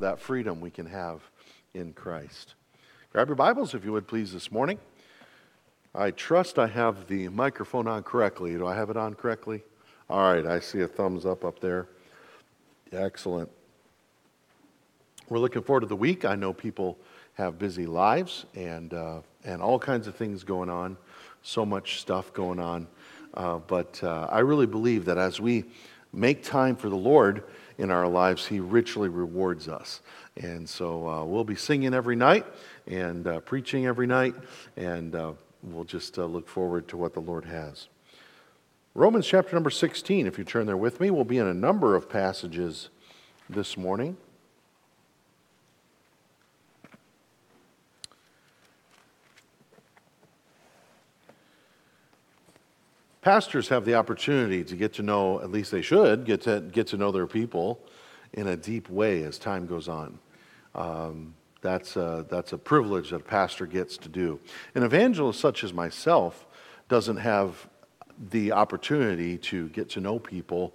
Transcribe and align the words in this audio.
that 0.00 0.20
freedom 0.20 0.60
we 0.60 0.70
can 0.70 0.86
have 0.86 1.20
in 1.74 1.92
Christ. 1.92 2.54
Grab 3.12 3.28
your 3.28 3.36
Bibles, 3.36 3.74
if 3.74 3.84
you 3.84 3.92
would 3.92 4.06
please, 4.06 4.32
this 4.32 4.52
morning. 4.52 4.78
I 5.94 6.10
trust 6.10 6.58
I 6.58 6.66
have 6.66 7.08
the 7.08 7.28
microphone 7.28 7.88
on 7.88 8.02
correctly. 8.02 8.52
Do 8.52 8.66
I 8.66 8.74
have 8.74 8.90
it 8.90 8.96
on 8.96 9.14
correctly? 9.14 9.62
All 10.08 10.32
right, 10.32 10.46
I 10.46 10.60
see 10.60 10.80
a 10.82 10.88
thumbs 10.88 11.26
up 11.26 11.44
up 11.44 11.60
there. 11.60 11.88
Excellent. 12.92 13.50
We're 15.28 15.38
looking 15.38 15.62
forward 15.62 15.80
to 15.80 15.86
the 15.86 15.96
week. 15.96 16.24
I 16.24 16.34
know 16.34 16.52
people 16.52 16.96
have 17.34 17.58
busy 17.58 17.86
lives 17.86 18.46
and, 18.54 18.94
uh, 18.94 19.20
and 19.44 19.60
all 19.60 19.78
kinds 19.78 20.06
of 20.06 20.14
things 20.14 20.44
going 20.44 20.70
on, 20.70 20.96
so 21.42 21.66
much 21.66 22.00
stuff 22.00 22.32
going 22.32 22.58
on. 22.58 22.86
Uh, 23.34 23.58
but 23.58 24.02
uh, 24.02 24.28
I 24.30 24.40
really 24.40 24.66
believe 24.66 25.04
that 25.06 25.18
as 25.18 25.40
we 25.40 25.64
make 26.12 26.42
time 26.42 26.76
for 26.76 26.88
the 26.88 26.96
Lord 26.96 27.44
in 27.78 27.90
our 27.90 28.08
lives, 28.08 28.46
He 28.46 28.60
richly 28.60 29.08
rewards 29.08 29.68
us. 29.68 30.00
And 30.36 30.68
so 30.68 31.08
uh, 31.08 31.24
we'll 31.24 31.44
be 31.44 31.56
singing 31.56 31.94
every 31.94 32.16
night 32.16 32.44
and 32.86 33.26
uh, 33.26 33.40
preaching 33.40 33.86
every 33.86 34.06
night, 34.06 34.34
and 34.76 35.14
uh, 35.14 35.32
we'll 35.62 35.84
just 35.84 36.18
uh, 36.18 36.24
look 36.24 36.48
forward 36.48 36.88
to 36.88 36.96
what 36.96 37.14
the 37.14 37.20
Lord 37.20 37.44
has. 37.44 37.88
Romans 38.94 39.26
chapter 39.26 39.54
number 39.54 39.70
16, 39.70 40.26
if 40.26 40.38
you 40.38 40.44
turn 40.44 40.66
there 40.66 40.76
with 40.76 41.00
me, 41.00 41.10
we'll 41.10 41.24
be 41.24 41.38
in 41.38 41.46
a 41.46 41.54
number 41.54 41.94
of 41.94 42.08
passages 42.08 42.88
this 43.48 43.76
morning. 43.76 44.16
Pastors 53.20 53.68
have 53.68 53.84
the 53.84 53.94
opportunity 53.94 54.62
to 54.64 54.76
get 54.76 54.92
to 54.94 55.02
know, 55.02 55.40
at 55.40 55.50
least 55.50 55.70
they 55.70 55.82
should, 55.82 56.24
get 56.24 56.42
to, 56.42 56.60
get 56.60 56.86
to 56.88 56.96
know 56.96 57.10
their 57.10 57.26
people 57.26 57.80
in 58.32 58.46
a 58.46 58.56
deep 58.56 58.88
way 58.88 59.24
as 59.24 59.38
time 59.38 59.66
goes 59.66 59.88
on. 59.88 60.18
Um, 60.74 61.34
that's, 61.60 61.96
a, 61.96 62.24
that's 62.30 62.52
a 62.52 62.58
privilege 62.58 63.10
that 63.10 63.16
a 63.16 63.24
pastor 63.24 63.66
gets 63.66 63.96
to 63.98 64.08
do. 64.08 64.38
An 64.74 64.84
evangelist 64.84 65.40
such 65.40 65.64
as 65.64 65.72
myself 65.72 66.46
doesn't 66.88 67.16
have 67.16 67.68
the 68.30 68.52
opportunity 68.52 69.36
to 69.38 69.68
get 69.70 69.88
to 69.90 70.00
know 70.00 70.18
people 70.18 70.74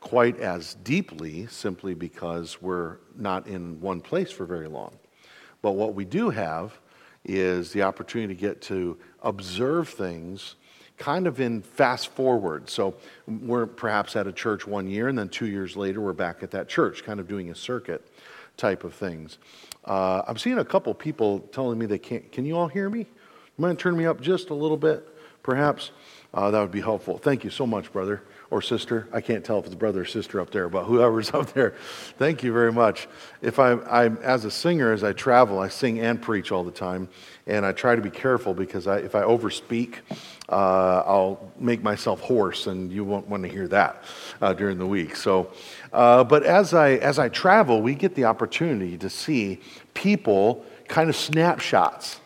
quite 0.00 0.38
as 0.38 0.74
deeply 0.74 1.46
simply 1.46 1.94
because 1.94 2.62
we're 2.62 2.98
not 3.16 3.46
in 3.46 3.80
one 3.80 4.00
place 4.00 4.30
for 4.30 4.46
very 4.46 4.68
long. 4.68 4.96
But 5.62 5.72
what 5.72 5.94
we 5.94 6.04
do 6.04 6.30
have 6.30 6.78
is 7.24 7.72
the 7.72 7.82
opportunity 7.82 8.34
to 8.34 8.40
get 8.40 8.62
to 8.62 8.96
observe 9.22 9.88
things 9.88 10.54
kind 11.00 11.26
of 11.26 11.40
in 11.40 11.62
fast 11.62 12.08
forward. 12.08 12.68
So 12.68 12.94
we're 13.26 13.66
perhaps 13.66 14.14
at 14.16 14.26
a 14.26 14.32
church 14.32 14.66
one 14.66 14.86
year, 14.86 15.08
and 15.08 15.18
then 15.18 15.30
two 15.30 15.46
years 15.46 15.74
later, 15.74 16.00
we're 16.00 16.12
back 16.12 16.42
at 16.42 16.50
that 16.52 16.68
church, 16.68 17.02
kind 17.02 17.18
of 17.18 17.26
doing 17.26 17.50
a 17.50 17.54
circuit 17.54 18.06
type 18.58 18.84
of 18.84 18.92
things. 18.94 19.38
Uh, 19.86 20.22
I'm 20.28 20.36
seeing 20.36 20.58
a 20.58 20.64
couple 20.64 20.92
people 20.92 21.40
telling 21.52 21.78
me 21.78 21.86
they 21.86 21.98
can't. 21.98 22.30
Can 22.30 22.44
you 22.44 22.56
all 22.56 22.68
hear 22.68 22.90
me? 22.90 23.00
You 23.00 23.06
mind 23.56 23.78
turn 23.78 23.96
me 23.96 24.04
up 24.04 24.20
just 24.20 24.50
a 24.50 24.54
little 24.54 24.76
bit, 24.76 25.08
perhaps? 25.42 25.90
Uh, 26.34 26.50
that 26.50 26.60
would 26.60 26.70
be 26.70 26.82
helpful. 26.82 27.16
Thank 27.16 27.44
you 27.44 27.50
so 27.50 27.66
much, 27.66 27.90
brother 27.92 28.22
or 28.50 28.60
sister. 28.60 29.08
I 29.12 29.20
can't 29.20 29.44
tell 29.44 29.58
if 29.60 29.66
it's 29.66 29.74
brother 29.74 30.02
or 30.02 30.04
sister 30.04 30.40
up 30.40 30.50
there, 30.50 30.68
but 30.68 30.84
whoever's 30.84 31.30
up 31.34 31.52
there, 31.52 31.74
thank 32.18 32.42
you 32.42 32.52
very 32.52 32.72
much. 32.72 33.08
If 33.42 33.58
I, 33.58 33.72
I'm 33.72 34.18
as 34.18 34.44
a 34.44 34.50
singer, 34.50 34.92
as 34.92 35.04
I 35.04 35.12
travel, 35.12 35.58
I 35.60 35.68
sing 35.68 36.00
and 36.00 36.20
preach 36.20 36.52
all 36.52 36.64
the 36.64 36.70
time, 36.70 37.08
and 37.46 37.64
I 37.64 37.72
try 37.72 37.94
to 37.94 38.02
be 38.02 38.10
careful 38.10 38.54
because 38.54 38.86
I, 38.86 38.98
if 38.98 39.14
I 39.14 39.22
overspeak, 39.22 39.96
uh, 40.48 41.02
I'll 41.06 41.52
make 41.58 41.82
myself 41.82 42.20
hoarse, 42.20 42.66
and 42.66 42.92
you 42.92 43.04
won't 43.04 43.28
want 43.28 43.44
to 43.44 43.48
hear 43.48 43.68
that 43.68 44.04
uh, 44.42 44.52
during 44.52 44.78
the 44.78 44.86
week. 44.86 45.14
So, 45.16 45.52
uh, 45.92 46.24
but 46.24 46.42
as 46.42 46.74
I 46.74 46.92
as 46.94 47.18
I 47.18 47.28
travel, 47.28 47.82
we 47.82 47.94
get 47.94 48.14
the 48.14 48.24
opportunity 48.24 48.98
to 48.98 49.08
see 49.08 49.60
people 49.94 50.64
kind 50.88 51.08
of 51.08 51.14
snapshots 51.14 52.19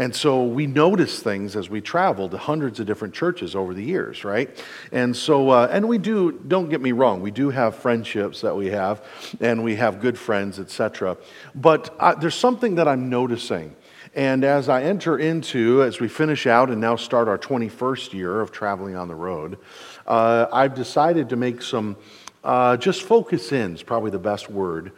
and 0.00 0.16
so 0.16 0.44
we 0.44 0.66
notice 0.66 1.20
things 1.20 1.56
as 1.56 1.68
we 1.68 1.82
travel 1.82 2.26
to 2.30 2.38
hundreds 2.38 2.80
of 2.80 2.86
different 2.86 3.12
churches 3.12 3.54
over 3.54 3.74
the 3.74 3.84
years, 3.84 4.24
right? 4.24 4.48
And 4.92 5.14
so, 5.14 5.50
uh, 5.50 5.68
and 5.70 5.86
we 5.86 5.98
do, 5.98 6.32
don't 6.32 6.70
get 6.70 6.80
me 6.80 6.92
wrong, 6.92 7.20
we 7.20 7.30
do 7.30 7.50
have 7.50 7.76
friendships 7.76 8.40
that 8.40 8.56
we 8.56 8.68
have, 8.68 9.04
and 9.40 9.62
we 9.62 9.76
have 9.76 10.00
good 10.00 10.18
friends, 10.18 10.58
etc. 10.58 11.18
But 11.54 11.94
uh, 12.00 12.14
there's 12.14 12.34
something 12.34 12.76
that 12.76 12.88
I'm 12.88 13.10
noticing. 13.10 13.76
And 14.14 14.42
as 14.42 14.70
I 14.70 14.84
enter 14.84 15.18
into, 15.18 15.82
as 15.82 16.00
we 16.00 16.08
finish 16.08 16.46
out 16.46 16.70
and 16.70 16.80
now 16.80 16.96
start 16.96 17.28
our 17.28 17.36
21st 17.36 18.14
year 18.14 18.40
of 18.40 18.50
traveling 18.50 18.96
on 18.96 19.06
the 19.06 19.14
road, 19.14 19.58
uh, 20.06 20.46
I've 20.50 20.74
decided 20.74 21.28
to 21.28 21.36
make 21.36 21.60
some 21.60 21.98
uh, 22.42 22.78
just 22.78 23.02
focus 23.02 23.52
in, 23.52 23.74
is 23.74 23.82
probably 23.82 24.10
the 24.10 24.18
best 24.18 24.48
word, 24.48 24.92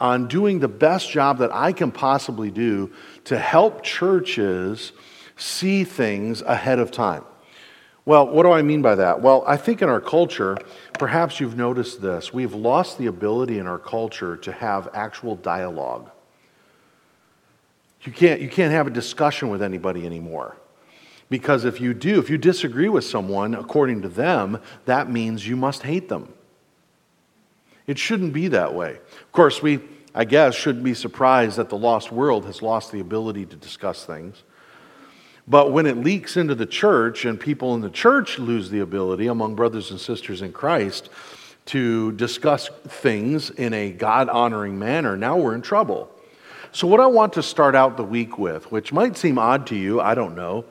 on 0.00 0.28
doing 0.28 0.60
the 0.60 0.68
best 0.68 1.10
job 1.10 1.38
that 1.38 1.52
I 1.52 1.72
can 1.72 1.90
possibly 1.90 2.50
do 2.50 2.92
to 3.28 3.38
help 3.38 3.82
churches 3.82 4.92
see 5.36 5.84
things 5.84 6.40
ahead 6.42 6.78
of 6.78 6.90
time. 6.90 7.24
Well, 8.06 8.26
what 8.26 8.44
do 8.44 8.52
I 8.52 8.62
mean 8.62 8.80
by 8.80 8.94
that? 8.94 9.20
Well, 9.20 9.44
I 9.46 9.58
think 9.58 9.82
in 9.82 9.90
our 9.90 10.00
culture, 10.00 10.56
perhaps 10.94 11.38
you've 11.38 11.54
noticed 11.54 12.00
this, 12.00 12.32
we've 12.32 12.54
lost 12.54 12.96
the 12.96 13.04
ability 13.04 13.58
in 13.58 13.66
our 13.66 13.78
culture 13.78 14.34
to 14.38 14.50
have 14.50 14.88
actual 14.94 15.36
dialogue. 15.36 16.10
You 18.00 18.12
can't, 18.12 18.40
you 18.40 18.48
can't 18.48 18.72
have 18.72 18.86
a 18.86 18.90
discussion 18.90 19.50
with 19.50 19.60
anybody 19.60 20.06
anymore. 20.06 20.56
Because 21.28 21.66
if 21.66 21.82
you 21.82 21.92
do, 21.92 22.18
if 22.18 22.30
you 22.30 22.38
disagree 22.38 22.88
with 22.88 23.04
someone 23.04 23.54
according 23.54 24.00
to 24.02 24.08
them, 24.08 24.58
that 24.86 25.10
means 25.10 25.46
you 25.46 25.54
must 25.54 25.82
hate 25.82 26.08
them. 26.08 26.32
It 27.86 27.98
shouldn't 27.98 28.32
be 28.32 28.48
that 28.48 28.72
way. 28.72 28.92
Of 28.92 29.32
course, 29.32 29.60
we 29.60 29.80
I 30.14 30.24
guess, 30.24 30.54
shouldn't 30.54 30.84
be 30.84 30.94
surprised 30.94 31.56
that 31.58 31.68
the 31.68 31.76
lost 31.76 32.10
world 32.10 32.44
has 32.46 32.62
lost 32.62 32.92
the 32.92 33.00
ability 33.00 33.46
to 33.46 33.56
discuss 33.56 34.04
things. 34.04 34.42
But 35.46 35.72
when 35.72 35.86
it 35.86 35.96
leaks 35.96 36.36
into 36.36 36.54
the 36.54 36.66
church 36.66 37.24
and 37.24 37.40
people 37.40 37.74
in 37.74 37.80
the 37.80 37.90
church 37.90 38.38
lose 38.38 38.70
the 38.70 38.80
ability 38.80 39.28
among 39.28 39.54
brothers 39.54 39.90
and 39.90 39.98
sisters 39.98 40.42
in 40.42 40.52
Christ 40.52 41.08
to 41.66 42.12
discuss 42.12 42.68
things 42.86 43.50
in 43.50 43.72
a 43.72 43.90
God 43.90 44.28
honoring 44.28 44.78
manner, 44.78 45.16
now 45.16 45.36
we're 45.36 45.54
in 45.54 45.62
trouble. 45.62 46.10
So, 46.70 46.86
what 46.86 47.00
I 47.00 47.06
want 47.06 47.32
to 47.34 47.42
start 47.42 47.74
out 47.74 47.96
the 47.96 48.04
week 48.04 48.38
with, 48.38 48.70
which 48.70 48.92
might 48.92 49.16
seem 49.16 49.38
odd 49.38 49.66
to 49.68 49.76
you, 49.76 50.02
I 50.02 50.14
don't 50.14 50.36
know, 50.36 50.66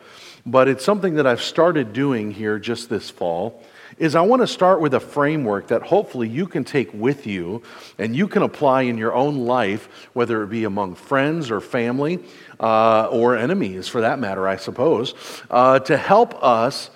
but 0.47 0.69
it's 0.69 0.83
something 0.83 1.15
that 1.15 1.27
I've 1.27 1.41
started 1.41 1.91
doing 1.91 2.31
here 2.31 2.57
just 2.57 2.89
this 2.89 3.09
fall, 3.09 3.61
is 3.97 4.15
I 4.15 4.21
want 4.21 4.41
to 4.41 4.47
start 4.47 4.79
with 4.79 4.93
a 4.93 4.99
framework 4.99 5.67
that 5.67 5.81
hopefully 5.81 6.29
you 6.29 6.47
can 6.47 6.63
take 6.63 6.93
with 6.93 7.27
you 7.27 7.63
and 7.97 8.15
you 8.15 8.27
can 8.27 8.43
apply 8.43 8.83
in 8.83 8.97
your 8.97 9.13
own 9.13 9.45
life, 9.45 10.07
whether 10.13 10.41
it 10.43 10.47
be 10.47 10.63
among 10.63 10.95
friends 10.95 11.51
or 11.51 11.59
family 11.59 12.19
uh, 12.59 13.07
or 13.07 13.35
enemies 13.35 13.87
for 13.87 14.01
that 14.01 14.19
matter, 14.19 14.47
I 14.47 14.55
suppose, 14.55 15.13
uh, 15.49 15.79
to 15.79 15.97
help 15.97 16.41
us 16.41 16.91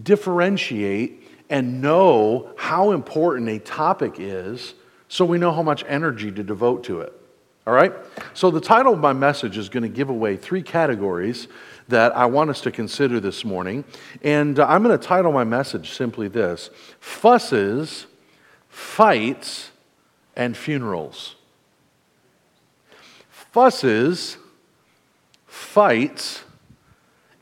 differentiate 0.00 1.24
and 1.50 1.80
know 1.82 2.52
how 2.56 2.92
important 2.92 3.48
a 3.48 3.58
topic 3.58 4.16
is 4.18 4.74
so 5.08 5.24
we 5.24 5.38
know 5.38 5.52
how 5.52 5.62
much 5.62 5.84
energy 5.88 6.30
to 6.30 6.42
devote 6.42 6.84
to 6.84 7.00
it. 7.00 7.12
All 7.66 7.72
right? 7.72 7.92
So, 8.32 8.50
the 8.50 8.60
title 8.60 8.92
of 8.92 9.00
my 9.00 9.12
message 9.12 9.58
is 9.58 9.68
going 9.68 9.82
to 9.82 9.88
give 9.88 10.08
away 10.08 10.36
three 10.36 10.62
categories 10.62 11.48
that 11.88 12.16
I 12.16 12.26
want 12.26 12.50
us 12.50 12.60
to 12.62 12.70
consider 12.70 13.20
this 13.20 13.44
morning. 13.44 13.84
And 14.22 14.58
uh, 14.58 14.66
I'm 14.68 14.82
going 14.82 14.98
to 14.98 15.04
title 15.04 15.32
my 15.32 15.44
message 15.44 15.92
simply 15.92 16.28
this 16.28 16.70
Fusses, 17.00 18.06
Fights, 18.68 19.70
and 20.34 20.56
Funerals. 20.56 21.36
Fusses, 23.30 24.36
fights, 25.46 26.44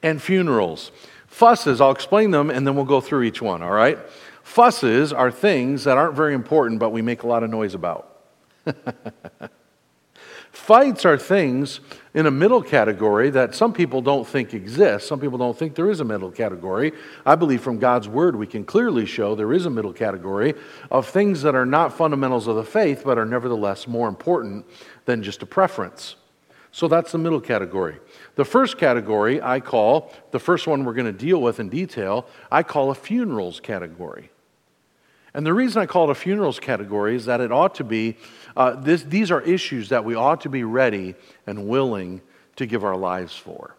and 0.01 0.23
funerals. 0.23 0.93
Fusses, 1.27 1.81
I'll 1.81 1.91
explain 1.91 2.31
them 2.31 2.51
and 2.51 2.65
then 2.65 2.77
we'll 2.77 2.85
go 2.85 3.01
through 3.01 3.23
each 3.23 3.43
one, 3.43 3.63
all 3.63 3.73
right? 3.73 3.99
Fusses 4.45 5.13
are 5.13 5.33
things 5.33 5.83
that 5.85 5.97
aren't 5.97 6.15
very 6.15 6.35
important, 6.35 6.79
but 6.79 6.91
we 6.91 7.03
make 7.03 7.25
a 7.25 7.27
lot 7.27 7.43
of 7.43 7.51
noise 7.51 7.75
about. 7.75 8.21
Fights 10.55 11.05
are 11.05 11.19
things 11.19 11.81
in 12.15 12.27
a 12.27 12.31
middle 12.31 12.63
category 12.63 13.29
that 13.31 13.57
some 13.57 13.73
people 13.73 14.01
don't 14.01 14.25
think 14.25 14.55
exists. 14.55 15.09
Some 15.09 15.19
people 15.19 15.37
don't 15.37 15.59
think 15.59 15.75
there 15.75 15.91
is 15.91 15.99
a 15.99 16.05
middle 16.05 16.31
category. 16.31 16.93
I 17.27 17.35
believe 17.35 17.61
from 17.61 17.81
God's 17.81 18.09
word 18.09 18.37
we 18.37 18.47
can 18.47 18.65
clearly 18.65 19.05
show 19.05 19.35
there 19.35 19.53
is 19.53 19.67
a 19.67 19.71
middle 19.71 19.93
category 19.93 20.55
of 20.93 21.09
things 21.09 21.43
that 21.43 21.57
are 21.57 21.67
not 21.67 21.93
fundamentals 21.93 22.47
of 22.47 22.55
the 22.55 22.65
faith 22.65 23.03
but 23.05 23.19
are 23.19 23.27
nevertheless 23.27 23.89
more 23.89 24.07
important 24.07 24.65
than 25.07 25.25
just 25.25 25.43
a 25.43 25.47
preference. 25.47 26.15
So 26.71 26.87
that's 26.87 27.11
the 27.11 27.19
middle 27.19 27.41
category. 27.41 27.99
The 28.37 28.45
first 28.45 28.79
category 28.79 29.43
I 29.43 29.59
call, 29.59 30.13
the 30.31 30.39
first 30.39 30.69
one 30.69 30.85
we're 30.85 30.95
going 30.95 31.13
to 31.13 31.13
deal 31.13 31.43
with 31.43 31.59
in 31.59 31.69
detail, 31.69 32.29
I 32.51 32.63
call 32.63 32.93
a 32.93 32.95
funerals 32.95 33.59
category. 33.59 34.31
And 35.35 35.45
the 35.45 35.53
reason 35.53 35.83
I 35.83 35.87
call 35.87 36.09
it 36.09 36.13
a 36.13 36.15
funerals 36.15 36.61
category 36.61 37.17
is 37.17 37.25
that 37.25 37.41
it 37.41 37.51
ought 37.51 37.75
to 37.77 37.85
be, 37.85 38.17
uh, 38.57 38.75
this, 38.75 39.03
these 39.03 39.31
are 39.31 39.41
issues 39.41 39.89
that 39.89 40.05
we 40.05 40.15
ought 40.15 40.41
to 40.43 40.49
be 40.49 40.65
ready 40.65 41.15
and 41.47 41.69
willing 41.69 42.21
to 42.57 42.67
give 42.67 42.85
our 42.85 42.97
lives 42.97 43.37
for. 43.37 43.77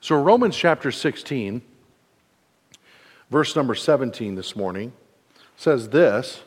So, 0.00 0.20
Romans 0.20 0.56
chapter 0.56 0.90
16, 0.90 1.62
verse 3.30 3.54
number 3.54 3.74
17 3.74 4.34
this 4.34 4.56
morning, 4.56 4.92
says 5.56 5.90
this 5.90 6.40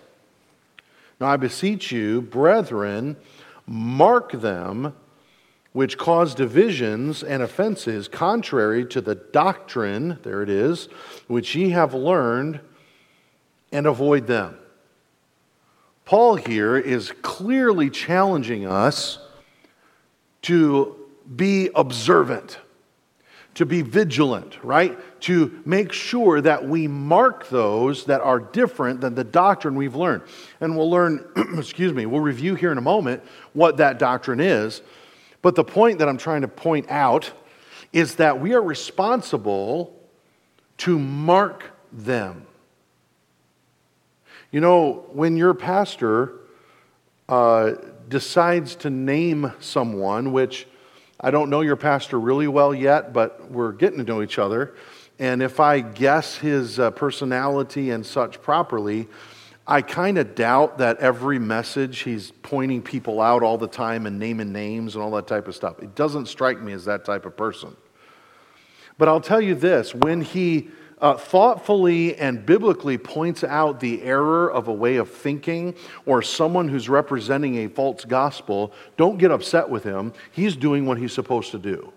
Now 1.19 1.27
I 1.27 1.37
beseech 1.37 1.91
you, 1.91 2.21
brethren, 2.21 3.17
Mark 3.67 4.31
them 4.31 4.93
which 5.75 5.97
cause 5.97 6.33
divisions 6.33 7.21
and 7.21 7.43
offenses 7.43 8.07
contrary 8.07 8.85
to 8.85 9.01
the 9.01 9.13
doctrine, 9.13 10.17
there 10.23 10.41
it 10.41 10.47
is, 10.47 10.87
which 11.27 11.53
ye 11.53 11.71
have 11.71 11.93
learned, 11.93 12.61
and 13.73 13.85
avoid 13.85 14.25
them. 14.25 14.57
Paul 16.05 16.35
here 16.35 16.77
is 16.77 17.11
clearly 17.23 17.89
challenging 17.89 18.67
us 18.67 19.17
to 20.43 20.95
be 21.35 21.71
observant, 21.73 22.59
to 23.55 23.65
be 23.65 23.81
vigilant, 23.81 24.63
right? 24.63 24.97
To 25.21 25.59
make 25.65 25.91
sure 25.91 26.41
that 26.41 26.67
we 26.67 26.87
mark 26.87 27.49
those 27.49 28.05
that 28.05 28.21
are 28.21 28.39
different 28.39 29.01
than 29.01 29.15
the 29.15 29.23
doctrine 29.23 29.73
we've 29.73 29.95
learned. 29.95 30.21
And 30.61 30.77
we'll 30.77 30.91
learn, 30.91 31.25
excuse 31.57 31.91
me, 31.91 32.05
we'll 32.05 32.21
review 32.21 32.53
here 32.53 32.71
in 32.71 32.77
a 32.77 32.81
moment 32.81 33.23
what 33.53 33.77
that 33.77 33.97
doctrine 33.97 34.39
is. 34.39 34.83
But 35.41 35.55
the 35.55 35.63
point 35.63 35.97
that 35.99 36.07
I'm 36.07 36.17
trying 36.17 36.41
to 36.41 36.47
point 36.47 36.85
out 36.89 37.31
is 37.91 38.15
that 38.15 38.39
we 38.39 38.53
are 38.53 38.61
responsible 38.61 39.99
to 40.77 40.99
mark 40.99 41.63
them. 41.91 42.45
You 44.55 44.61
know, 44.61 45.03
when 45.11 45.35
your 45.35 45.53
pastor 45.53 46.31
uh, 47.27 47.73
decides 48.07 48.75
to 48.75 48.89
name 48.89 49.51
someone, 49.59 50.31
which 50.31 50.65
I 51.19 51.29
don't 51.29 51.49
know 51.49 51.59
your 51.59 51.75
pastor 51.75 52.17
really 52.17 52.47
well 52.47 52.73
yet, 52.73 53.11
but 53.11 53.51
we're 53.51 53.73
getting 53.73 53.97
to 53.97 54.05
know 54.05 54.21
each 54.21 54.39
other. 54.39 54.73
And 55.19 55.43
if 55.43 55.59
I 55.59 55.81
guess 55.81 56.37
his 56.37 56.79
uh, 56.79 56.91
personality 56.91 57.91
and 57.91 58.05
such 58.05 58.41
properly, 58.41 59.09
I 59.67 59.81
kind 59.81 60.17
of 60.17 60.35
doubt 60.35 60.77
that 60.77 60.99
every 60.99 61.37
message 61.37 62.03
he's 62.03 62.31
pointing 62.31 62.81
people 62.81 63.19
out 63.19 63.43
all 63.43 63.57
the 63.57 63.67
time 63.67 64.05
and 64.05 64.17
naming 64.17 64.53
names 64.53 64.95
and 64.95 65.03
all 65.03 65.11
that 65.15 65.27
type 65.27 65.49
of 65.49 65.55
stuff. 65.55 65.79
It 65.83 65.95
doesn't 65.95 66.27
strike 66.27 66.61
me 66.61 66.71
as 66.71 66.85
that 66.85 67.03
type 67.03 67.25
of 67.25 67.35
person. 67.35 67.75
But 68.97 69.09
I'll 69.09 69.19
tell 69.19 69.41
you 69.41 69.53
this 69.53 69.93
when 69.93 70.21
he 70.21 70.69
uh, 71.01 71.15
thoughtfully 71.17 72.15
and 72.15 72.45
biblically 72.45 72.97
points 72.97 73.43
out 73.43 73.79
the 73.79 74.01
error 74.01 74.49
of 74.51 74.67
a 74.67 74.73
way 74.73 74.95
of 74.95 75.09
thinking 75.09 75.75
or 76.05 76.21
someone 76.21 76.67
who's 76.67 76.87
representing 76.87 77.57
a 77.65 77.67
false 77.67 78.05
gospel, 78.05 78.71
don't 78.97 79.17
get 79.17 79.31
upset 79.31 79.69
with 79.69 79.83
him. 79.83 80.13
He's 80.31 80.55
doing 80.55 80.85
what 80.85 80.97
he's 80.97 81.13
supposed 81.13 81.51
to 81.51 81.59
do. 81.59 81.91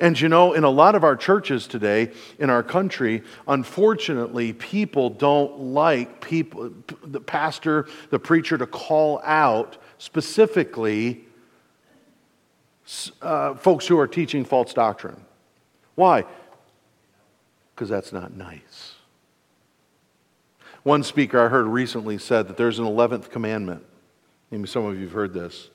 And 0.00 0.20
you 0.20 0.28
know, 0.28 0.52
in 0.52 0.64
a 0.64 0.70
lot 0.70 0.94
of 0.94 1.04
our 1.04 1.16
churches 1.16 1.66
today, 1.66 2.10
in 2.38 2.50
our 2.50 2.62
country, 2.62 3.22
unfortunately, 3.46 4.52
people 4.52 5.10
don't 5.10 5.58
like 5.58 6.20
people, 6.20 6.72
the 7.02 7.20
pastor, 7.20 7.86
the 8.10 8.18
preacher 8.18 8.58
to 8.58 8.66
call 8.66 9.20
out 9.24 9.78
specifically 9.98 11.24
uh, 13.22 13.54
folks 13.54 13.86
who 13.86 13.98
are 13.98 14.06
teaching 14.06 14.44
false 14.44 14.74
doctrine. 14.74 15.20
Why? 15.94 16.24
Because 17.78 17.90
that's 17.90 18.12
not 18.12 18.34
nice. 18.34 18.94
One 20.82 21.04
speaker 21.04 21.38
I 21.38 21.46
heard 21.46 21.68
recently 21.68 22.18
said 22.18 22.48
that 22.48 22.56
there's 22.56 22.80
an 22.80 22.84
11th 22.84 23.30
commandment. 23.30 23.84
Maybe 24.50 24.66
some 24.66 24.84
of 24.84 24.96
you 24.96 25.04
have 25.04 25.12
heard 25.12 25.32
this. 25.32 25.70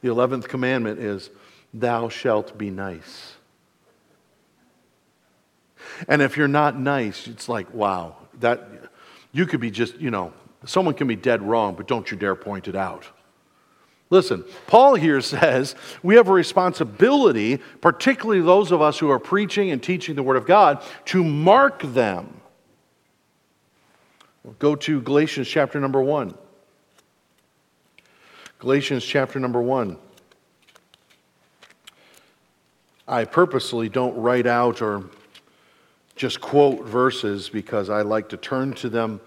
The 0.00 0.10
11th 0.10 0.44
commandment 0.44 1.00
is, 1.00 1.28
Thou 1.74 2.08
shalt 2.08 2.56
be 2.56 2.70
nice. 2.70 3.32
And 6.06 6.22
if 6.22 6.36
you're 6.36 6.46
not 6.46 6.78
nice, 6.78 7.26
it's 7.26 7.48
like, 7.48 7.74
wow, 7.74 8.14
that 8.38 8.68
you 9.32 9.44
could 9.44 9.60
be 9.60 9.72
just, 9.72 9.98
you 9.98 10.12
know, 10.12 10.32
someone 10.66 10.94
can 10.94 11.08
be 11.08 11.16
dead 11.16 11.42
wrong, 11.42 11.74
but 11.74 11.88
don't 11.88 12.08
you 12.12 12.16
dare 12.16 12.36
point 12.36 12.68
it 12.68 12.76
out. 12.76 13.06
Listen, 14.10 14.44
Paul 14.66 14.96
here 14.96 15.20
says 15.20 15.74
we 16.02 16.16
have 16.16 16.28
a 16.28 16.32
responsibility, 16.32 17.60
particularly 17.80 18.42
those 18.42 18.72
of 18.72 18.82
us 18.82 18.98
who 18.98 19.10
are 19.10 19.20
preaching 19.20 19.70
and 19.70 19.82
teaching 19.82 20.16
the 20.16 20.22
Word 20.22 20.36
of 20.36 20.46
God, 20.46 20.82
to 21.06 21.24
mark 21.24 21.82
them. 21.82 22.40
Go 24.58 24.74
to 24.74 25.00
Galatians 25.00 25.48
chapter 25.48 25.78
number 25.78 26.00
1. 26.00 26.34
Galatians 28.58 29.04
chapter 29.04 29.38
number 29.38 29.60
1. 29.62 29.96
I 33.06 33.24
purposely 33.24 33.88
don't 33.88 34.16
write 34.16 34.46
out 34.46 34.82
or 34.82 35.04
just 36.16 36.40
quote 36.40 36.84
verses 36.84 37.48
because 37.48 37.90
I 37.90 38.02
like 38.02 38.28
to 38.30 38.36
turn 38.36 38.72
to 38.74 38.88
them 38.88 39.20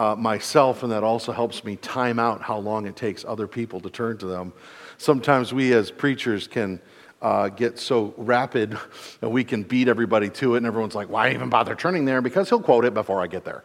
uh, 0.00 0.16
myself, 0.16 0.82
and 0.82 0.90
that 0.90 1.04
also 1.04 1.30
helps 1.30 1.62
me 1.62 1.76
time 1.76 2.18
out 2.18 2.40
how 2.40 2.56
long 2.56 2.86
it 2.86 2.96
takes 2.96 3.22
other 3.22 3.46
people 3.46 3.80
to 3.80 3.90
turn 3.90 4.16
to 4.16 4.24
them. 4.24 4.50
Sometimes 4.96 5.52
we 5.52 5.74
as 5.74 5.90
preachers 5.90 6.48
can 6.48 6.80
uh, 7.20 7.50
get 7.50 7.78
so 7.78 8.14
rapid 8.16 8.78
that 9.20 9.28
we 9.28 9.44
can 9.44 9.62
beat 9.62 9.88
everybody 9.88 10.30
to 10.30 10.54
it, 10.54 10.58
and 10.58 10.66
everyone's 10.66 10.94
like, 10.94 11.10
why 11.10 11.30
even 11.34 11.50
bother 11.50 11.74
turning 11.74 12.06
there? 12.06 12.22
Because 12.22 12.48
he'll 12.48 12.62
quote 12.62 12.86
it 12.86 12.94
before 12.94 13.20
I 13.20 13.26
get 13.26 13.44
there. 13.44 13.62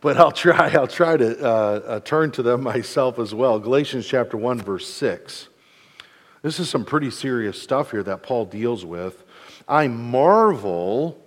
But 0.00 0.18
I'll 0.18 0.30
try, 0.44 0.68
I'll 0.70 0.86
try 0.86 1.16
to 1.16 1.44
uh, 1.44 1.50
uh 1.50 2.00
turn 2.00 2.30
to 2.32 2.42
them 2.44 2.62
myself 2.74 3.18
as 3.18 3.34
well. 3.34 3.58
Galatians 3.58 4.06
chapter 4.06 4.36
1, 4.36 4.60
verse 4.60 4.88
6. 4.88 5.48
This 6.42 6.60
is 6.60 6.70
some 6.70 6.84
pretty 6.84 7.10
serious 7.10 7.60
stuff 7.60 7.90
here 7.90 8.04
that 8.04 8.22
Paul 8.22 8.44
deals 8.44 8.84
with. 8.84 9.24
I 9.66 9.88
marvel 9.88 11.20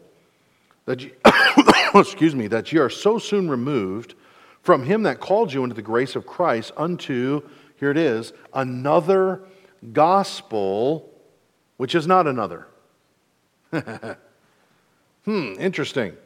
that 0.85 1.01
you, 1.01 1.11
excuse 2.01 2.35
me, 2.35 2.47
that 2.47 2.71
you 2.71 2.81
are 2.81 2.89
so 2.89 3.17
soon 3.17 3.49
removed 3.49 4.15
from 4.61 4.83
him 4.83 5.03
that 5.03 5.19
called 5.19 5.53
you 5.53 5.63
into 5.63 5.75
the 5.75 5.81
grace 5.81 6.15
of 6.15 6.25
Christ 6.25 6.71
unto, 6.77 7.41
here 7.79 7.91
it 7.91 7.97
is, 7.97 8.33
another 8.53 9.43
gospel, 9.93 11.09
which 11.77 11.95
is 11.95 12.07
not 12.07 12.27
another. 12.27 12.67
hmm, 13.71 15.53
interesting. 15.59 16.17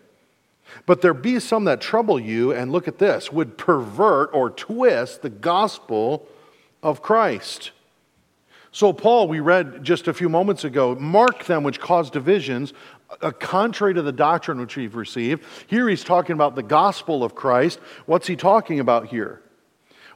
But 0.85 1.01
there 1.01 1.13
be 1.13 1.39
some 1.39 1.65
that 1.65 1.81
trouble 1.81 2.19
you, 2.19 2.51
and 2.51 2.71
look 2.71 2.87
at 2.87 2.97
this, 2.97 3.31
would 3.31 3.57
pervert 3.57 4.29
or 4.33 4.49
twist 4.49 5.21
the 5.21 5.29
gospel 5.29 6.27
of 6.81 7.01
Christ. 7.01 7.71
So, 8.71 8.93
Paul, 8.93 9.27
we 9.27 9.41
read 9.41 9.83
just 9.83 10.07
a 10.07 10.13
few 10.13 10.29
moments 10.29 10.63
ago, 10.63 10.95
mark 10.95 11.43
them 11.45 11.63
which 11.63 11.81
cause 11.81 12.09
divisions, 12.09 12.73
uh, 13.21 13.31
contrary 13.31 13.93
to 13.93 14.01
the 14.01 14.11
doctrine 14.11 14.59
which 14.59 14.75
we've 14.75 14.95
received. 14.95 15.43
Here 15.67 15.89
he's 15.89 16.03
talking 16.03 16.33
about 16.33 16.55
the 16.55 16.63
gospel 16.63 17.23
of 17.23 17.35
Christ. 17.35 17.79
What's 18.05 18.27
he 18.27 18.35
talking 18.35 18.79
about 18.79 19.07
here? 19.07 19.41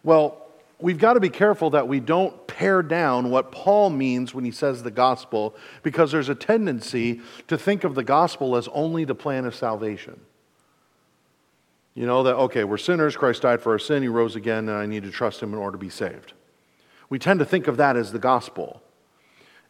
Well, 0.03 0.45
we've 0.80 0.97
got 0.97 1.13
to 1.13 1.19
be 1.19 1.30
careful 1.30 1.71
that 1.71 1.88
we 1.88 2.00
don't 2.00 2.47
pare 2.47 2.81
down 2.81 3.30
what 3.30 3.51
Paul 3.51 3.89
means 3.89 4.34
when 4.34 4.46
he 4.46 4.51
says 4.51 4.84
the 4.84 4.91
gospel, 4.91 5.55
because 5.84 6.12
there's 6.12 6.29
a 6.29 6.36
tendency 6.36 7.22
to 7.48 7.58
think 7.58 7.84
of 7.84 7.96
the 7.96 8.03
gospel 8.03 8.55
as 8.55 8.67
only 8.70 9.03
the 9.03 9.15
plan 9.15 9.46
of 9.46 9.55
salvation. 9.55 10.20
You 11.96 12.05
know, 12.05 12.24
that, 12.24 12.36
okay, 12.36 12.65
we're 12.65 12.77
sinners, 12.77 13.15
Christ 13.15 13.41
died 13.41 13.62
for 13.62 13.72
our 13.72 13.79
sin, 13.79 14.03
he 14.03 14.10
rose 14.10 14.36
again, 14.36 14.67
and 14.70 14.77
I 14.77 14.86
need 14.86 15.03
to 15.03 15.12
trust 15.12 15.41
him 15.41 15.53
in 15.53 15.60
order 15.60 15.77
to 15.77 15.81
be 15.81 15.89
saved. 15.89 16.34
We 17.10 17.20
tend 17.20 17.39
to 17.39 17.46
think 17.46 17.67
of 17.67 17.77
that 17.77 17.96
as 17.96 18.12
the 18.12 18.20
gospel. 18.20 18.81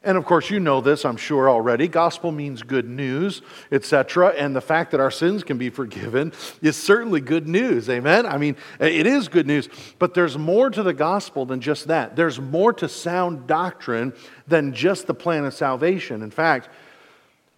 And 0.06 0.20
of 0.20 0.26
course, 0.26 0.52
you 0.52 0.60
know 0.60 0.82
this, 0.82 1.04
I'm 1.04 1.18
sure 1.18 1.50
already. 1.50 1.88
Gospel 1.88 2.32
means 2.32 2.62
good 2.62 2.88
news, 2.88 3.42
etc. 3.72 4.30
And 4.30 4.56
the 4.56 4.62
fact 4.62 4.92
that 4.92 5.00
our 5.00 5.10
sins 5.10 5.44
can 5.44 5.58
be 5.58 5.72
forgiven 5.72 6.32
is 6.62 6.78
certainly 6.78 7.22
good 7.22 7.48
news. 7.48 7.90
Amen? 7.90 8.28
I 8.28 8.38
mean, 8.38 8.56
it 8.80 9.08
is 9.08 9.28
good 9.28 9.48
news. 9.48 9.68
But 9.98 10.14
there's 10.14 10.38
more 10.38 10.70
to 10.70 10.84
the 10.84 10.94
gospel 10.94 11.48
than 11.48 11.60
just 11.60 11.88
that. 11.88 12.16
There's 12.16 12.40
more 12.40 12.72
to 12.74 12.88
sound 12.88 13.48
doctrine 13.48 14.14
than 14.48 14.74
just 14.74 15.08
the 15.08 15.16
plan 15.16 15.44
of 15.44 15.56
salvation. 15.56 16.22
In 16.22 16.32
fact, 16.32 16.70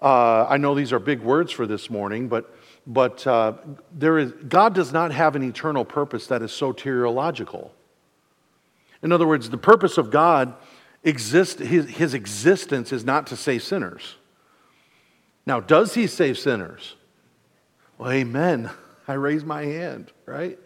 uh, 0.02 0.46
I 0.48 0.56
know 0.56 0.74
these 0.74 0.94
are 0.94 1.00
big 1.00 1.20
words 1.22 1.52
for 1.52 1.68
this 1.68 1.90
morning, 1.90 2.30
but, 2.30 2.56
but 2.86 3.28
uh, 3.28 3.54
there 3.92 4.20
is, 4.20 4.32
God 4.48 4.74
does 4.74 4.94
not 4.94 5.12
have 5.12 5.36
an 5.36 5.44
eternal 5.44 5.84
purpose 5.84 6.28
that 6.28 6.42
is 6.42 6.52
soteriological. 6.52 7.72
In 9.04 9.12
other 9.12 9.28
words, 9.28 9.50
the 9.50 9.58
purpose 9.58 9.98
of 9.98 10.12
God 10.12 10.56
exist, 11.04 11.60
his, 11.60 11.90
his 11.90 12.14
existence 12.14 12.92
is 12.92 13.04
not 13.06 13.28
to 13.28 13.36
save 13.36 13.64
sinners. 13.64 14.16
Now, 15.46 15.60
does 15.60 15.94
he 15.94 16.08
save 16.08 16.38
sinners? 16.38 16.96
Well, 17.98 18.12
amen. 18.12 18.70
I 19.08 19.14
raise 19.14 19.46
my 19.46 19.64
hand, 19.64 20.12
right? 20.26 20.60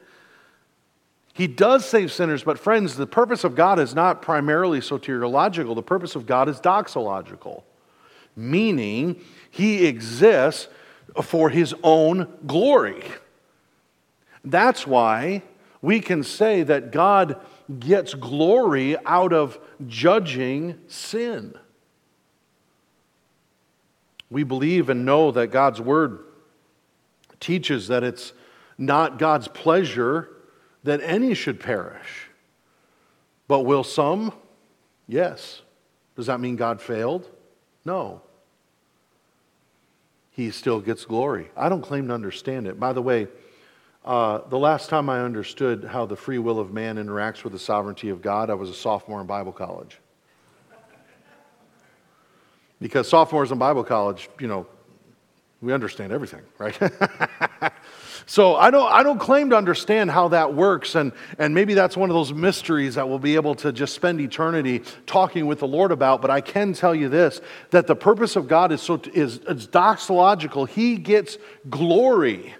He 1.33 1.47
does 1.47 1.85
save 1.85 2.11
sinners, 2.11 2.43
but 2.43 2.59
friends, 2.59 2.95
the 2.95 3.07
purpose 3.07 3.43
of 3.43 3.55
God 3.55 3.79
is 3.79 3.95
not 3.95 4.21
primarily 4.21 4.79
soteriological. 4.79 5.75
The 5.75 5.83
purpose 5.83 6.15
of 6.15 6.25
God 6.25 6.49
is 6.49 6.59
doxological, 6.59 7.63
meaning 8.35 9.21
he 9.49 9.85
exists 9.85 10.67
for 11.23 11.49
his 11.49 11.73
own 11.83 12.27
glory. 12.47 13.03
That's 14.43 14.87
why 14.87 15.43
we 15.81 15.99
can 15.99 16.23
say 16.23 16.63
that 16.63 16.91
God 16.91 17.39
gets 17.79 18.13
glory 18.13 18.97
out 19.05 19.33
of 19.33 19.59
judging 19.87 20.79
sin. 20.87 21.53
We 24.29 24.43
believe 24.43 24.89
and 24.89 25.05
know 25.05 25.31
that 25.31 25.47
God's 25.47 25.81
Word 25.81 26.19
teaches 27.39 27.89
that 27.89 28.03
it's 28.03 28.33
not 28.77 29.19
God's 29.19 29.47
pleasure 29.47 30.29
that 30.83 31.01
any 31.03 31.33
should 31.33 31.59
perish, 31.59 32.29
But 33.47 33.61
will 33.61 33.83
some? 33.83 34.33
Yes. 35.07 35.61
Does 36.15 36.27
that 36.27 36.39
mean 36.39 36.55
God 36.55 36.81
failed? 36.81 37.29
No. 37.83 38.21
He 40.31 40.51
still 40.51 40.79
gets 40.79 41.03
glory. 41.03 41.51
I 41.57 41.67
don't 41.67 41.81
claim 41.81 42.07
to 42.07 42.13
understand 42.13 42.65
it. 42.65 42.79
By 42.79 42.93
the 42.93 43.01
way, 43.01 43.27
uh, 44.03 44.39
the 44.49 44.57
last 44.57 44.89
time 44.89 45.09
I 45.09 45.21
understood 45.21 45.83
how 45.83 46.05
the 46.05 46.15
free 46.15 46.39
will 46.39 46.59
of 46.59 46.73
man 46.73 46.97
interacts 46.97 47.43
with 47.43 47.53
the 47.53 47.59
sovereignty 47.59 48.09
of 48.09 48.21
God, 48.21 48.49
I 48.49 48.55
was 48.55 48.69
a 48.69 48.73
sophomore 48.73 49.21
in 49.21 49.27
Bible 49.27 49.51
college. 49.51 49.99
Because 52.79 53.07
sophomores 53.07 53.51
in 53.51 53.59
Bible 53.59 53.83
college, 53.83 54.27
you 54.39 54.47
know, 54.47 54.65
we 55.61 55.71
understand 55.71 56.11
everything, 56.11 56.41
right? 56.57 56.75
so 58.25 58.55
I 58.55 58.71
don't, 58.71 58.91
I 58.91 59.03
don't 59.03 59.19
claim 59.19 59.51
to 59.51 59.55
understand 59.55 60.09
how 60.09 60.29
that 60.29 60.55
works, 60.55 60.95
and, 60.95 61.11
and 61.37 61.53
maybe 61.53 61.75
that's 61.75 61.95
one 61.95 62.09
of 62.09 62.15
those 62.15 62.33
mysteries 62.33 62.95
that 62.95 63.07
we'll 63.07 63.19
be 63.19 63.35
able 63.35 63.53
to 63.55 63.71
just 63.71 63.93
spend 63.93 64.19
eternity 64.19 64.81
talking 65.05 65.45
with 65.45 65.59
the 65.59 65.67
Lord 65.67 65.91
about. 65.91 66.23
But 66.23 66.31
I 66.31 66.41
can 66.41 66.73
tell 66.73 66.95
you 66.95 67.07
this 67.07 67.39
that 67.69 67.85
the 67.85 67.95
purpose 67.95 68.35
of 68.35 68.47
God 68.47 68.71
is, 68.71 68.81
so, 68.81 68.99
is, 69.13 69.37
is 69.47 69.67
doxological. 69.67 70.67
He 70.67 70.97
gets 70.97 71.37
glory 71.69 72.55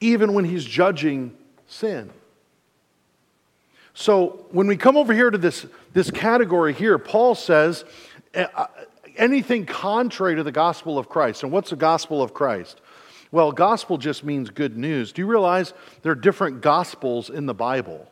even 0.00 0.34
when 0.34 0.44
He's 0.44 0.64
judging 0.64 1.36
sin. 1.66 2.10
So 3.94 4.46
when 4.52 4.68
we 4.68 4.76
come 4.76 4.96
over 4.96 5.12
here 5.12 5.28
to 5.28 5.38
this, 5.38 5.66
this 5.92 6.10
category 6.10 6.72
here, 6.72 6.98
Paul 6.98 7.34
says, 7.34 7.84
eh, 8.32 8.46
uh, 8.54 8.68
anything 9.16 9.66
contrary 9.66 10.36
to 10.36 10.42
the 10.42 10.52
gospel 10.52 10.98
of 10.98 11.08
Christ. 11.08 11.42
And 11.42 11.50
what's 11.50 11.70
the 11.70 11.76
gospel 11.76 12.22
of 12.22 12.32
Christ? 12.32 12.80
Well, 13.30 13.52
gospel 13.52 13.98
just 13.98 14.24
means 14.24 14.50
good 14.50 14.76
news. 14.76 15.12
Do 15.12 15.20
you 15.20 15.26
realize 15.26 15.74
there 16.02 16.12
are 16.12 16.14
different 16.14 16.60
gospels 16.60 17.28
in 17.28 17.46
the 17.46 17.54
Bible? 17.54 18.10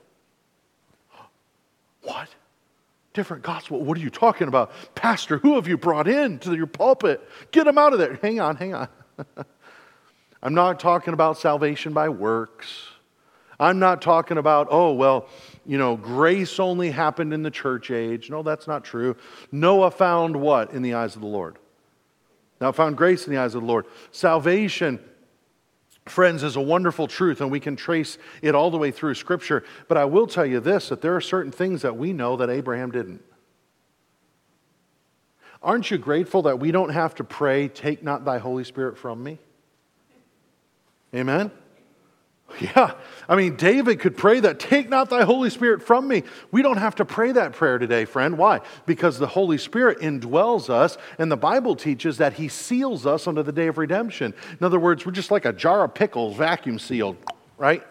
What? 2.03 2.29
Different 3.15 3.43
gospel? 3.43 3.81
What 3.81 3.97
are 3.97 4.01
you 4.01 4.11
talking 4.11 4.49
about? 4.49 4.73
Pastor, 4.95 5.39
who 5.39 5.55
have 5.55 5.67
you 5.67 5.79
brought 5.79 6.07
in 6.07 6.39
to 6.41 6.55
your 6.55 6.67
pulpit? 6.67 7.27
Get 7.51 7.65
them 7.65 7.79
out 7.79 7.93
of 7.93 7.99
there. 7.99 8.19
Hang 8.21 8.41
on, 8.41 8.57
hang 8.57 8.75
on. 8.75 8.89
I'm 10.43 10.55
not 10.55 10.79
talking 10.79 11.15
about 11.15 11.39
salvation 11.39 11.93
by 11.93 12.09
works. 12.09 12.89
I'm 13.59 13.79
not 13.79 14.03
talking 14.03 14.37
about, 14.37 14.69
oh, 14.71 14.93
well, 14.93 15.29
you 15.65 15.79
know, 15.79 15.97
grace 15.97 16.61
only 16.61 16.91
happened 16.91 17.33
in 17.33 17.43
the 17.43 17.51
church 17.51 17.91
age. 17.91 18.31
No, 18.31 18.43
that's 18.43 18.67
not 18.67 18.85
true. 18.85 19.17
Noah 19.51 19.91
found 19.91 20.37
what 20.37 20.73
in 20.73 20.83
the 20.83 20.95
eyes 20.95 21.17
of 21.17 21.23
the 21.23 21.29
Lord? 21.29 21.59
Noah, 22.61 22.73
found 22.73 22.97
grace 22.97 23.27
in 23.27 23.33
the 23.33 23.41
eyes 23.41 23.55
of 23.55 23.63
the 23.63 23.67
Lord. 23.67 23.87
Salvation, 24.11 25.01
friends, 26.05 26.43
is 26.43 26.57
a 26.57 26.61
wonderful 26.61 27.07
truth, 27.07 27.41
and 27.41 27.51
we 27.51 27.61
can 27.61 27.77
trace 27.77 28.19
it 28.43 28.55
all 28.55 28.71
the 28.71 28.79
way 28.79 28.91
through 28.91 29.15
Scripture. 29.15 29.65
But 29.89 29.97
I 29.97 30.05
will 30.05 30.27
tell 30.27 30.47
you 30.47 30.61
this 30.61 30.91
that 30.91 31.01
there 31.01 31.17
are 31.17 31.21
certain 31.21 31.53
things 31.53 31.83
that 31.83 31.97
we 31.97 32.13
know 32.13 32.37
that 32.37 32.51
Abraham 32.51 32.91
didn't. 32.91 33.23
Aren't 35.63 35.91
you 35.91 35.97
grateful 35.97 36.43
that 36.43 36.61
we 36.61 36.71
don't 36.71 36.91
have 36.91 37.15
to 37.17 37.25
pray, 37.25 37.69
Take 37.69 38.03
not 38.03 38.25
thy 38.25 38.39
Holy 38.39 38.65
Spirit 38.65 38.99
from 38.99 39.23
me? 39.23 39.39
Amen? 41.17 41.51
Yeah, 42.61 42.95
I 43.29 43.35
mean, 43.35 43.57
David 43.57 44.01
could 44.01 44.17
pray 44.17 44.41
that, 44.41 44.61
take 44.61 44.89
not 44.89 45.11
thy 45.11 45.25
Holy 45.25 45.51
Spirit 45.51 45.83
from 45.83 46.07
me. 46.07 46.23
We 46.53 46.63
don't 46.63 46.77
have 46.77 46.95
to 46.97 47.05
pray 47.05 47.33
that 47.33 47.53
prayer 47.53 47.79
today, 47.79 48.05
friend. 48.05 48.39
Why? 48.39 48.61
Because 48.87 49.19
the 49.19 49.27
Holy 49.27 49.59
Spirit 49.59 49.99
indwells 49.99 50.71
us, 50.71 50.97
and 51.19 51.31
the 51.31 51.37
Bible 51.37 51.75
teaches 51.75 52.19
that 52.19 52.35
he 52.35 52.49
seals 52.49 53.05
us 53.05 53.27
unto 53.27 53.43
the 53.43 53.53
day 53.53 53.67
of 53.67 53.79
redemption. 53.79 54.33
In 54.59 54.65
other 54.65 54.79
words, 54.79 55.05
we're 55.05 55.13
just 55.13 55.31
like 55.31 55.45
a 55.45 55.53
jar 55.53 55.85
of 55.85 55.93
pickles, 55.93 56.37
vacuum 56.37 56.79
sealed, 56.79 57.17
right? 57.59 57.85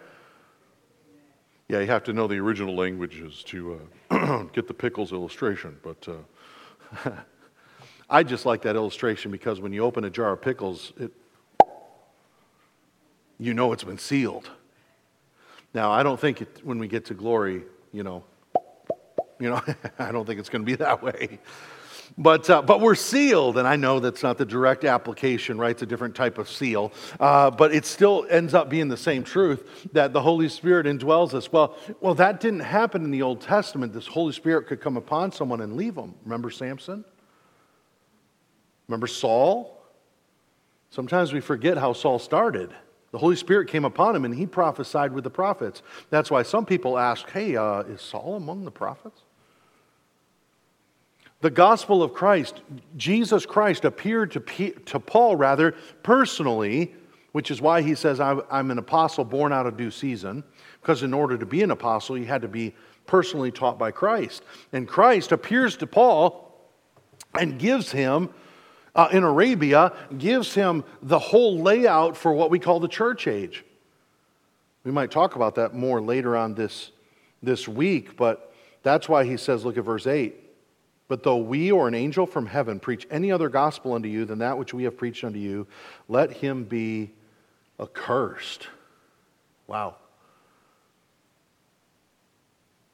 Yeah, 1.67 1.81
you 1.81 1.87
have 1.87 2.03
to 2.05 2.13
know 2.13 2.27
the 2.27 2.37
original 2.37 2.75
languages 2.75 3.43
to 3.47 3.81
uh, 4.09 4.43
get 4.53 4.67
the 4.67 4.73
pickles 4.73 5.11
illustration, 5.11 5.77
but 5.83 6.07
uh, 6.07 7.11
I 8.09 8.23
just 8.23 8.45
like 8.45 8.61
that 8.63 8.75
illustration 8.75 9.31
because 9.31 9.59
when 9.59 9.73
you 9.73 9.83
open 9.83 10.05
a 10.05 10.09
jar 10.09 10.31
of 10.31 10.41
pickles, 10.41 10.93
it 10.97 11.11
you 13.39 13.53
know 13.53 13.73
it's 13.73 13.83
been 13.83 13.97
sealed. 13.97 14.49
Now, 15.73 15.91
I 15.91 16.03
don't 16.03 16.19
think 16.19 16.41
it, 16.41 16.61
when 16.63 16.79
we 16.79 16.87
get 16.87 17.05
to 17.05 17.13
glory, 17.13 17.63
you 17.91 18.03
know, 18.03 18.23
you 19.39 19.49
know, 19.49 19.61
I 19.99 20.11
don't 20.11 20.25
think 20.25 20.39
it's 20.39 20.49
going 20.49 20.61
to 20.61 20.65
be 20.65 20.75
that 20.75 21.03
way. 21.03 21.39
But, 22.17 22.49
uh, 22.49 22.61
but 22.61 22.79
we're 22.79 22.95
sealed, 22.95 23.57
and 23.57 23.67
I 23.67 23.75
know 23.75 23.99
that's 23.99 24.23
not 24.23 24.37
the 24.37 24.45
direct 24.45 24.85
application, 24.85 25.57
right? 25.57 25.71
It's 25.71 25.81
a 25.81 25.85
different 25.85 26.15
type 26.15 26.37
of 26.37 26.49
seal. 26.49 26.93
Uh, 27.19 27.51
but 27.51 27.73
it 27.73 27.85
still 27.85 28.25
ends 28.29 28.53
up 28.53 28.69
being 28.69 28.87
the 28.87 28.95
same 28.95 29.23
truth 29.23 29.89
that 29.91 30.13
the 30.13 30.21
Holy 30.21 30.47
Spirit 30.47 30.85
indwells 30.85 31.33
us. 31.33 31.51
Well, 31.51 31.75
well, 31.99 32.13
that 32.15 32.39
didn't 32.39 32.61
happen 32.61 33.03
in 33.03 33.11
the 33.11 33.21
Old 33.21 33.41
Testament. 33.41 33.91
This 33.91 34.07
Holy 34.07 34.31
Spirit 34.31 34.67
could 34.67 34.79
come 34.79 34.95
upon 34.95 35.33
someone 35.33 35.59
and 35.59 35.75
leave 35.75 35.95
them. 35.95 36.15
Remember 36.23 36.49
Samson? 36.49 37.03
Remember 38.87 39.07
Saul? 39.07 39.81
Sometimes 40.91 41.33
we 41.33 41.41
forget 41.41 41.77
how 41.77 41.91
Saul 41.91 42.19
started. 42.19 42.73
The 43.15 43.19
Holy 43.19 43.37
Spirit 43.37 43.69
came 43.69 43.85
upon 43.85 44.13
him 44.13 44.25
and 44.25 44.35
he 44.35 44.45
prophesied 44.45 45.13
with 45.13 45.23
the 45.23 45.29
prophets. 45.29 45.81
That's 46.09 46.29
why 46.29 46.43
some 46.43 46.65
people 46.65 46.97
ask, 46.97 47.29
hey, 47.29 47.55
uh, 47.55 47.83
is 47.83 48.01
Saul 48.01 48.35
among 48.35 48.65
the 48.65 48.71
prophets? 48.71 49.21
The 51.39 51.49
gospel 51.49 52.03
of 52.03 52.13
Christ, 52.13 52.59
Jesus 52.97 53.45
Christ 53.45 53.85
appeared 53.85 54.31
to, 54.31 54.41
P- 54.41 54.71
to 54.87 54.99
Paul 54.99 55.37
rather 55.37 55.75
personally, 56.03 56.93
which 57.31 57.51
is 57.51 57.61
why 57.61 57.81
he 57.81 57.95
says, 57.95 58.19
I'm 58.19 58.69
an 58.69 58.79
apostle 58.79 59.23
born 59.23 59.53
out 59.53 59.65
of 59.65 59.77
due 59.77 59.91
season, 59.91 60.43
because 60.81 61.01
in 61.01 61.13
order 61.13 61.37
to 61.37 61.45
be 61.45 61.63
an 61.63 61.71
apostle, 61.71 62.17
you 62.17 62.25
had 62.25 62.41
to 62.41 62.49
be 62.49 62.75
personally 63.07 63.49
taught 63.49 63.79
by 63.79 63.91
Christ. 63.91 64.43
And 64.73 64.89
Christ 64.89 65.31
appears 65.31 65.77
to 65.77 65.87
Paul 65.87 66.53
and 67.33 67.57
gives 67.57 67.93
him 67.93 68.31
uh, 68.95 69.09
in 69.11 69.23
Arabia 69.23 69.91
gives 70.17 70.53
him 70.53 70.83
the 71.01 71.19
whole 71.19 71.59
layout 71.59 72.15
for 72.15 72.33
what 72.33 72.49
we 72.49 72.59
call 72.59 72.79
the 72.79 72.87
church 72.87 73.27
age. 73.27 73.65
We 74.83 74.91
might 74.91 75.11
talk 75.11 75.35
about 75.35 75.55
that 75.55 75.73
more 75.73 76.01
later 76.01 76.37
on 76.37 76.55
this, 76.55 76.91
this 77.43 77.67
week, 77.67 78.15
but 78.15 78.53
that's 78.83 79.09
why 79.09 79.25
he 79.25 79.35
says, 79.35 79.65
look 79.65 79.77
at 79.77 79.83
verse 79.83 80.07
8. 80.07 80.35
But 81.07 81.23
though 81.23 81.37
we 81.37 81.71
or 81.71 81.87
an 81.87 81.93
angel 81.93 82.25
from 82.25 82.45
heaven 82.45 82.79
preach 82.79 83.05
any 83.11 83.31
other 83.31 83.49
gospel 83.49 83.93
unto 83.93 84.07
you 84.07 84.25
than 84.25 84.39
that 84.39 84.57
which 84.57 84.73
we 84.73 84.83
have 84.83 84.97
preached 84.97 85.23
unto 85.23 85.39
you, 85.39 85.67
let 86.07 86.31
him 86.31 86.63
be 86.63 87.11
accursed. 87.79 88.67
Wow. 89.67 89.95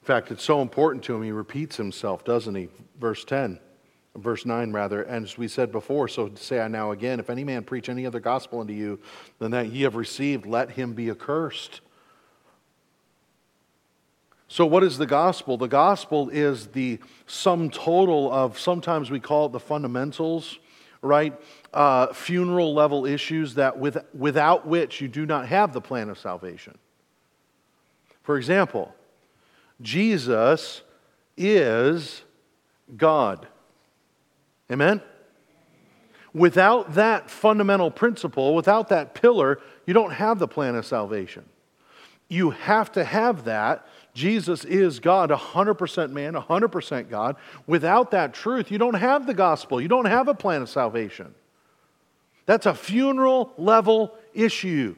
In 0.01 0.05
fact, 0.05 0.31
it's 0.31 0.43
so 0.43 0.61
important 0.61 1.03
to 1.05 1.15
him, 1.15 1.21
he 1.21 1.31
repeats 1.31 1.77
himself, 1.77 2.25
doesn't 2.25 2.55
he? 2.55 2.69
Verse 2.99 3.23
10 3.23 3.59
verse 4.15 4.45
9 4.45 4.73
rather 4.73 5.03
and 5.03 5.25
as 5.25 5.37
we 5.37 5.47
said 5.47 5.71
before 5.71 6.07
so 6.07 6.29
say 6.35 6.59
i 6.59 6.67
now 6.67 6.91
again 6.91 7.19
if 7.19 7.29
any 7.29 7.45
man 7.45 7.63
preach 7.63 7.87
any 7.87 8.05
other 8.05 8.19
gospel 8.19 8.59
unto 8.59 8.73
you 8.73 8.99
than 9.39 9.51
that 9.51 9.67
ye 9.67 9.83
have 9.83 9.95
received 9.95 10.45
let 10.45 10.71
him 10.71 10.93
be 10.93 11.09
accursed. 11.09 11.81
So 14.47 14.65
what 14.65 14.83
is 14.83 14.97
the 14.97 15.05
gospel? 15.05 15.55
The 15.55 15.69
gospel 15.69 16.27
is 16.27 16.67
the 16.67 16.99
sum 17.25 17.69
total 17.69 18.29
of 18.29 18.59
sometimes 18.59 19.09
we 19.09 19.21
call 19.21 19.45
it 19.45 19.53
the 19.53 19.61
fundamentals 19.61 20.59
right? 21.01 21.39
Uh, 21.73 22.13
funeral 22.13 22.73
level 22.73 23.05
issues 23.05 23.55
that 23.55 23.77
with, 23.77 23.97
without 24.13 24.67
which 24.67 25.01
you 25.01 25.07
do 25.07 25.25
not 25.25 25.47
have 25.47 25.73
the 25.73 25.81
plan 25.81 26.09
of 26.09 26.19
salvation. 26.19 26.77
For 28.23 28.37
example 28.37 28.93
jesus 29.81 30.83
is 31.35 32.21
god 32.95 33.47
Amen? 34.71 35.01
Without 36.33 36.93
that 36.93 37.29
fundamental 37.29 37.91
principle, 37.91 38.55
without 38.55 38.89
that 38.89 39.13
pillar, 39.13 39.59
you 39.85 39.93
don't 39.93 40.13
have 40.13 40.39
the 40.39 40.47
plan 40.47 40.75
of 40.75 40.85
salvation. 40.85 41.43
You 42.29 42.51
have 42.51 42.91
to 42.93 43.03
have 43.03 43.43
that. 43.43 43.85
Jesus 44.13 44.63
is 44.63 44.99
God, 44.99 45.29
100% 45.29 46.11
man, 46.11 46.33
100% 46.33 47.09
God. 47.09 47.35
Without 47.67 48.11
that 48.11 48.33
truth, 48.33 48.71
you 48.71 48.77
don't 48.77 48.93
have 48.93 49.27
the 49.27 49.33
gospel. 49.33 49.81
You 49.81 49.89
don't 49.89 50.05
have 50.05 50.29
a 50.29 50.33
plan 50.33 50.61
of 50.61 50.69
salvation. 50.69 51.35
That's 52.45 52.65
a 52.65 52.73
funeral 52.73 53.51
level 53.57 54.15
issue. 54.33 54.95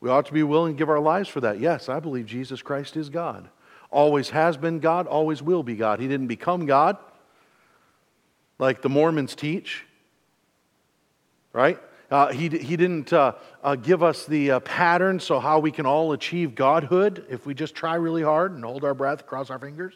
We 0.00 0.10
ought 0.10 0.26
to 0.26 0.32
be 0.32 0.42
willing 0.42 0.74
to 0.74 0.78
give 0.78 0.90
our 0.90 1.00
lives 1.00 1.28
for 1.28 1.40
that. 1.40 1.60
Yes, 1.60 1.88
I 1.88 2.00
believe 2.00 2.26
Jesus 2.26 2.62
Christ 2.62 2.96
is 2.96 3.08
God. 3.08 3.48
Always 3.90 4.30
has 4.30 4.56
been 4.56 4.80
God, 4.80 5.06
always 5.06 5.40
will 5.40 5.62
be 5.62 5.76
God. 5.76 6.00
He 6.00 6.08
didn't 6.08 6.26
become 6.26 6.66
God 6.66 6.98
like 8.64 8.80
the 8.80 8.88
Mormons 8.88 9.34
teach, 9.34 9.84
right? 11.52 11.78
Uh, 12.10 12.32
he, 12.32 12.48
he 12.48 12.78
didn't 12.78 13.12
uh, 13.12 13.32
uh, 13.62 13.74
give 13.74 14.02
us 14.02 14.24
the 14.24 14.52
uh, 14.52 14.60
pattern 14.60 15.20
so 15.20 15.38
how 15.38 15.58
we 15.58 15.70
can 15.70 15.84
all 15.84 16.12
achieve 16.12 16.54
godhood 16.54 17.26
if 17.28 17.44
we 17.44 17.52
just 17.52 17.74
try 17.74 17.94
really 17.94 18.22
hard 18.22 18.52
and 18.52 18.64
hold 18.64 18.82
our 18.82 18.94
breath, 18.94 19.26
cross 19.26 19.50
our 19.50 19.58
fingers. 19.58 19.92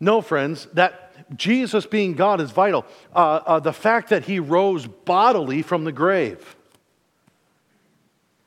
No, 0.00 0.20
friends, 0.20 0.66
that 0.72 1.36
Jesus 1.36 1.86
being 1.86 2.14
God 2.14 2.40
is 2.40 2.50
vital. 2.50 2.84
Uh, 3.14 3.40
uh, 3.46 3.60
the 3.60 3.72
fact 3.72 4.08
that 4.08 4.24
he 4.24 4.40
rose 4.40 4.88
bodily 4.88 5.62
from 5.62 5.84
the 5.84 5.92
grave. 5.92 6.56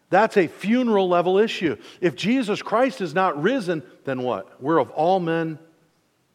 That's 0.09 0.35
a 0.35 0.47
funeral 0.47 1.07
level 1.07 1.37
issue. 1.37 1.77
If 2.01 2.17
Jesus 2.17 2.61
Christ 2.61 2.99
is 2.99 3.13
not 3.13 3.41
risen, 3.41 3.81
then 4.03 4.23
what? 4.23 4.61
We're 4.61 4.79
of 4.79 4.89
all 4.91 5.21
men 5.21 5.57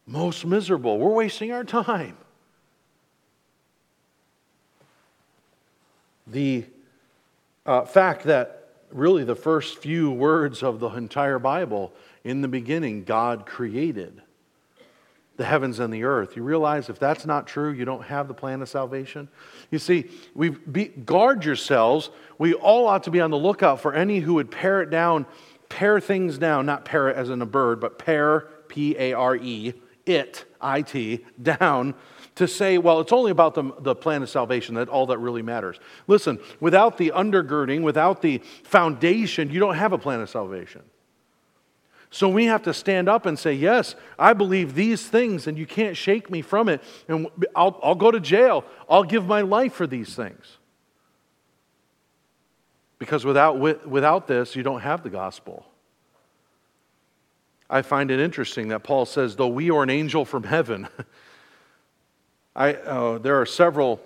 most 0.05 0.45
miserable. 0.45 0.97
We're 0.97 1.13
wasting 1.13 1.51
our 1.51 1.63
time. 1.63 2.17
The 6.27 6.65
uh, 7.65 7.85
fact 7.85 8.23
that 8.23 8.69
really 8.91 9.23
the 9.23 9.35
first 9.35 9.79
few 9.79 10.11
words 10.11 10.63
of 10.63 10.79
the 10.79 10.89
entire 10.89 11.39
Bible 11.39 11.93
in 12.23 12.41
the 12.41 12.47
beginning, 12.47 13.03
God 13.03 13.45
created 13.45 14.21
the 15.37 15.45
heavens 15.45 15.79
and 15.79 15.93
the 15.93 16.03
earth. 16.03 16.35
You 16.35 16.43
realize 16.43 16.89
if 16.89 16.97
that's 16.97 17.25
not 17.25 17.45
true, 17.45 17.71
you 17.71 17.83
don't 17.83 18.03
have 18.03 18.27
the 18.27 18.33
plan 18.33 18.61
of 18.61 18.69
salvation. 18.69 19.27
You 19.69 19.79
see, 19.79 20.09
we 20.33 20.49
be, 20.49 20.85
guard 20.85 21.43
yourselves. 21.43 22.09
We 22.37 22.53
all 22.53 22.87
ought 22.87 23.03
to 23.03 23.11
be 23.11 23.19
on 23.19 23.31
the 23.31 23.37
lookout 23.37 23.81
for 23.81 23.93
any 23.93 24.19
who 24.19 24.35
would 24.35 24.49
pare 24.49 24.81
it 24.81 24.89
down, 24.89 25.25
pare 25.67 25.99
things 25.99 26.37
down, 26.37 26.65
not 26.65 26.85
pare 26.85 27.09
it 27.09 27.17
as 27.17 27.29
in 27.29 27.41
a 27.41 27.45
bird, 27.45 27.81
but 27.81 27.99
pare, 27.99 28.47
P 28.69 28.95
A 28.97 29.13
R 29.13 29.35
E, 29.35 29.73
it, 30.05 30.45
I 30.61 30.81
T, 30.81 31.25
down 31.41 31.95
to 32.35 32.47
say, 32.47 32.77
well, 32.77 32.99
it's 32.99 33.13
only 33.13 33.31
about 33.31 33.55
the, 33.55 33.71
the 33.79 33.95
plan 33.95 34.21
of 34.21 34.29
salvation 34.29 34.75
that 34.75 34.89
all 34.89 35.07
that 35.07 35.19
really 35.19 35.41
matters. 35.41 35.79
Listen, 36.07 36.39
without 36.59 36.97
the 36.97 37.13
undergirding, 37.15 37.81
without 37.81 38.21
the 38.21 38.39
foundation, 38.63 39.49
you 39.49 39.59
don't 39.59 39.75
have 39.75 39.93
a 39.93 39.97
plan 39.97 40.19
of 40.19 40.29
salvation. 40.29 40.81
So 42.11 42.29
we 42.29 42.45
have 42.45 42.63
to 42.63 42.73
stand 42.73 43.09
up 43.09 43.25
and 43.25 43.37
say, 43.37 43.53
Yes, 43.53 43.95
I 44.17 44.33
believe 44.33 44.75
these 44.75 45.05
things, 45.05 45.47
and 45.47 45.57
you 45.57 45.65
can't 45.65 45.97
shake 45.97 46.29
me 46.29 46.41
from 46.41 46.69
it. 46.69 46.81
And 47.07 47.27
I'll, 47.55 47.79
I'll 47.83 47.95
go 47.95 48.11
to 48.11 48.19
jail. 48.19 48.63
I'll 48.89 49.03
give 49.03 49.25
my 49.25 49.41
life 49.41 49.73
for 49.73 49.87
these 49.87 50.15
things. 50.15 50.57
Because 52.99 53.25
without, 53.25 53.59
without 53.85 54.27
this, 54.27 54.55
you 54.55 54.63
don't 54.63 54.79
have 54.81 55.03
the 55.03 55.09
gospel. 55.09 55.65
I 57.69 57.81
find 57.81 58.11
it 58.11 58.19
interesting 58.19 58.67
that 58.69 58.83
Paul 58.83 59.05
says, 59.05 59.35
though 59.35 59.47
we 59.47 59.71
are 59.71 59.81
an 59.81 59.89
angel 59.89 60.23
from 60.25 60.43
heaven, 60.43 60.87
I, 62.55 62.73
uh, 62.73 63.17
there 63.17 63.39
are 63.41 63.45
several. 63.45 64.01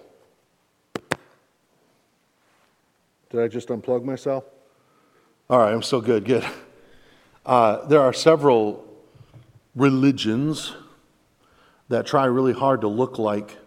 Did 3.29 3.41
I 3.41 3.47
just 3.47 3.67
unplug 3.67 4.03
myself? 4.03 4.45
All 5.49 5.59
right, 5.59 5.73
I'm 5.73 5.83
still 5.83 6.01
good, 6.01 6.25
good. 6.25 6.45
Uh, 7.45 7.85
there 7.87 8.01
are 8.01 8.13
several 8.13 8.85
religions 9.75 10.73
that 11.89 12.05
try 12.05 12.25
really 12.25 12.53
hard 12.53 12.81
to 12.81 12.87
look 12.87 13.19
like 13.19 13.57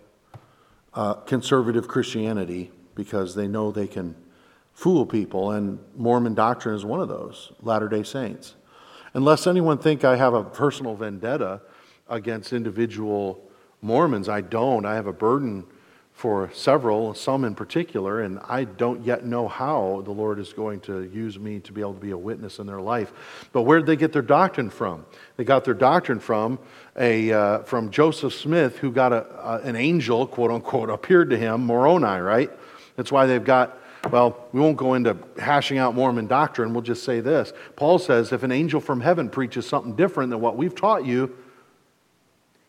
uh, 0.94 1.14
conservative 1.14 1.88
Christianity 1.88 2.70
because 2.94 3.34
they 3.34 3.48
know 3.48 3.70
they 3.70 3.86
can 3.86 4.14
fool 4.72 5.06
people, 5.06 5.52
and 5.52 5.78
Mormon 5.96 6.34
doctrine 6.34 6.74
is 6.74 6.84
one 6.84 7.00
of 7.00 7.08
those, 7.08 7.52
Latter 7.60 7.88
day 7.88 8.02
Saints. 8.02 8.54
Unless 9.14 9.46
anyone 9.46 9.78
think 9.78 10.04
I 10.04 10.16
have 10.16 10.32
a 10.32 10.42
personal 10.42 10.94
vendetta 10.94 11.60
against 12.08 12.52
individual 12.52 13.42
Mormons, 13.82 14.28
I 14.28 14.40
don't. 14.40 14.86
I 14.86 14.94
have 14.94 15.06
a 15.06 15.12
burden 15.12 15.64
for 16.12 16.50
several, 16.52 17.14
some 17.14 17.44
in 17.44 17.54
particular, 17.54 18.20
and 18.20 18.38
I 18.48 18.64
don't 18.64 19.04
yet 19.04 19.24
know 19.24 19.48
how 19.48 20.02
the 20.04 20.12
Lord 20.12 20.38
is 20.38 20.52
going 20.52 20.80
to 20.80 21.02
use 21.02 21.38
me 21.38 21.58
to 21.60 21.72
be 21.72 21.80
able 21.80 21.94
to 21.94 22.00
be 22.00 22.12
a 22.12 22.16
witness 22.16 22.58
in 22.58 22.66
their 22.66 22.80
life. 22.80 23.12
But 23.52 23.62
where 23.62 23.78
did 23.78 23.86
they 23.86 23.96
get 23.96 24.12
their 24.12 24.22
doctrine 24.22 24.70
from? 24.70 25.04
They 25.36 25.44
got 25.44 25.64
their 25.64 25.74
doctrine 25.74 26.20
from 26.20 26.58
a 26.96 27.32
uh, 27.32 27.58
from 27.64 27.90
Joseph 27.90 28.34
Smith, 28.34 28.78
who 28.78 28.92
got 28.92 29.12
a, 29.12 29.26
a, 29.40 29.60
an 29.62 29.74
angel, 29.74 30.26
quote 30.26 30.50
unquote, 30.50 30.90
appeared 30.90 31.30
to 31.30 31.38
him, 31.38 31.66
Moroni, 31.66 32.20
right? 32.20 32.50
That's 32.96 33.10
why 33.10 33.26
they've 33.26 33.44
got. 33.44 33.78
Well, 34.10 34.48
we 34.52 34.60
won't 34.60 34.76
go 34.76 34.94
into 34.94 35.16
hashing 35.38 35.78
out 35.78 35.94
Mormon 35.94 36.26
doctrine. 36.26 36.74
We'll 36.74 36.82
just 36.82 37.04
say 37.04 37.20
this. 37.20 37.52
Paul 37.76 37.98
says 37.98 38.32
if 38.32 38.42
an 38.42 38.50
angel 38.50 38.80
from 38.80 39.00
heaven 39.00 39.30
preaches 39.30 39.66
something 39.66 39.94
different 39.94 40.30
than 40.30 40.40
what 40.40 40.56
we've 40.56 40.74
taught 40.74 41.06
you, 41.06 41.36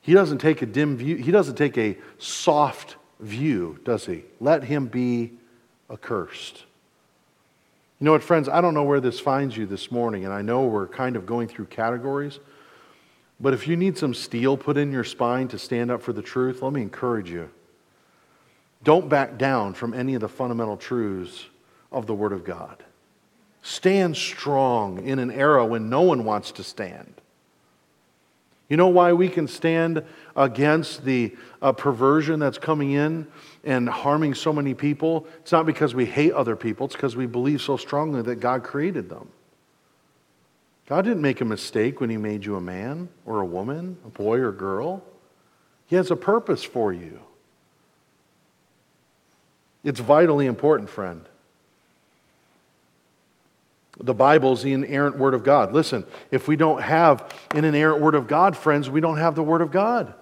he 0.01 0.13
doesn't 0.13 0.39
take 0.39 0.61
a 0.61 0.65
dim 0.65 0.97
view, 0.97 1.15
he 1.15 1.31
doesn't 1.31 1.55
take 1.55 1.77
a 1.77 1.97
soft 2.17 2.97
view, 3.19 3.79
does 3.83 4.05
he? 4.05 4.23
Let 4.39 4.63
him 4.65 4.87
be 4.87 5.31
accursed. 5.89 6.65
You 7.99 8.05
know 8.05 8.11
what, 8.11 8.23
friends? 8.23 8.49
I 8.49 8.59
don't 8.59 8.73
know 8.73 8.83
where 8.83 8.99
this 8.99 9.19
finds 9.19 9.55
you 9.55 9.65
this 9.65 9.91
morning, 9.91 10.25
and 10.25 10.33
I 10.33 10.41
know 10.41 10.65
we're 10.65 10.87
kind 10.87 11.15
of 11.15 11.25
going 11.25 11.47
through 11.47 11.65
categories. 11.65 12.39
But 13.39 13.53
if 13.53 13.67
you 13.67 13.77
need 13.77 13.97
some 13.97 14.13
steel 14.13 14.57
put 14.57 14.77
in 14.77 14.91
your 14.91 15.05
spine 15.05 15.47
to 15.49 15.57
stand 15.57 15.89
up 15.89 16.01
for 16.01 16.13
the 16.13 16.21
truth, 16.21 16.61
let 16.61 16.73
me 16.73 16.81
encourage 16.81 17.29
you. 17.29 17.49
Don't 18.83 19.07
back 19.07 19.37
down 19.37 19.73
from 19.73 19.93
any 19.93 20.15
of 20.15 20.21
the 20.21 20.27
fundamental 20.27 20.77
truths 20.77 21.45
of 21.91 22.05
the 22.05 22.13
Word 22.13 22.33
of 22.33 22.43
God. 22.43 22.83
Stand 23.61 24.17
strong 24.17 25.05
in 25.05 25.19
an 25.19 25.31
era 25.31 25.65
when 25.65 25.89
no 25.89 26.01
one 26.01 26.25
wants 26.25 26.51
to 26.53 26.63
stand. 26.63 27.13
You 28.67 28.77
know 28.77 28.87
why 28.87 29.13
we 29.13 29.29
can 29.29 29.47
stand 29.47 30.03
against 30.35 31.05
the 31.05 31.35
uh, 31.61 31.73
perversion 31.73 32.39
that's 32.39 32.57
coming 32.57 32.91
in 32.91 33.27
and 33.63 33.87
harming 33.87 34.33
so 34.33 34.51
many 34.51 34.73
people? 34.73 35.27
It's 35.41 35.51
not 35.51 35.65
because 35.65 35.93
we 35.93 36.05
hate 36.05 36.33
other 36.33 36.55
people, 36.55 36.87
it's 36.87 36.95
because 36.95 37.15
we 37.15 37.25
believe 37.25 37.61
so 37.61 37.77
strongly 37.77 38.21
that 38.23 38.37
God 38.37 38.63
created 38.63 39.09
them. 39.09 39.29
God 40.87 41.03
didn't 41.05 41.21
make 41.21 41.39
a 41.39 41.45
mistake 41.45 42.01
when 42.01 42.09
He 42.09 42.17
made 42.17 42.45
you 42.45 42.55
a 42.55 42.61
man 42.61 43.09
or 43.25 43.39
a 43.39 43.45
woman, 43.45 43.97
a 44.05 44.09
boy 44.09 44.39
or 44.39 44.51
girl. 44.51 45.03
He 45.85 45.95
has 45.95 46.11
a 46.11 46.15
purpose 46.15 46.63
for 46.63 46.91
you. 46.91 47.19
It's 49.83 49.99
vitally 49.99 50.45
important, 50.45 50.89
friend. 50.89 51.27
The 53.99 54.13
Bible 54.13 54.53
is 54.53 54.63
the 54.63 54.73
inerrant 54.73 55.17
Word 55.17 55.33
of 55.33 55.43
God. 55.43 55.73
Listen, 55.73 56.05
if 56.31 56.47
we 56.47 56.55
don't 56.55 56.81
have 56.81 57.31
an 57.53 57.63
inerrant 57.63 58.01
Word 58.01 58.15
of 58.15 58.27
God, 58.27 58.57
friends, 58.57 58.89
we 58.89 59.01
don't 59.01 59.17
have 59.17 59.35
the 59.35 59.43
Word 59.43 59.61
of 59.61 59.71
God. 59.71 60.13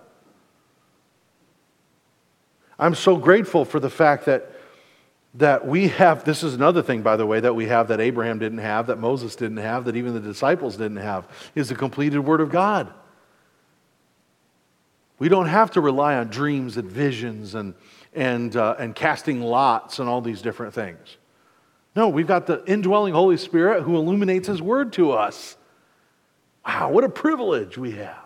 I'm 2.77 2.95
so 2.95 3.15
grateful 3.15 3.63
for 3.63 3.79
the 3.79 3.89
fact 3.89 4.25
that, 4.25 4.51
that 5.35 5.65
we 5.65 5.87
have, 5.89 6.25
this 6.25 6.43
is 6.43 6.55
another 6.55 6.81
thing, 6.81 7.01
by 7.03 7.15
the 7.15 7.25
way, 7.25 7.39
that 7.39 7.53
we 7.53 7.67
have 7.67 7.87
that 7.89 8.01
Abraham 8.01 8.39
didn't 8.39 8.57
have, 8.57 8.87
that 8.87 8.97
Moses 8.97 9.35
didn't 9.35 9.57
have, 9.57 9.85
that 9.85 9.95
even 9.95 10.13
the 10.15 10.19
disciples 10.19 10.75
didn't 10.75 10.97
have, 10.97 11.27
is 11.55 11.69
the 11.69 11.75
completed 11.75 12.19
Word 12.19 12.41
of 12.41 12.49
God. 12.49 12.91
We 15.19 15.29
don't 15.29 15.45
have 15.45 15.71
to 15.71 15.81
rely 15.81 16.15
on 16.15 16.27
dreams 16.27 16.75
and 16.75 16.91
visions 16.91 17.53
and, 17.53 17.75
and, 18.13 18.55
uh, 18.55 18.75
and 18.77 18.95
casting 18.95 19.41
lots 19.41 19.99
and 19.99 20.09
all 20.09 20.21
these 20.21 20.41
different 20.41 20.73
things. 20.73 21.17
No, 21.95 22.09
we've 22.09 22.27
got 22.27 22.47
the 22.47 22.63
indwelling 22.65 23.13
Holy 23.13 23.37
Spirit 23.37 23.83
who 23.83 23.95
illuminates 23.97 24.47
His 24.47 24.61
Word 24.61 24.93
to 24.93 25.11
us. 25.11 25.57
Wow, 26.65 26.91
what 26.91 27.03
a 27.03 27.09
privilege 27.09 27.77
we 27.77 27.91
have. 27.93 28.17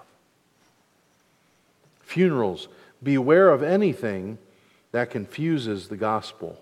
Funerals. 2.01 2.67
Beware 3.01 3.49
of 3.49 3.63
anything 3.63 4.37
that 4.91 5.09
confuses 5.09 5.87
the 5.87 5.97
gospel. 5.97 6.61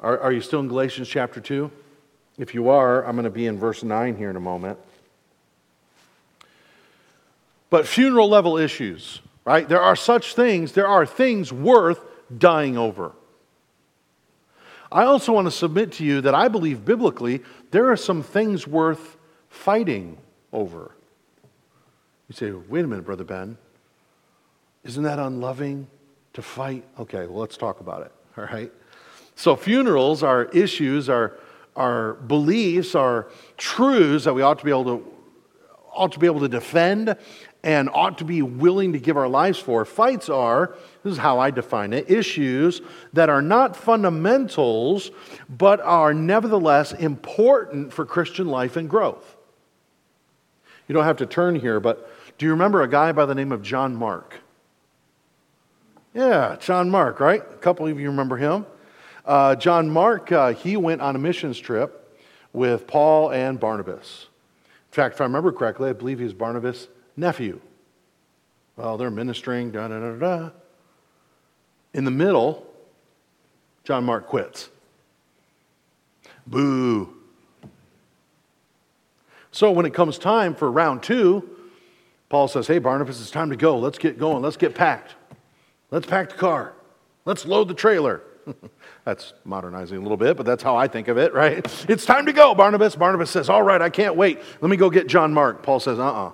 Are, 0.00 0.18
are 0.18 0.32
you 0.32 0.40
still 0.40 0.60
in 0.60 0.68
Galatians 0.68 1.08
chapter 1.08 1.40
2? 1.40 1.70
If 2.36 2.54
you 2.54 2.68
are, 2.68 3.04
I'm 3.06 3.12
going 3.12 3.24
to 3.24 3.30
be 3.30 3.46
in 3.46 3.58
verse 3.58 3.82
9 3.82 4.16
here 4.16 4.30
in 4.30 4.36
a 4.36 4.40
moment. 4.40 4.78
But 7.70 7.86
funeral 7.86 8.28
level 8.28 8.56
issues, 8.56 9.20
right? 9.44 9.68
There 9.68 9.80
are 9.80 9.96
such 9.96 10.34
things, 10.34 10.72
there 10.72 10.86
are 10.86 11.06
things 11.06 11.52
worth 11.52 12.00
dying 12.36 12.76
over. 12.78 13.12
I 14.90 15.04
also 15.04 15.32
want 15.32 15.46
to 15.46 15.50
submit 15.50 15.92
to 15.92 16.04
you 16.04 16.20
that 16.20 16.34
I 16.34 16.48
believe 16.48 16.84
biblically 16.84 17.42
there 17.72 17.90
are 17.90 17.96
some 17.96 18.22
things 18.22 18.66
worth 18.66 19.16
fighting 19.48 20.18
over. 20.52 20.94
You 22.28 22.34
say, 22.34 22.52
wait 22.52 22.84
a 22.84 22.88
minute, 22.88 23.04
Brother 23.04 23.24
Ben. 23.24 23.58
Isn't 24.84 25.02
that 25.02 25.18
unloving 25.18 25.88
to 26.34 26.42
fight? 26.42 26.84
Okay, 26.98 27.26
well, 27.26 27.40
let's 27.40 27.56
talk 27.56 27.80
about 27.80 28.02
it, 28.02 28.12
all 28.38 28.44
right? 28.44 28.72
So, 29.34 29.56
funerals 29.56 30.22
are 30.22 30.44
issues, 30.46 31.08
are, 31.08 31.38
are 31.74 32.14
beliefs, 32.14 32.94
are 32.94 33.28
truths 33.56 34.24
that 34.24 34.34
we 34.34 34.42
ought 34.42 34.58
to 34.60 34.64
be 34.64 34.70
able 34.70 34.84
to, 34.84 35.12
ought 35.92 36.12
to, 36.12 36.18
be 36.18 36.26
able 36.26 36.40
to 36.40 36.48
defend 36.48 37.16
and 37.64 37.88
ought 37.94 38.18
to 38.18 38.24
be 38.24 38.42
willing 38.42 38.92
to 38.92 38.98
give 38.98 39.16
our 39.16 39.26
lives 39.26 39.58
for. 39.58 39.86
Fights 39.86 40.28
are, 40.28 40.76
this 41.02 41.12
is 41.12 41.18
how 41.18 41.38
I 41.38 41.50
define 41.50 41.94
it, 41.94 42.10
issues 42.10 42.82
that 43.14 43.30
are 43.30 43.40
not 43.40 43.74
fundamentals, 43.74 45.10
but 45.48 45.80
are 45.80 46.12
nevertheless 46.12 46.92
important 46.92 47.90
for 47.90 48.04
Christian 48.04 48.46
life 48.48 48.76
and 48.76 48.88
growth. 48.88 49.36
You 50.86 50.92
don't 50.92 51.04
have 51.04 51.16
to 51.16 51.26
turn 51.26 51.56
here, 51.56 51.80
but 51.80 52.10
do 52.36 52.44
you 52.44 52.52
remember 52.52 52.82
a 52.82 52.88
guy 52.88 53.12
by 53.12 53.24
the 53.24 53.34
name 53.34 53.50
of 53.50 53.62
John 53.62 53.96
Mark? 53.96 54.40
Yeah, 56.12 56.56
John 56.60 56.90
Mark, 56.90 57.18
right? 57.18 57.40
A 57.40 57.56
couple 57.56 57.86
of 57.86 57.98
you 57.98 58.08
remember 58.10 58.36
him. 58.36 58.66
Uh, 59.24 59.56
John 59.56 59.88
Mark, 59.88 60.30
uh, 60.30 60.52
he 60.52 60.76
went 60.76 61.00
on 61.00 61.16
a 61.16 61.18
missions 61.18 61.58
trip 61.58 62.20
with 62.52 62.86
Paul 62.86 63.32
and 63.32 63.58
Barnabas. 63.58 64.26
In 64.90 64.94
fact, 64.94 65.14
if 65.14 65.22
I 65.22 65.24
remember 65.24 65.50
correctly, 65.50 65.88
I 65.88 65.94
believe 65.94 66.18
he 66.18 66.24
was 66.24 66.34
Barnabas' 66.34 66.88
nephew. 67.16 67.60
Well, 68.76 68.96
they're 68.96 69.10
ministering, 69.10 69.70
da 69.70 69.88
da 69.88 70.00
da 70.00 70.12
da. 70.16 70.50
In 71.92 72.04
the 72.04 72.10
middle, 72.10 72.66
John 73.84 74.04
Mark 74.04 74.26
quits. 74.26 74.68
Boo. 76.46 77.14
So 79.52 79.70
when 79.70 79.86
it 79.86 79.94
comes 79.94 80.18
time 80.18 80.54
for 80.54 80.70
round 80.70 81.02
two, 81.02 81.48
Paul 82.28 82.48
says, 82.48 82.66
Hey, 82.66 82.78
Barnabas, 82.78 83.20
it's 83.20 83.30
time 83.30 83.50
to 83.50 83.56
go. 83.56 83.78
Let's 83.78 83.98
get 83.98 84.18
going. 84.18 84.42
Let's 84.42 84.56
get 84.56 84.74
packed. 84.74 85.14
Let's 85.90 86.06
pack 86.06 86.30
the 86.30 86.36
car. 86.36 86.72
Let's 87.24 87.46
load 87.46 87.68
the 87.68 87.74
trailer. 87.74 88.22
that's 89.04 89.32
modernizing 89.44 89.96
a 89.96 90.00
little 90.00 90.16
bit, 90.16 90.36
but 90.36 90.44
that's 90.44 90.62
how 90.62 90.76
I 90.76 90.88
think 90.88 91.08
of 91.08 91.16
it, 91.16 91.32
right? 91.34 91.64
It's 91.88 92.04
time 92.04 92.26
to 92.26 92.32
go, 92.32 92.54
Barnabas. 92.54 92.96
Barnabas 92.96 93.30
says, 93.30 93.48
All 93.48 93.62
right, 93.62 93.80
I 93.80 93.90
can't 93.90 94.16
wait. 94.16 94.40
Let 94.60 94.70
me 94.70 94.76
go 94.76 94.90
get 94.90 95.06
John 95.06 95.32
Mark. 95.32 95.62
Paul 95.62 95.78
says, 95.78 95.98
Uh 95.98 96.06
uh-uh. 96.06 96.28
uh 96.28 96.32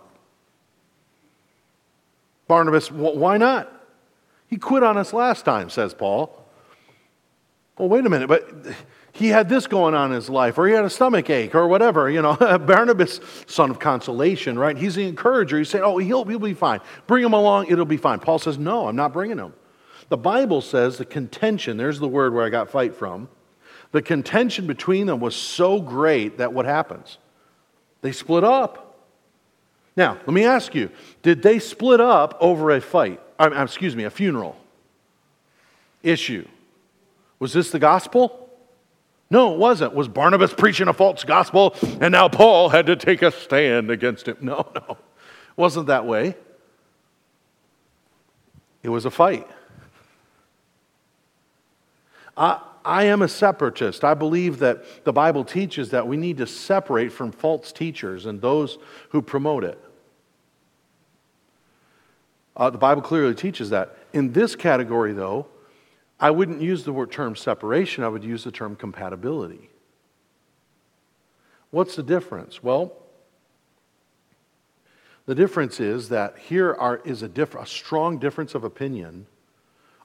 Barnabas, 2.50 2.90
why 2.90 3.36
not? 3.36 3.72
He 4.48 4.56
quit 4.56 4.82
on 4.82 4.98
us 4.98 5.12
last 5.12 5.44
time, 5.44 5.70
says 5.70 5.94
Paul. 5.94 6.36
Well, 7.78 7.88
wait 7.88 8.04
a 8.04 8.10
minute, 8.10 8.26
but 8.26 8.44
he 9.12 9.28
had 9.28 9.48
this 9.48 9.68
going 9.68 9.94
on 9.94 10.10
in 10.10 10.16
his 10.16 10.28
life, 10.28 10.58
or 10.58 10.66
he 10.66 10.74
had 10.74 10.84
a 10.84 10.90
stomach 10.90 11.30
ache, 11.30 11.54
or 11.54 11.68
whatever. 11.68 12.10
You 12.10 12.22
know, 12.22 12.34
Barnabas, 12.66 13.20
son 13.46 13.70
of 13.70 13.78
consolation, 13.78 14.58
right? 14.58 14.76
He's 14.76 14.96
the 14.96 15.06
encourager. 15.06 15.58
He's 15.58 15.68
saying, 15.68 15.84
oh, 15.84 15.98
he'll, 15.98 16.24
he'll 16.24 16.40
be 16.40 16.54
fine. 16.54 16.80
Bring 17.06 17.24
him 17.24 17.34
along, 17.34 17.70
it'll 17.70 17.84
be 17.84 17.96
fine. 17.96 18.18
Paul 18.18 18.40
says, 18.40 18.58
no, 18.58 18.88
I'm 18.88 18.96
not 18.96 19.12
bringing 19.12 19.38
him. 19.38 19.54
The 20.08 20.16
Bible 20.16 20.60
says 20.60 20.98
the 20.98 21.04
contention, 21.04 21.76
there's 21.76 22.00
the 22.00 22.08
word 22.08 22.34
where 22.34 22.44
I 22.44 22.48
got 22.48 22.68
fight 22.68 22.96
from, 22.96 23.28
the 23.92 24.02
contention 24.02 24.66
between 24.66 25.06
them 25.06 25.20
was 25.20 25.36
so 25.36 25.80
great 25.80 26.38
that 26.38 26.52
what 26.52 26.66
happens? 26.66 27.18
They 28.02 28.10
split 28.10 28.42
up. 28.42 28.89
Now, 30.00 30.14
let 30.14 30.28
me 30.32 30.44
ask 30.44 30.74
you 30.74 30.90
did 31.20 31.42
they 31.42 31.58
split 31.58 32.00
up 32.00 32.34
over 32.40 32.70
a 32.70 32.80
fight? 32.80 33.20
excuse 33.38 33.94
me, 33.94 34.04
a 34.04 34.10
funeral 34.10 34.56
issue? 36.02 36.48
Was 37.38 37.52
this 37.52 37.70
the 37.70 37.78
gospel? 37.78 38.48
No, 39.28 39.52
it 39.52 39.58
wasn't. 39.58 39.94
Was 39.94 40.08
Barnabas 40.08 40.54
preaching 40.54 40.88
a 40.88 40.94
false 40.94 41.22
gospel 41.24 41.76
and 42.00 42.12
now 42.12 42.30
Paul 42.30 42.70
had 42.70 42.86
to 42.86 42.96
take 42.96 43.20
a 43.20 43.30
stand 43.30 43.90
against 43.90 44.26
him? 44.26 44.38
No, 44.40 44.66
no. 44.74 44.92
It 44.92 45.58
wasn't 45.58 45.88
that 45.88 46.06
way. 46.06 46.34
It 48.82 48.88
was 48.88 49.04
a 49.04 49.10
fight. 49.10 49.46
I, 52.38 52.58
I 52.86 53.04
am 53.04 53.20
a 53.20 53.28
separatist. 53.28 54.02
I 54.02 54.14
believe 54.14 54.60
that 54.60 55.04
the 55.04 55.12
Bible 55.12 55.44
teaches 55.44 55.90
that 55.90 56.08
we 56.08 56.16
need 56.16 56.38
to 56.38 56.46
separate 56.46 57.12
from 57.12 57.32
false 57.32 57.70
teachers 57.70 58.24
and 58.24 58.40
those 58.40 58.78
who 59.10 59.20
promote 59.20 59.62
it. 59.62 59.78
Uh, 62.60 62.68
the 62.68 62.78
Bible 62.78 63.00
clearly 63.00 63.34
teaches 63.34 63.70
that. 63.70 63.96
In 64.12 64.32
this 64.32 64.54
category, 64.54 65.14
though, 65.14 65.46
I 66.20 66.30
wouldn't 66.30 66.60
use 66.60 66.84
the 66.84 66.92
word 66.92 67.10
term 67.10 67.34
separation, 67.34 68.04
I 68.04 68.08
would 68.08 68.22
use 68.22 68.44
the 68.44 68.52
term 68.52 68.76
compatibility. 68.76 69.70
What's 71.70 71.96
the 71.96 72.02
difference? 72.02 72.62
Well, 72.62 72.92
the 75.24 75.34
difference 75.34 75.80
is 75.80 76.10
that 76.10 76.36
here 76.36 76.74
are, 76.74 77.00
is 77.02 77.22
a, 77.22 77.28
diff, 77.28 77.54
a 77.54 77.64
strong 77.64 78.18
difference 78.18 78.54
of 78.54 78.62
opinion 78.62 79.26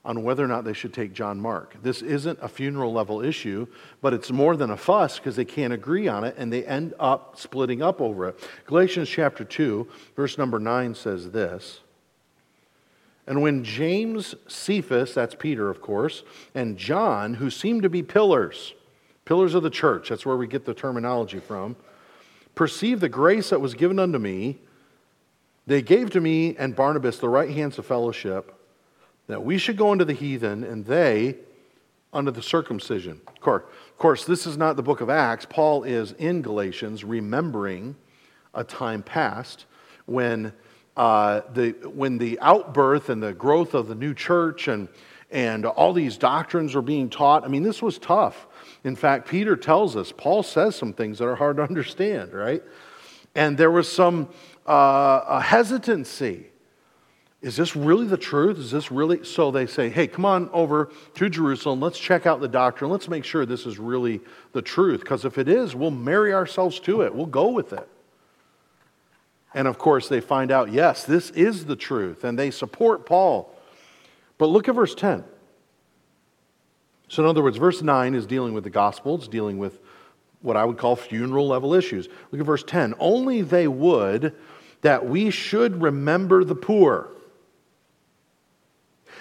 on 0.06 0.24
whether 0.24 0.46
or 0.46 0.48
not 0.48 0.64
they 0.64 0.74
should 0.74 0.94
take 0.94 1.12
John 1.12 1.42
Mark. 1.42 1.76
This 1.82 2.02
isn't 2.02 2.40
a 2.42 2.48
funeral 2.48 2.94
level 2.94 3.22
issue, 3.22 3.68
but 4.02 4.14
it's 4.14 4.32
more 4.32 4.56
than 4.56 4.70
a 4.70 4.78
fuss 4.78 5.18
because 5.18 5.36
they 5.36 5.44
can't 5.44 5.74
agree 5.74 6.08
on 6.08 6.24
it 6.24 6.36
and 6.38 6.54
they 6.54 6.64
end 6.64 6.94
up 7.00 7.38
splitting 7.38 7.82
up 7.82 8.00
over 8.00 8.30
it. 8.30 8.50
Galatians 8.66 9.10
chapter 9.10 9.44
2, 9.44 9.88
verse 10.16 10.38
number 10.38 10.60
9 10.60 10.96
says 10.96 11.32
this 11.32 11.82
and 13.28 13.42
when 13.42 13.64
James, 13.64 14.36
Cephas, 14.48 15.14
that's 15.14 15.36
Peter, 15.36 15.70
of 15.70 15.82
course, 15.82 16.24
and 16.54 16.78
John, 16.78 17.36
who 17.36 17.50
seemed 17.50 17.84
to 17.84 17.90
be 17.90 18.04
pillars, 18.04 18.74
pillars 19.26 19.56
of 19.56 19.64
the 19.64 19.70
church, 19.70 20.10
that's 20.10 20.26
where 20.26 20.38
we 20.38 20.48
get 20.48 20.66
the 20.66 20.74
terminology 20.74 21.40
from, 21.40 21.76
perceived 22.54 23.02
the 23.02 23.10
grace 23.10 23.50
that 23.50 23.60
was 23.62 23.74
given 23.74 23.98
unto 23.98 24.20
me, 24.20 24.60
they 25.68 25.82
gave 25.82 26.12
to 26.12 26.22
me 26.22 26.56
and 26.58 26.76
Barnabas 26.76 27.18
the 27.18 27.30
right 27.30 27.50
hands 27.50 27.80
of 27.80 27.86
fellowship, 27.86 28.54
that 29.28 29.44
we 29.44 29.58
should 29.58 29.78
go 29.78 29.92
unto 29.92 30.06
the 30.06 30.14
heathen, 30.14 30.64
and 30.64 30.86
they 30.86 31.36
unto 32.14 32.32
the 32.32 32.44
circumcision. 32.44 33.20
Of 33.28 33.98
course, 33.98 34.26
this 34.26 34.46
is 34.46 34.58
not 34.58 34.76
the 34.76 34.84
book 34.84 35.02
of 35.02 35.10
Acts. 35.10 35.46
Paul 35.50 35.84
is 35.84 36.14
in 36.14 36.42
Galatians 36.42 37.04
remembering 37.04 37.96
a 38.54 38.64
time 38.64 39.02
past 39.04 39.66
when 40.06 40.54
uh, 40.98 41.42
the, 41.54 41.72
when 41.94 42.18
the 42.18 42.40
outbirth 42.40 43.10
and 43.10 43.22
the 43.22 43.34
growth 43.34 43.74
of 43.74 43.88
the 43.88 43.96
new 43.96 44.14
church 44.14 44.68
and, 44.68 44.88
and 45.30 45.66
all 45.66 45.94
these 45.94 46.18
doctrines 46.18 46.74
were 46.76 46.82
being 46.82 47.10
taught, 47.10 47.44
I 47.44 47.48
mean, 47.48 47.64
this 47.64 47.82
was 47.82 47.98
tough. 47.98 48.48
In 48.84 48.96
fact, 48.96 49.28
Peter 49.28 49.56
tells 49.56 49.96
us, 49.96 50.14
Paul 50.16 50.44
says 50.44 50.76
some 50.76 50.94
things 50.94 51.20
that 51.20 51.26
are 51.26 51.36
hard 51.36 51.58
to 51.58 51.64
understand, 51.64 52.34
right? 52.34 52.64
And 53.34 53.58
there 53.58 53.72
was 53.72 53.92
some 53.92 54.30
uh, 54.66 55.40
hesitancy. 55.40 56.48
Is 57.42 57.56
this 57.56 57.76
really 57.76 58.08
the 58.08 58.18
truth? 58.18 58.58
Is 58.58 58.72
this 58.72 58.92
really? 58.92 59.24
So 59.24 59.52
they 59.52 59.68
say, 59.68 59.90
hey, 59.90 60.08
come 60.08 60.26
on 60.26 60.50
over 60.52 60.90
to 61.16 61.30
Jerusalem. 61.30 61.80
Let's 61.80 62.00
check 62.00 62.26
out 62.26 62.40
the 62.40 62.48
doctrine. 62.48 62.90
Let's 62.90 63.08
make 63.08 63.24
sure 63.24 63.46
this 63.46 63.66
is 63.66 63.78
really 63.78 64.22
the 64.54 64.62
truth. 64.62 65.02
Because 65.02 65.26
if 65.26 65.38
it 65.38 65.48
is, 65.48 65.76
we'll 65.76 65.92
marry 65.92 66.34
ourselves 66.34 66.80
to 66.82 67.02
it, 67.02 67.14
we'll 67.14 67.26
go 67.26 67.50
with 67.50 67.74
it. 67.74 67.88
And 69.56 69.70
of 69.70 69.78
course, 69.78 70.10
they 70.10 70.20
find 70.20 70.52
out, 70.52 70.72
yes, 70.74 71.06
this 71.06 71.30
is 71.32 71.66
the 71.66 71.78
truth, 71.78 72.26
and 72.26 72.38
they 72.38 72.52
support 72.52 73.06
Paul. 73.06 73.52
But 74.38 74.48
look 74.48 74.68
at 74.68 74.76
verse 74.76 74.94
10. 74.94 75.24
So, 77.08 77.24
in 77.24 77.30
other 77.30 77.42
words, 77.42 77.56
verse 77.56 77.82
9 77.82 78.16
is 78.16 78.26
dealing 78.26 78.54
with 78.54 78.66
the 78.66 78.70
gospel, 78.70 79.16
it's 79.16 79.30
dealing 79.30 79.58
with 79.58 79.80
what 80.42 80.58
I 80.58 80.66
would 80.66 80.78
call 80.78 80.98
funeral 80.98 81.48
level 81.48 81.74
issues. 81.74 82.10
Look 82.32 82.42
at 82.42 82.46
verse 82.46 82.64
10. 82.64 82.96
Only 83.00 83.42
they 83.42 83.68
would 83.68 84.36
that 84.82 85.08
we 85.08 85.30
should 85.32 85.82
remember 85.82 86.44
the 86.44 86.54
poor. 86.54 87.10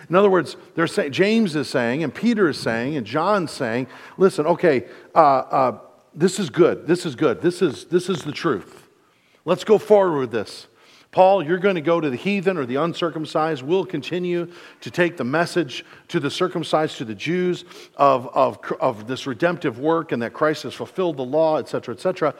In 0.09 0.17
other 0.17 0.29
words, 0.29 0.57
they're 0.75 0.89
saying, 0.89 1.13
James 1.13 1.55
is 1.55 1.69
saying, 1.69 2.03
and 2.03 2.13
Peter 2.13 2.49
is 2.49 2.59
saying, 2.59 2.97
and 2.97 3.07
John's 3.07 3.53
saying, 3.53 3.87
listen, 4.19 4.47
okay, 4.47 4.87
uh, 5.15 5.19
uh, 5.19 5.79
this 6.13 6.41
is 6.41 6.51
good. 6.51 6.89
This 6.89 7.07
is 7.07 7.15
good. 7.15 7.41
This 7.41 7.63
is, 7.63 7.85
this 7.85 8.09
is 8.09 8.23
the 8.23 8.33
truth. 8.33 8.84
Let's 9.45 9.65
go 9.65 9.79
forward 9.79 10.19
with 10.19 10.31
this. 10.31 10.67
Paul, 11.15 11.45
you're 11.45 11.59
going 11.59 11.77
to 11.77 11.81
go 11.81 12.01
to 12.01 12.11
the 12.11 12.17
heathen 12.17 12.57
or 12.57 12.67
the 12.67 12.75
uncircumcised. 12.77 13.63
We'll 13.63 13.85
continue 13.85 14.51
to 14.81 14.91
take 14.91 15.17
the 15.17 15.25
message 15.25 15.85
to 16.09 16.19
the 16.19 16.29
circumcised, 16.29 16.99
to 16.99 17.05
the 17.05 17.15
Jews, 17.15 17.65
of, 17.97 18.27
of, 18.35 18.59
of 18.81 19.07
this 19.07 19.25
redemptive 19.25 19.79
work 19.79 20.11
and 20.11 20.21
that 20.23 20.33
Christ 20.33 20.65
has 20.65 20.75
fulfilled 20.75 21.17
the 21.17 21.25
law, 21.25 21.59
etc., 21.59 21.95
etc. 21.95 22.35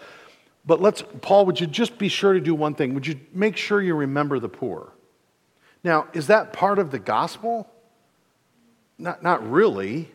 But 0.67 0.81
let's, 0.81 1.05
Paul, 1.21 1.47
would 1.47 1.61
you 1.61 1.69
just 1.69 1.99
be 1.99 2.09
sure 2.09 2.33
to 2.33 2.41
do 2.41 2.53
one 2.53 2.75
thing? 2.75 2.95
Would 2.95 3.07
you 3.07 3.21
make 3.33 3.57
sure 3.57 3.81
you 3.81 3.95
remember 3.95 4.41
the 4.41 4.49
poor? 4.49 4.93
Now, 5.85 6.09
is 6.13 6.27
that 6.27 6.53
part 6.53 6.81
of 6.81 6.91
the 6.91 6.99
gospel? 6.99 7.71
Not, 8.99 9.23
not 9.23 9.49
really. 9.49 10.11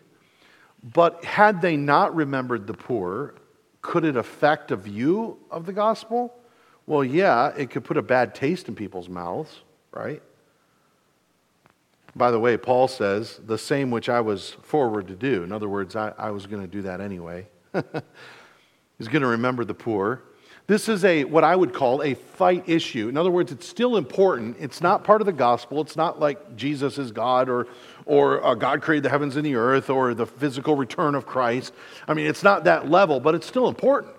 But 0.83 1.23
had 1.23 1.61
they 1.61 1.77
not 1.77 2.13
remembered 2.13 2.67
the 2.67 2.73
poor, 2.73 3.35
could 3.81 4.03
it 4.03 4.17
affect 4.17 4.71
a 4.71 4.75
view 4.75 5.37
of 5.49 5.65
the 5.65 5.73
gospel? 5.73 6.33
Well, 6.89 7.03
yeah, 7.03 7.53
it 7.55 7.69
could 7.69 7.83
put 7.83 7.97
a 7.97 8.01
bad 8.01 8.33
taste 8.33 8.67
in 8.67 8.73
people's 8.73 9.07
mouths, 9.07 9.59
right? 9.91 10.23
By 12.15 12.31
the 12.31 12.39
way, 12.39 12.57
Paul 12.57 12.87
says, 12.87 13.39
the 13.45 13.59
same 13.59 13.91
which 13.91 14.09
I 14.09 14.21
was 14.21 14.57
forward 14.63 15.07
to 15.09 15.15
do. 15.15 15.43
In 15.43 15.51
other 15.51 15.69
words, 15.69 15.95
I, 15.95 16.13
I 16.17 16.31
was 16.31 16.47
going 16.47 16.63
to 16.63 16.67
do 16.67 16.81
that 16.81 16.99
anyway. 16.99 17.45
He's 18.97 19.07
going 19.07 19.21
to 19.21 19.27
remember 19.27 19.65
the 19.65 19.75
poor. 19.75 20.23
This 20.65 20.89
is 20.89 21.05
a 21.05 21.25
what 21.25 21.43
I 21.43 21.55
would 21.55 21.75
call 21.75 22.01
a 22.01 22.15
fight 22.15 22.67
issue. 22.67 23.07
In 23.07 23.17
other 23.17 23.29
words, 23.29 23.51
it's 23.51 23.67
still 23.67 23.95
important. 23.95 24.57
It's 24.59 24.81
not 24.81 25.03
part 25.03 25.21
of 25.21 25.27
the 25.27 25.31
gospel. 25.31 25.81
It's 25.81 25.95
not 25.95 26.19
like 26.19 26.55
Jesus 26.55 26.97
is 26.97 27.11
God 27.11 27.49
or 27.49 27.67
or 28.05 28.43
uh, 28.43 28.55
God 28.55 28.81
created 28.81 29.03
the 29.03 29.09
heavens 29.09 29.35
and 29.35 29.45
the 29.45 29.55
earth 29.55 29.91
or 29.91 30.15
the 30.15 30.25
physical 30.25 30.75
return 30.75 31.13
of 31.13 31.27
Christ. 31.27 31.71
I 32.07 32.15
mean, 32.15 32.25
it's 32.25 32.41
not 32.41 32.63
that 32.63 32.89
level, 32.89 33.19
but 33.19 33.35
it's 33.35 33.45
still 33.45 33.67
important. 33.67 34.15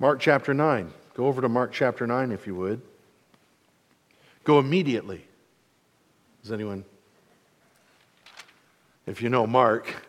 Mark 0.00 0.18
chapter 0.18 0.54
9. 0.54 0.90
Go 1.12 1.26
over 1.26 1.42
to 1.42 1.48
Mark 1.48 1.72
chapter 1.72 2.06
9 2.06 2.32
if 2.32 2.46
you 2.46 2.54
would. 2.54 2.80
Go 4.44 4.58
immediately. 4.58 5.26
Does 6.42 6.52
anyone? 6.52 6.86
If 9.06 9.20
you 9.20 9.28
know 9.28 9.46
Mark, 9.46 10.06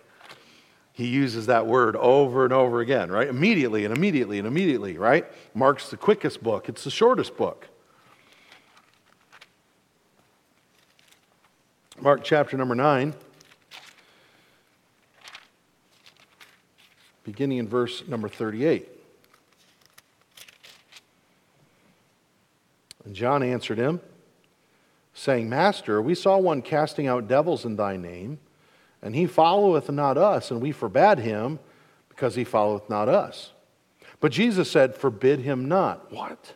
he 0.93 1.07
uses 1.07 1.47
that 1.47 1.67
word 1.67 1.97
over 1.97 2.45
and 2.45 2.53
over 2.53 2.79
again, 2.79 3.11
right? 3.11 3.27
Immediately 3.27 3.83
and 3.83 3.95
immediately 3.95 4.39
and 4.39 4.47
immediately, 4.47 4.97
right? 4.97 5.25
Mark's 5.53 5.89
the 5.89 5.97
quickest 5.97 6.41
book, 6.41 6.69
it's 6.69 6.85
the 6.85 6.89
shortest 6.89 7.35
book. 7.35 7.67
Mark 11.99 12.23
chapter 12.23 12.55
number 12.55 12.75
9, 12.75 13.13
beginning 17.25 17.57
in 17.57 17.67
verse 17.67 18.07
number 18.07 18.29
38. 18.29 19.00
And 23.05 23.15
John 23.15 23.43
answered 23.43 23.77
him, 23.77 23.99
saying, 25.13 25.49
Master, 25.49 26.01
we 26.01 26.15
saw 26.15 26.37
one 26.37 26.61
casting 26.61 27.07
out 27.07 27.27
devils 27.27 27.65
in 27.65 27.75
thy 27.75 27.97
name, 27.97 28.39
and 29.01 29.15
he 29.15 29.25
followeth 29.25 29.89
not 29.89 30.17
us, 30.17 30.51
and 30.51 30.61
we 30.61 30.71
forbade 30.71 31.19
him 31.19 31.59
because 32.09 32.35
he 32.35 32.43
followeth 32.43 32.89
not 32.89 33.09
us. 33.09 33.51
But 34.19 34.31
Jesus 34.31 34.69
said, 34.69 34.95
Forbid 34.95 35.39
him 35.39 35.67
not. 35.67 36.11
What? 36.11 36.53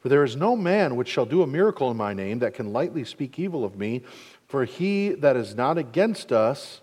For 0.00 0.08
there 0.08 0.24
is 0.24 0.36
no 0.36 0.56
man 0.56 0.96
which 0.96 1.08
shall 1.08 1.24
do 1.24 1.42
a 1.42 1.46
miracle 1.46 1.90
in 1.90 1.96
my 1.96 2.12
name 2.12 2.40
that 2.40 2.54
can 2.54 2.72
lightly 2.72 3.04
speak 3.04 3.38
evil 3.38 3.64
of 3.64 3.76
me, 3.76 4.02
for 4.46 4.64
he 4.64 5.10
that 5.10 5.36
is 5.36 5.54
not 5.54 5.78
against 5.78 6.32
us 6.32 6.80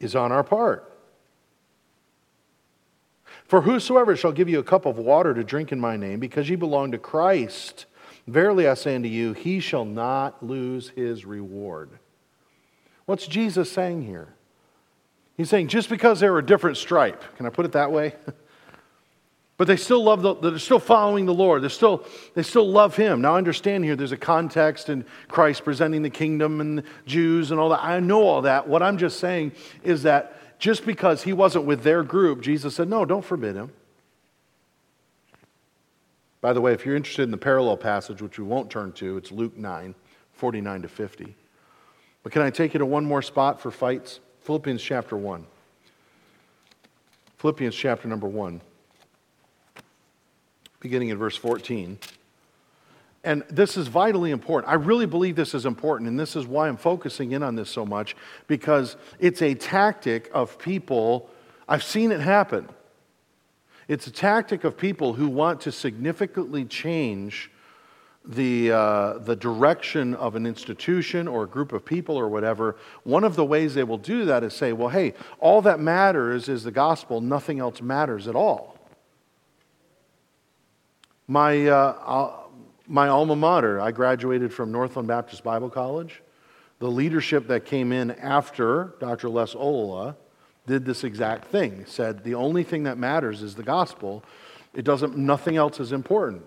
is 0.00 0.16
on 0.16 0.32
our 0.32 0.42
part. 0.42 0.87
For 3.48 3.62
whosoever 3.62 4.14
shall 4.14 4.32
give 4.32 4.50
you 4.50 4.58
a 4.58 4.62
cup 4.62 4.84
of 4.84 4.98
water 4.98 5.32
to 5.32 5.42
drink 5.42 5.72
in 5.72 5.80
my 5.80 5.96
name, 5.96 6.20
because 6.20 6.50
ye 6.50 6.54
belong 6.54 6.92
to 6.92 6.98
Christ, 6.98 7.86
verily 8.26 8.68
I 8.68 8.74
say 8.74 8.94
unto 8.94 9.08
you, 9.08 9.32
he 9.32 9.58
shall 9.58 9.86
not 9.86 10.42
lose 10.42 10.90
his 10.90 11.24
reward. 11.24 11.90
What's 13.06 13.26
Jesus 13.26 13.72
saying 13.72 14.02
here? 14.02 14.34
He's 15.38 15.48
saying 15.48 15.68
just 15.68 15.88
because 15.88 16.20
they're 16.20 16.36
a 16.36 16.44
different 16.44 16.76
stripe, 16.76 17.24
can 17.36 17.46
I 17.46 17.48
put 17.48 17.64
it 17.64 17.72
that 17.72 17.90
way? 17.90 18.14
but 19.56 19.66
they 19.66 19.76
still 19.76 20.04
love 20.04 20.20
the, 20.20 20.34
they're 20.34 20.58
still 20.58 20.78
following 20.78 21.24
the 21.24 21.32
Lord. 21.32 21.62
They're 21.62 21.70
still, 21.70 22.04
they 22.34 22.42
still 22.42 22.68
love 22.68 22.96
Him. 22.96 23.22
Now, 23.22 23.36
understand 23.36 23.82
here, 23.82 23.96
there's 23.96 24.12
a 24.12 24.18
context 24.18 24.90
in 24.90 25.06
Christ 25.26 25.64
presenting 25.64 26.02
the 26.02 26.10
kingdom 26.10 26.60
and 26.60 26.82
Jews 27.06 27.50
and 27.50 27.58
all 27.58 27.70
that. 27.70 27.82
I 27.82 27.98
know 28.00 28.24
all 28.24 28.42
that. 28.42 28.68
What 28.68 28.82
I'm 28.82 28.98
just 28.98 29.20
saying 29.20 29.52
is 29.82 30.02
that 30.02 30.37
just 30.58 30.84
because 30.84 31.22
he 31.22 31.32
wasn't 31.32 31.64
with 31.64 31.82
their 31.82 32.02
group, 32.02 32.40
Jesus 32.40 32.74
said, 32.74 32.88
No, 32.88 33.04
don't 33.04 33.24
forbid 33.24 33.54
him. 33.54 33.72
By 36.40 36.52
the 36.52 36.60
way, 36.60 36.72
if 36.72 36.86
you're 36.86 36.96
interested 36.96 37.22
in 37.22 37.30
the 37.30 37.36
parallel 37.36 37.76
passage, 37.76 38.22
which 38.22 38.38
we 38.38 38.44
won't 38.44 38.70
turn 38.70 38.92
to, 38.92 39.16
it's 39.16 39.32
Luke 39.32 39.56
9, 39.56 39.94
49 40.32 40.82
to 40.82 40.88
50. 40.88 41.36
But 42.22 42.32
can 42.32 42.42
I 42.42 42.50
take 42.50 42.74
you 42.74 42.78
to 42.78 42.86
one 42.86 43.04
more 43.04 43.22
spot 43.22 43.60
for 43.60 43.70
fights? 43.70 44.20
Philippians 44.42 44.82
chapter 44.82 45.16
1. 45.16 45.44
Philippians 47.38 47.74
chapter 47.74 48.08
number 48.08 48.26
1, 48.26 48.60
beginning 50.80 51.10
in 51.10 51.18
verse 51.18 51.36
14. 51.36 51.96
And 53.24 53.42
this 53.50 53.76
is 53.76 53.88
vitally 53.88 54.30
important. 54.30 54.70
I 54.70 54.76
really 54.76 55.06
believe 55.06 55.34
this 55.34 55.54
is 55.54 55.66
important, 55.66 56.08
and 56.08 56.18
this 56.18 56.36
is 56.36 56.46
why 56.46 56.68
I'm 56.68 56.76
focusing 56.76 57.32
in 57.32 57.42
on 57.42 57.56
this 57.56 57.68
so 57.68 57.84
much, 57.84 58.16
because 58.46 58.96
it's 59.18 59.42
a 59.42 59.54
tactic 59.54 60.30
of 60.32 60.58
people, 60.58 61.28
I've 61.68 61.82
seen 61.82 62.12
it 62.12 62.20
happen. 62.20 62.68
It's 63.88 64.06
a 64.06 64.12
tactic 64.12 64.64
of 64.64 64.76
people 64.76 65.14
who 65.14 65.28
want 65.28 65.62
to 65.62 65.72
significantly 65.72 66.64
change 66.64 67.50
the, 68.24 68.70
uh, 68.70 69.18
the 69.18 69.34
direction 69.34 70.14
of 70.14 70.36
an 70.36 70.46
institution 70.46 71.26
or 71.26 71.44
a 71.44 71.46
group 71.46 71.72
of 71.72 71.84
people 71.84 72.16
or 72.16 72.28
whatever. 72.28 72.76
One 73.02 73.24
of 73.24 73.36
the 73.36 73.44
ways 73.44 73.74
they 73.74 73.84
will 73.84 73.98
do 73.98 74.26
that 74.26 74.44
is 74.44 74.54
say, 74.54 74.72
well, 74.72 74.90
hey, 74.90 75.14
all 75.40 75.62
that 75.62 75.80
matters 75.80 76.48
is 76.48 76.62
the 76.62 76.70
gospel, 76.70 77.20
nothing 77.20 77.58
else 77.58 77.80
matters 77.80 78.28
at 78.28 78.36
all. 78.36 78.78
My, 81.26 81.66
uh, 81.66 82.37
my 82.88 83.08
alma 83.08 83.36
mater, 83.36 83.80
I 83.80 83.92
graduated 83.92 84.52
from 84.52 84.72
Northland 84.72 85.06
Baptist 85.06 85.44
Bible 85.44 85.68
College. 85.68 86.22
The 86.78 86.88
leadership 86.88 87.46
that 87.48 87.66
came 87.66 87.92
in 87.92 88.12
after 88.12 88.94
Dr. 88.98 89.28
Les 89.28 89.54
Ollila 89.54 90.16
did 90.66 90.84
this 90.84 91.04
exact 91.04 91.46
thing. 91.46 91.84
Said 91.86 92.24
the 92.24 92.34
only 92.34 92.64
thing 92.64 92.84
that 92.84 92.96
matters 92.96 93.42
is 93.42 93.54
the 93.54 93.62
gospel. 93.62 94.24
It 94.74 94.84
doesn't 94.84 95.16
nothing 95.16 95.56
else 95.56 95.80
is 95.80 95.92
important. 95.92 96.42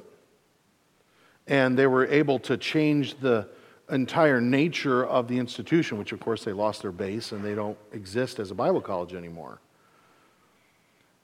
And 1.48 1.78
they 1.78 1.88
were 1.88 2.08
able 2.08 2.40
to 2.40 2.58
change 2.58 3.20
the 3.20 3.48
entire 3.92 4.40
nature 4.42 5.06
of 5.06 5.28
the 5.28 5.38
institution, 5.38 5.98
which 5.98 6.12
of 6.12 6.20
course 6.20 6.44
they 6.44 6.54
lost 6.54 6.82
their 6.82 6.92
base 6.92 7.34
and 7.34 7.44
they 7.44 7.54
don't 7.54 7.78
exist 7.92 8.40
as 8.40 8.50
a 8.50 8.56
Bible 8.56 8.82
college 8.82 9.14
anymore. 9.14 9.60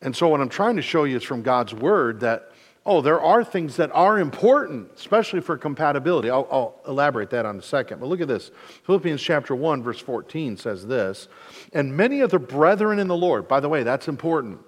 And 0.01 0.15
so 0.15 0.27
what 0.27 0.41
I'm 0.41 0.49
trying 0.49 0.75
to 0.75 0.81
show 0.81 1.05
you 1.05 1.17
is 1.17 1.23
from 1.23 1.41
God's 1.41 1.73
word 1.73 2.19
that 2.19 2.51
oh, 2.87 3.01
there 3.01 3.21
are 3.21 3.43
things 3.43 3.75
that 3.75 3.91
are 3.93 4.17
important, 4.17 4.89
especially 4.95 5.41
for 5.41 5.57
compatibility. 5.57 6.29
I'll, 6.29 6.47
I'll, 6.49 6.75
elaborate 6.87 7.29
that 7.31 7.45
on 7.45 7.59
a 7.59 7.61
second. 7.61 7.99
But 7.99 8.07
look 8.07 8.21
at 8.21 8.29
this. 8.29 8.49
Philippians 8.83 9.21
chapter 9.21 9.53
1, 9.53 9.83
verse 9.83 9.99
14 9.99 10.55
says 10.55 10.87
this 10.87 11.27
And 11.73 11.95
many 11.95 12.21
of 12.21 12.31
the 12.31 12.39
brethren 12.39 12.97
in 12.97 13.09
the 13.09 13.15
Lord, 13.15 13.47
by 13.47 13.59
the 13.59 13.67
way, 13.67 13.83
that's 13.83 14.07
important. 14.07 14.59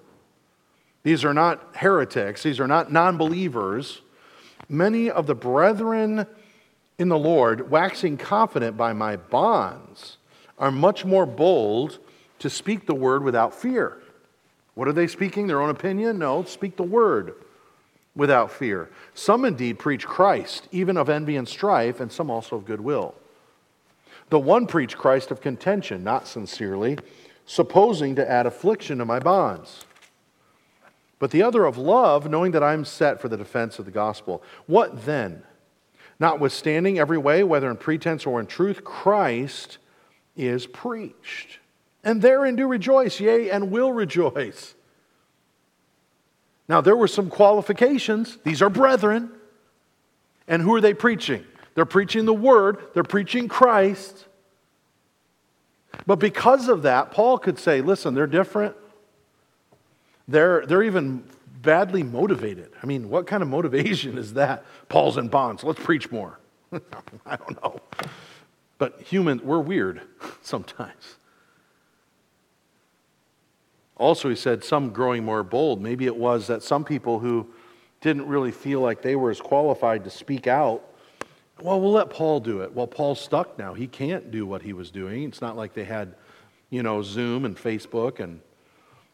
These 1.02 1.24
are 1.24 1.32
not 1.32 1.76
heretics, 1.76 2.42
these 2.42 2.60
are 2.60 2.68
not 2.68 2.92
non 2.92 3.16
believers. 3.16 4.02
Many 4.68 5.10
of 5.10 5.26
the 5.26 5.34
brethren 5.34 6.26
in 6.98 7.08
the 7.08 7.18
Lord, 7.18 7.70
waxing 7.70 8.18
confident 8.18 8.76
by 8.76 8.92
my 8.92 9.16
bonds, 9.16 10.18
are 10.58 10.70
much 10.70 11.04
more 11.04 11.24
bold 11.24 11.98
to 12.38 12.50
speak 12.50 12.86
the 12.86 12.94
word 12.94 13.24
without 13.24 13.54
fear. 13.54 13.96
What 14.74 14.86
are 14.86 14.92
they 14.92 15.06
speaking? 15.06 15.46
Their 15.46 15.62
own 15.62 15.70
opinion? 15.70 16.18
No, 16.18 16.44
speak 16.44 16.76
the 16.76 16.82
word 16.82 17.34
without 18.20 18.52
fear. 18.52 18.90
Some 19.14 19.46
indeed 19.46 19.78
preach 19.78 20.06
Christ, 20.06 20.68
even 20.70 20.98
of 20.98 21.08
envy 21.08 21.36
and 21.36 21.48
strife, 21.48 22.00
and 22.00 22.12
some 22.12 22.30
also 22.30 22.56
of 22.56 22.66
goodwill. 22.66 23.14
The 24.28 24.38
one 24.38 24.66
preach 24.66 24.94
Christ 24.94 25.30
of 25.30 25.40
contention, 25.40 26.04
not 26.04 26.28
sincerely, 26.28 26.98
supposing 27.46 28.16
to 28.16 28.30
add 28.30 28.44
affliction 28.44 28.98
to 28.98 29.06
my 29.06 29.20
bonds. 29.20 29.86
But 31.18 31.30
the 31.30 31.42
other 31.42 31.64
of 31.64 31.78
love, 31.78 32.28
knowing 32.28 32.52
that 32.52 32.62
I 32.62 32.74
am 32.74 32.84
set 32.84 33.22
for 33.22 33.30
the 33.30 33.38
defense 33.38 33.78
of 33.78 33.86
the 33.86 33.90
gospel. 33.90 34.42
What 34.66 35.06
then? 35.06 35.42
Notwithstanding 36.18 36.98
every 36.98 37.16
way, 37.16 37.42
whether 37.42 37.70
in 37.70 37.78
pretense 37.78 38.26
or 38.26 38.38
in 38.38 38.44
truth, 38.44 38.84
Christ 38.84 39.78
is 40.36 40.66
preached. 40.66 41.58
And 42.04 42.20
therein 42.20 42.54
do 42.54 42.66
rejoice, 42.68 43.18
yea, 43.18 43.48
and 43.48 43.70
will 43.70 43.94
rejoice. 43.94 44.74
Now, 46.70 46.80
there 46.80 46.94
were 46.94 47.08
some 47.08 47.30
qualifications. 47.30 48.38
These 48.44 48.62
are 48.62 48.70
brethren. 48.70 49.32
And 50.46 50.62
who 50.62 50.72
are 50.76 50.80
they 50.80 50.94
preaching? 50.94 51.44
They're 51.74 51.84
preaching 51.84 52.26
the 52.26 52.32
word, 52.32 52.78
they're 52.94 53.02
preaching 53.02 53.48
Christ. 53.48 54.26
But 56.06 56.20
because 56.20 56.68
of 56.68 56.82
that, 56.82 57.10
Paul 57.10 57.38
could 57.38 57.58
say, 57.58 57.80
listen, 57.80 58.14
they're 58.14 58.28
different. 58.28 58.76
They're, 60.28 60.64
they're 60.64 60.84
even 60.84 61.24
badly 61.60 62.04
motivated. 62.04 62.70
I 62.80 62.86
mean, 62.86 63.10
what 63.10 63.26
kind 63.26 63.42
of 63.42 63.48
motivation 63.48 64.16
is 64.16 64.34
that? 64.34 64.64
Paul's 64.88 65.18
in 65.18 65.26
bonds. 65.26 65.64
Let's 65.64 65.82
preach 65.82 66.12
more. 66.12 66.38
I 67.26 67.34
don't 67.34 67.60
know. 67.60 67.80
But 68.78 69.00
human, 69.00 69.40
we're 69.44 69.58
weird 69.58 70.02
sometimes. 70.42 71.16
Also, 74.00 74.30
he 74.30 74.34
said 74.34 74.64
some 74.64 74.94
growing 74.94 75.22
more 75.22 75.42
bold. 75.42 75.82
Maybe 75.82 76.06
it 76.06 76.16
was 76.16 76.46
that 76.46 76.62
some 76.62 76.84
people 76.84 77.18
who 77.18 77.46
didn't 78.00 78.26
really 78.26 78.50
feel 78.50 78.80
like 78.80 79.02
they 79.02 79.14
were 79.14 79.30
as 79.30 79.42
qualified 79.42 80.04
to 80.04 80.10
speak 80.10 80.46
out, 80.46 80.82
well, 81.60 81.78
we'll 81.78 81.92
let 81.92 82.08
Paul 82.08 82.40
do 82.40 82.62
it. 82.62 82.72
Well, 82.72 82.86
Paul's 82.86 83.20
stuck 83.20 83.58
now. 83.58 83.74
He 83.74 83.86
can't 83.86 84.30
do 84.30 84.46
what 84.46 84.62
he 84.62 84.72
was 84.72 84.90
doing. 84.90 85.24
It's 85.24 85.42
not 85.42 85.54
like 85.54 85.74
they 85.74 85.84
had, 85.84 86.14
you 86.70 86.82
know, 86.82 87.02
Zoom 87.02 87.44
and 87.44 87.54
Facebook 87.54 88.20
and, 88.20 88.40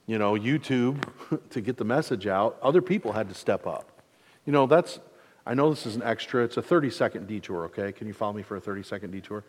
you 0.06 0.18
know, 0.18 0.34
YouTube 0.34 1.02
to 1.50 1.60
get 1.60 1.78
the 1.78 1.84
message 1.84 2.28
out. 2.28 2.56
Other 2.62 2.80
people 2.80 3.10
had 3.10 3.28
to 3.28 3.34
step 3.34 3.66
up. 3.66 3.90
You 4.44 4.52
know, 4.52 4.68
that's, 4.68 5.00
I 5.44 5.54
know 5.54 5.68
this 5.68 5.84
is 5.84 5.96
an 5.96 6.04
extra. 6.04 6.44
It's 6.44 6.58
a 6.58 6.62
30 6.62 6.90
second 6.90 7.26
detour, 7.26 7.64
okay? 7.64 7.90
Can 7.90 8.06
you 8.06 8.14
follow 8.14 8.34
me 8.34 8.44
for 8.44 8.54
a 8.54 8.60
30 8.60 8.84
second 8.84 9.10
detour? 9.10 9.42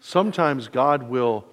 Sometimes 0.00 0.68
God 0.68 1.04
will 1.04 1.46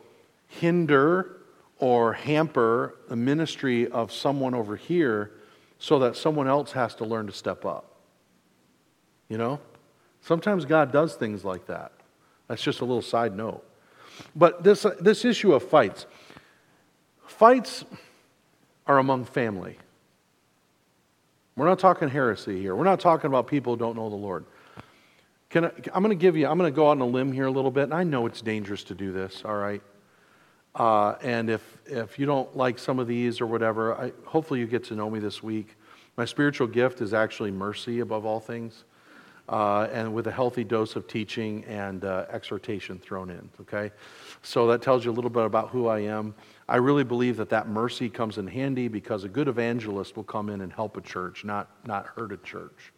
hinder 0.48 1.38
or 1.80 2.14
hamper 2.14 2.96
the 3.10 3.16
ministry 3.16 3.88
of 3.88 4.12
someone 4.12 4.54
over 4.54 4.76
here 4.76 5.32
so 5.80 6.00
that 6.00 6.16
someone 6.16 6.48
else 6.48 6.72
has 6.72 6.96
to 6.96 7.06
learn 7.06 7.28
to 7.28 7.34
step 7.34 7.66
up. 7.66 7.96
You 9.30 9.38
know? 9.38 9.60
Sometimes 10.22 10.66
God 10.66 10.92
does 10.92 11.16
things 11.16 11.44
like 11.44 11.68
that. 11.68 11.92
That's 12.48 12.62
just 12.62 12.82
a 12.82 12.86
little 12.86 13.02
side 13.02 13.36
note. 13.36 13.64
But 14.36 14.64
this, 14.64 14.86
uh, 14.86 14.96
this 15.00 15.26
issue 15.26 15.54
of 15.54 15.64
fights, 15.64 16.06
fights 17.28 17.84
are 18.88 18.98
among 18.98 19.26
family. 19.26 19.78
We're 21.56 21.68
not 21.68 21.80
talking 21.80 22.10
heresy 22.10 22.62
here. 22.62 22.76
We're 22.76 22.84
not 22.84 23.00
talking 23.00 23.28
about 23.28 23.48
people 23.48 23.74
who 23.74 23.80
don't 23.80 23.96
know 23.96 24.10
the 24.10 24.16
Lord. 24.16 24.46
Can 25.50 25.66
I, 25.66 25.72
I'm 25.94 26.04
going 26.04 26.10
to 26.18 26.22
give 26.22 26.36
you, 26.36 26.48
I'm 26.48 26.58
going 26.58 26.72
to 26.72 26.76
go 26.76 26.88
out 26.88 26.92
on 26.92 27.02
a 27.02 27.06
limb 27.06 27.32
here 27.32 27.46
a 27.46 27.52
little 27.52 27.72
bit, 27.72 27.84
and 27.84 27.94
I 27.94 28.04
know 28.04 28.26
it's 28.26 28.42
dangerous 28.42 28.84
to 28.86 28.96
do 28.96 29.12
this, 29.12 29.44
all 29.46 29.56
right? 29.56 29.82
Uh, 30.76 31.16
and 31.22 31.50
if, 31.50 31.78
if 31.86 32.20
you 32.20 32.26
don't 32.26 32.56
like 32.56 32.78
some 32.78 33.00
of 33.00 33.08
these 33.08 33.40
or 33.40 33.48
whatever, 33.48 33.96
I, 33.96 34.12
hopefully 34.26 34.60
you 34.60 34.68
get 34.68 34.84
to 34.86 34.96
know 34.96 35.10
me 35.10 35.20
this 35.20 35.42
week. 35.42 35.78
My 36.18 36.26
spiritual 36.26 36.68
gift 36.68 37.02
is 37.02 37.14
actually 37.14 37.52
mercy 37.52 38.02
above 38.02 38.26
all 38.26 38.40
things, 38.42 38.84
uh, 39.48 39.88
and 39.92 40.14
with 40.14 40.28
a 40.28 40.32
healthy 40.32 40.64
dose 40.64 40.96
of 40.96 41.08
teaching 41.08 41.64
and 41.66 42.04
uh, 42.04 42.26
exhortation 42.30 43.00
thrown 43.00 43.30
in, 43.30 43.50
okay? 43.62 43.92
So 44.44 44.68
that 44.68 44.82
tells 44.82 45.06
you 45.06 45.12
a 45.12 45.14
little 45.14 45.30
bit 45.30 45.46
about 45.46 45.70
who 45.70 45.88
I 45.88 46.00
am. 46.00 46.36
I 46.68 46.78
really 46.78 47.04
believe 47.04 47.38
that 47.38 47.50
that 47.50 47.70
mercy 47.70 48.10
comes 48.10 48.38
in 48.38 48.48
handy 48.48 48.88
because 48.88 49.24
a 49.24 49.30
good 49.30 49.48
evangelist 49.48 50.16
will 50.16 50.24
come 50.24 50.50
in 50.50 50.62
and 50.62 50.74
help 50.74 50.98
a 50.98 51.02
church, 51.02 51.46
not, 51.46 51.70
not 51.86 52.06
hurt 52.08 52.34
a 52.34 52.38
church. 52.38 52.92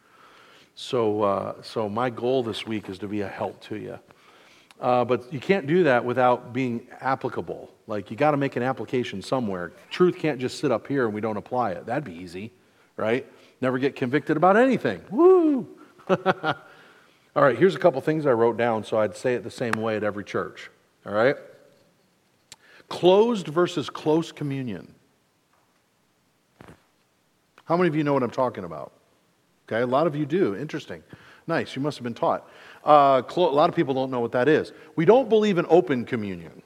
So, 0.73 1.23
uh, 1.23 1.61
so 1.61 1.89
my 1.89 2.09
goal 2.09 2.43
this 2.43 2.65
week 2.65 2.87
is 2.87 2.97
to 2.99 3.07
be 3.07 3.21
a 3.21 3.27
help 3.27 3.59
to 3.65 3.77
you. 3.77 3.99
Uh, 4.79 5.03
but 5.03 5.31
you 5.33 5.39
can't 5.39 5.65
do 5.65 5.83
that 5.83 6.05
without 6.05 6.53
being 6.53 6.87
applicable. 7.01 7.71
Like, 7.87 8.11
you 8.11 8.17
got 8.17 8.31
to 8.31 8.37
make 8.37 8.55
an 8.55 8.63
application 8.63 9.21
somewhere. 9.21 9.73
Truth 9.89 10.17
can't 10.17 10.39
just 10.39 10.59
sit 10.59 10.71
up 10.71 10.87
here 10.87 11.05
and 11.05 11.13
we 11.13 11.21
don't 11.21 11.37
apply 11.37 11.71
it. 11.71 11.85
That'd 11.85 12.03
be 12.03 12.13
easy, 12.13 12.51
right? 12.95 13.25
Never 13.59 13.79
get 13.79 13.95
convicted 13.95 14.37
about 14.37 14.55
anything. 14.55 15.01
Woo! 15.09 15.67
All 16.09 17.43
right, 17.43 17.57
here's 17.57 17.75
a 17.75 17.79
couple 17.79 18.01
things 18.01 18.25
I 18.25 18.31
wrote 18.31 18.57
down 18.57 18.83
so 18.83 18.97
I'd 18.99 19.15
say 19.15 19.33
it 19.35 19.43
the 19.43 19.51
same 19.51 19.73
way 19.73 19.95
at 19.95 20.03
every 20.03 20.23
church. 20.23 20.69
All 21.05 21.13
right? 21.13 21.35
Closed 22.89 23.47
versus 23.47 23.89
close 23.89 24.31
communion. 24.31 24.93
How 27.65 27.75
many 27.75 27.89
of 27.89 27.95
you 27.95 28.03
know 28.03 28.13
what 28.13 28.23
I'm 28.23 28.31
talking 28.31 28.63
about? 28.63 28.93
Okay, 29.67 29.81
a 29.81 29.87
lot 29.87 30.07
of 30.07 30.15
you 30.15 30.25
do. 30.25 30.55
Interesting. 30.55 31.03
Nice, 31.47 31.75
you 31.75 31.81
must 31.81 31.97
have 31.97 32.03
been 32.03 32.13
taught. 32.13 32.49
Uh, 32.87 33.21
clo- 33.21 33.49
a 33.49 33.51
lot 33.51 33.69
of 33.69 33.75
people 33.75 33.93
don't 33.93 34.09
know 34.09 34.21
what 34.21 34.31
that 34.31 34.47
is. 34.47 34.71
We 34.95 35.03
don't 35.03 35.27
believe 35.27 35.57
in 35.57 35.65
open 35.67 36.05
communion, 36.05 36.63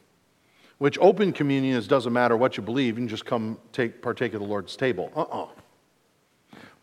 which 0.77 0.99
open 1.01 1.33
communion 1.33 1.75
is 1.75 1.87
doesn't 1.87 2.13
matter 2.13 2.37
what 2.37 2.57
you 2.57 2.63
believe, 2.63 2.89
you 2.89 3.01
can 3.01 3.07
just 3.07 3.25
come 3.25 3.57
take, 3.73 4.03
partake 4.03 4.35
of 4.35 4.39
the 4.39 4.45
Lord's 4.47 4.75
table. 4.75 5.11
Uh 5.15 5.21
uh 5.21 5.47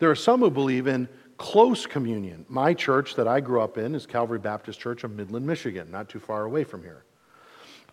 There 0.01 0.11
are 0.11 0.17
some 0.17 0.41
who 0.41 0.51
believe 0.51 0.89
in 0.89 1.09
close 1.37 1.87
communion. 1.87 2.45
My 2.49 2.75
church 2.75 3.15
that 3.15 3.29
I 3.29 3.39
grew 3.39 3.61
up 3.61 3.79
in 3.79 3.95
is 3.95 4.07
Calvary 4.07 4.41
Baptist 4.41 4.81
Church 4.81 5.05
of 5.05 5.13
Midland, 5.13 5.47
Michigan, 5.47 5.89
not 5.89 6.09
too 6.09 6.19
far 6.19 6.45
away 6.45 6.65
from 6.65 6.83
here. 6.83 7.05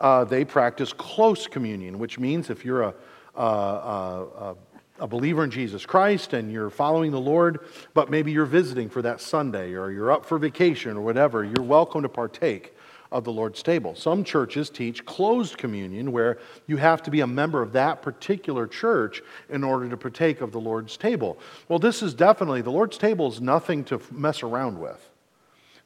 Uh, 0.01 0.23
they 0.23 0.43
practice 0.43 0.91
close 0.93 1.45
communion, 1.45 1.99
which 1.99 2.17
means 2.17 2.49
if 2.49 2.65
you're 2.65 2.81
a, 2.81 2.93
a, 3.35 3.41
a, 3.43 4.55
a, 4.99 5.07
believer 5.07 5.43
in 5.43 5.51
Jesus 5.51 5.85
Christ 5.85 6.33
and 6.33 6.51
you're 6.51 6.69
following 6.69 7.11
the 7.11 7.19
Lord, 7.19 7.59
but 7.93 8.09
maybe 8.09 8.31
you're 8.31 8.45
visiting 8.45 8.89
for 8.89 9.01
that 9.01 9.21
Sunday 9.21 9.73
or 9.73 9.91
you're 9.91 10.11
up 10.11 10.25
for 10.25 10.37
vacation 10.37 10.97
or 10.97 11.01
whatever, 11.01 11.43
you're 11.43 11.63
welcome 11.63 12.01
to 12.01 12.09
partake 12.09 12.73
of 13.11 13.23
the 13.23 13.31
Lord's 13.31 13.63
table. 13.63 13.95
Some 13.95 14.23
churches 14.23 14.69
teach 14.69 15.05
closed 15.05 15.57
communion 15.57 16.11
where 16.11 16.39
you 16.67 16.77
have 16.77 17.03
to 17.03 17.11
be 17.11 17.21
a 17.21 17.27
member 17.27 17.61
of 17.61 17.71
that 17.73 18.01
particular 18.01 18.67
church 18.67 19.21
in 19.49 19.63
order 19.63 19.87
to 19.89 19.97
partake 19.97 20.41
of 20.41 20.51
the 20.51 20.59
Lord's 20.59 20.97
table. 20.97 21.37
Well, 21.69 21.79
this 21.79 22.01
is 22.01 22.13
definitely, 22.13 22.61
the 22.61 22.71
Lord's 22.71 22.97
table 22.97 23.27
is 23.27 23.39
nothing 23.39 23.83
to 23.85 24.01
mess 24.11 24.43
around 24.43 24.79
with. 24.79 25.09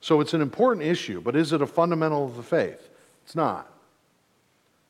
So 0.02 0.22
it's 0.22 0.34
an 0.34 0.42
important 0.42 0.86
issue, 0.86 1.22
but 1.22 1.36
is 1.36 1.52
it 1.52 1.62
a 1.62 1.68
fundamental 1.68 2.26
of 2.26 2.36
the 2.36 2.44
faith? 2.44 2.90
It's 3.26 3.36
not. 3.36 3.72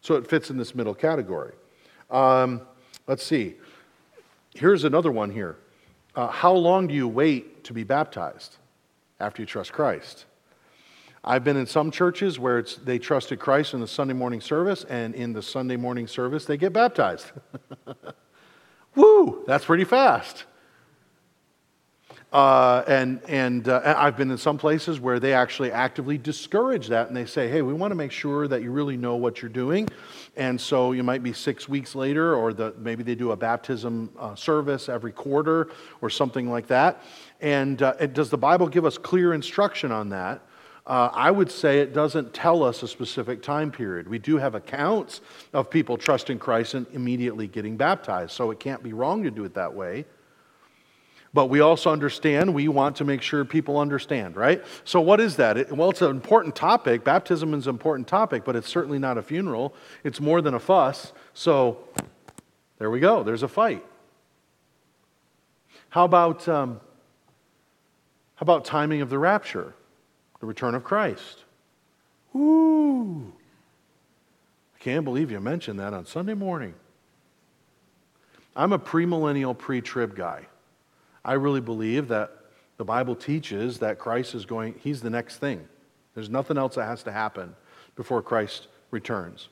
So 0.01 0.15
it 0.15 0.27
fits 0.27 0.49
in 0.49 0.57
this 0.57 0.75
middle 0.75 0.93
category. 0.93 1.53
Um, 2.09 2.61
let's 3.07 3.23
see. 3.23 3.55
Here's 4.53 4.83
another 4.83 5.11
one 5.11 5.31
here. 5.31 5.57
Uh, 6.15 6.27
how 6.27 6.53
long 6.53 6.87
do 6.87 6.93
you 6.93 7.07
wait 7.07 7.63
to 7.65 7.73
be 7.73 7.83
baptized 7.83 8.57
after 9.19 9.41
you 9.41 9.45
trust 9.45 9.71
Christ? 9.71 10.25
I've 11.23 11.43
been 11.43 11.57
in 11.57 11.65
some 11.65 11.91
churches 11.91 12.39
where 12.39 12.59
it's, 12.59 12.75
they 12.77 12.97
trusted 12.97 13.39
Christ 13.39 13.73
in 13.73 13.81
the 13.81 13.87
Sunday 13.87 14.13
morning 14.13 14.41
service, 14.41 14.85
and 14.85 15.13
in 15.13 15.33
the 15.33 15.41
Sunday 15.41 15.75
morning 15.75 16.07
service, 16.07 16.45
they 16.45 16.57
get 16.57 16.73
baptized. 16.73 17.31
Woo, 18.95 19.43
that's 19.45 19.65
pretty 19.65 19.83
fast. 19.83 20.45
Uh, 22.31 22.83
and 22.87 23.21
and 23.27 23.67
uh, 23.69 23.95
I've 23.97 24.15
been 24.15 24.29
in 24.29 24.37
some 24.37 24.59
places 24.59 24.99
where 24.99 25.19
they 25.19 25.33
actually 25.33 25.71
actively 25.71 26.17
discourage 26.17 26.87
that 26.89 27.07
and 27.07 27.17
they 27.17 27.25
say, 27.25 27.47
hey, 27.47 27.63
we 27.63 27.73
want 27.73 27.89
to 27.89 27.95
make 27.95 28.11
sure 28.11 28.47
that 28.47 28.61
you 28.61 28.71
really 28.71 28.97
know 28.97 29.15
what 29.15 29.41
you're 29.41 29.49
doing. 29.49 29.89
And 30.37 30.61
so 30.61 30.91
you 30.91 31.01
might 31.01 31.23
be 31.23 31.33
six 31.33 31.67
weeks 31.67 31.95
later, 31.95 32.35
or 32.35 32.53
the, 32.53 32.75
maybe 32.77 33.01
they 33.01 33.15
do 33.15 33.31
a 33.31 33.35
baptism 33.35 34.11
uh, 34.19 34.35
service 34.35 34.89
every 34.89 35.11
quarter 35.11 35.69
or 36.01 36.09
something 36.11 36.49
like 36.51 36.67
that. 36.67 37.01
And 37.41 37.81
uh, 37.81 37.95
it, 37.99 38.13
does 38.13 38.29
the 38.29 38.37
Bible 38.37 38.67
give 38.67 38.85
us 38.85 38.97
clear 38.97 39.33
instruction 39.33 39.91
on 39.91 40.09
that? 40.09 40.41
Uh, 40.85 41.09
I 41.11 41.31
would 41.31 41.51
say 41.51 41.79
it 41.79 41.93
doesn't 41.93 42.33
tell 42.33 42.63
us 42.63 42.83
a 42.83 42.87
specific 42.87 43.41
time 43.41 43.71
period. 43.71 44.07
We 44.07 44.19
do 44.19 44.37
have 44.37 44.53
accounts 44.53 45.21
of 45.53 45.69
people 45.69 45.97
trusting 45.97 46.39
Christ 46.39 46.75
and 46.75 46.85
immediately 46.93 47.47
getting 47.47 47.75
baptized, 47.75 48.31
so 48.31 48.51
it 48.51 48.59
can't 48.59 48.81
be 48.81 48.93
wrong 48.93 49.23
to 49.23 49.31
do 49.31 49.43
it 49.45 49.53
that 49.55 49.73
way. 49.73 50.05
But 51.33 51.45
we 51.45 51.59
also 51.59 51.91
understand, 51.91 52.53
we 52.53 52.67
want 52.67 52.95
to 52.97 53.05
make 53.05 53.21
sure 53.21 53.45
people 53.45 53.77
understand, 53.77 54.35
right? 54.35 54.63
So, 54.83 54.99
what 54.99 55.19
is 55.19 55.35
that? 55.35 55.57
It, 55.57 55.71
well, 55.71 55.91
it's 55.91 56.01
an 56.01 56.09
important 56.09 56.55
topic. 56.55 57.03
Baptism 57.03 57.53
is 57.53 57.67
an 57.67 57.75
important 57.75 58.07
topic, 58.07 58.43
but 58.43 58.55
it's 58.55 58.67
certainly 58.67 58.97
not 58.97 59.17
a 59.17 59.21
funeral. 59.21 59.75
It's 60.03 60.19
more 60.19 60.41
than 60.41 60.55
a 60.55 60.59
fuss. 60.59 61.13
So, 61.35 61.77
there 62.79 62.89
we 62.89 62.99
go. 62.99 63.21
There's 63.21 63.43
a 63.43 63.47
fight. 63.47 63.85
How 65.89 66.05
about, 66.05 66.47
um, 66.47 66.79
how 68.35 68.43
about 68.43 68.65
timing 68.65 69.01
of 69.01 69.09
the 69.09 69.19
rapture, 69.19 69.75
the 70.39 70.47
return 70.47 70.73
of 70.73 70.83
Christ? 70.83 71.43
Ooh. 72.35 73.31
I 74.75 74.79
can't 74.79 75.03
believe 75.03 75.29
you 75.29 75.39
mentioned 75.39 75.79
that 75.79 75.93
on 75.93 76.05
Sunday 76.05 76.33
morning. 76.33 76.73
I'm 78.55 78.73
a 78.73 78.79
premillennial, 78.79 79.55
pre 79.55 79.81
trib 79.81 80.15
guy. 80.15 80.47
I 81.23 81.33
really 81.33 81.61
believe 81.61 82.07
that 82.09 82.31
the 82.77 82.85
Bible 82.85 83.15
teaches 83.15 83.79
that 83.79 83.99
Christ 83.99 84.35
is 84.35 84.45
going, 84.45 84.75
he's 84.81 85.01
the 85.01 85.09
next 85.09 85.37
thing. 85.37 85.67
There's 86.15 86.29
nothing 86.29 86.57
else 86.57 86.75
that 86.75 86.85
has 86.85 87.03
to 87.03 87.11
happen 87.11 87.55
before 87.95 88.21
Christ 88.21 88.67
returns. 88.91 89.49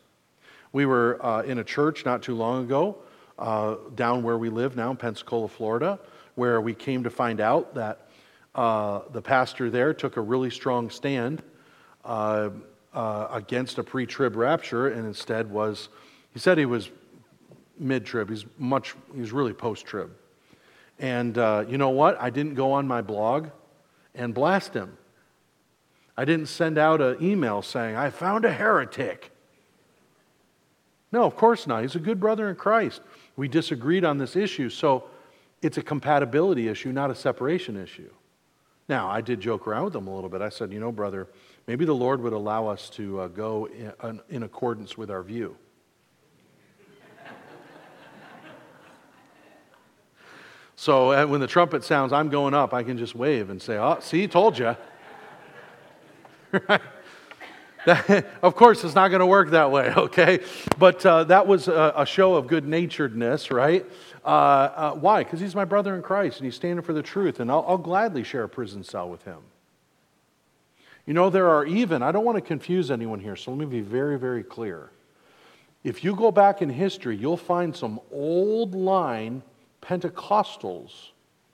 We 0.71 0.85
were 0.85 1.23
uh, 1.25 1.41
in 1.43 1.59
a 1.59 1.63
church 1.63 2.05
not 2.05 2.21
too 2.21 2.35
long 2.35 2.63
ago, 2.63 2.97
uh, 3.37 3.75
down 3.95 4.23
where 4.23 4.37
we 4.37 4.49
live 4.49 4.75
now 4.75 4.91
in 4.91 4.97
Pensacola, 4.97 5.47
Florida, 5.47 5.99
where 6.35 6.61
we 6.61 6.73
came 6.73 7.03
to 7.03 7.09
find 7.09 7.41
out 7.41 7.73
that 7.75 8.07
uh, 8.55 9.01
the 9.11 9.21
pastor 9.21 9.69
there 9.69 9.93
took 9.93 10.17
a 10.17 10.21
really 10.21 10.49
strong 10.49 10.89
stand 10.89 11.43
uh, 12.05 12.49
uh, 12.93 13.27
against 13.31 13.77
a 13.77 13.83
pre 13.83 14.05
trib 14.05 14.35
rapture 14.35 14.87
and 14.87 15.05
instead 15.05 15.49
was, 15.49 15.89
he 16.31 16.39
said 16.39 16.57
he 16.57 16.65
was 16.65 16.89
mid 17.79 18.05
trib, 18.05 18.29
he's 18.29 18.45
much, 18.57 18.95
he 19.13 19.19
was 19.19 19.31
really 19.31 19.53
post 19.53 19.85
trib. 19.85 20.09
And 20.99 21.37
uh, 21.37 21.65
you 21.67 21.77
know 21.77 21.89
what? 21.89 22.19
I 22.19 22.29
didn't 22.29 22.55
go 22.55 22.73
on 22.73 22.87
my 22.87 23.01
blog 23.01 23.49
and 24.15 24.33
blast 24.33 24.73
him. 24.73 24.97
I 26.17 26.25
didn't 26.25 26.47
send 26.47 26.77
out 26.77 27.01
an 27.01 27.17
email 27.21 27.61
saying, 27.61 27.95
I 27.95 28.09
found 28.09 28.45
a 28.45 28.51
heretic. 28.51 29.31
No, 31.11 31.23
of 31.23 31.35
course 31.35 31.67
not. 31.67 31.83
He's 31.83 31.95
a 31.95 31.99
good 31.99 32.19
brother 32.19 32.49
in 32.49 32.55
Christ. 32.55 33.01
We 33.35 33.47
disagreed 33.47 34.03
on 34.03 34.17
this 34.17 34.35
issue, 34.35 34.69
so 34.69 35.05
it's 35.61 35.77
a 35.77 35.83
compatibility 35.83 36.67
issue, 36.67 36.91
not 36.91 37.11
a 37.11 37.15
separation 37.15 37.77
issue. 37.77 38.09
Now, 38.89 39.09
I 39.09 39.21
did 39.21 39.39
joke 39.39 39.67
around 39.67 39.85
with 39.85 39.95
him 39.95 40.07
a 40.07 40.15
little 40.15 40.29
bit. 40.29 40.41
I 40.41 40.49
said, 40.49 40.71
You 40.71 40.79
know, 40.79 40.91
brother, 40.91 41.27
maybe 41.67 41.85
the 41.85 41.95
Lord 41.95 42.21
would 42.21 42.33
allow 42.33 42.67
us 42.67 42.89
to 42.91 43.21
uh, 43.21 43.27
go 43.27 43.67
in, 43.67 44.21
in 44.29 44.43
accordance 44.43 44.97
with 44.97 45.11
our 45.11 45.21
view. 45.21 45.57
So 50.79 51.11
uh, 51.11 51.25
when 51.25 51.41
the 51.41 51.47
trumpet 51.47 51.83
sounds, 51.83 52.13
I'm 52.13 52.29
going 52.29 52.53
up, 52.53 52.71
I 52.71 52.83
can 52.83 52.99
just 52.99 53.15
wave 53.15 53.49
and 53.49 53.59
say, 53.59 53.77
Oh, 53.77 53.97
see, 53.99 54.27
told 54.27 54.59
you. 54.59 54.77
of 58.43 58.55
course, 58.55 58.83
it's 58.83 58.93
not 58.93 59.07
going 59.07 59.21
to 59.21 59.25
work 59.25 59.49
that 59.49 59.71
way, 59.71 59.91
okay? 59.97 60.39
But 60.77 61.03
uh, 61.03 61.23
that 61.25 61.47
was 61.47 61.67
a, 61.67 61.93
a, 61.97 62.05
show 62.05 62.35
of 62.35 62.45
good 62.45 62.65
naturedness, 62.65 63.49
right? 63.49 63.87
Uh, 64.23 64.27
uh, 64.27 64.93
why? 64.93 65.23
Because 65.23 65.39
he's 65.39 65.55
my 65.55 65.65
brother 65.65 65.95
in 65.95 66.03
Christ 66.03 66.37
and 66.37 66.45
he's 66.45 66.55
standing 66.55 66.85
for 66.85 66.93
the 66.93 67.01
truth, 67.01 67.39
and 67.39 67.49
I'll, 67.49 67.65
I'll 67.67 67.77
gladly 67.79 68.23
share 68.23 68.43
a 68.43 68.49
prison 68.49 68.83
cell 68.83 69.09
with 69.09 69.23
him. 69.23 69.39
You 71.07 71.15
know, 71.15 71.31
there 71.31 71.49
are 71.49 71.65
even, 71.65 72.03
I 72.03 72.11
don't 72.11 72.23
want 72.23 72.35
to 72.35 72.41
confuse 72.41 72.91
anyone 72.91 73.19
here, 73.19 73.35
so 73.35 73.49
let 73.49 73.59
me 73.59 73.65
be 73.65 73.81
very, 73.81 74.19
very 74.19 74.43
clear. 74.43 74.91
If 75.83 76.03
you 76.03 76.15
go 76.15 76.31
back 76.31 76.61
in 76.61 76.69
history, 76.69 77.17
you'll 77.17 77.35
find 77.35 77.75
some 77.75 77.99
old 78.11 78.75
line 78.75 79.41
Pentecostals 79.81 81.09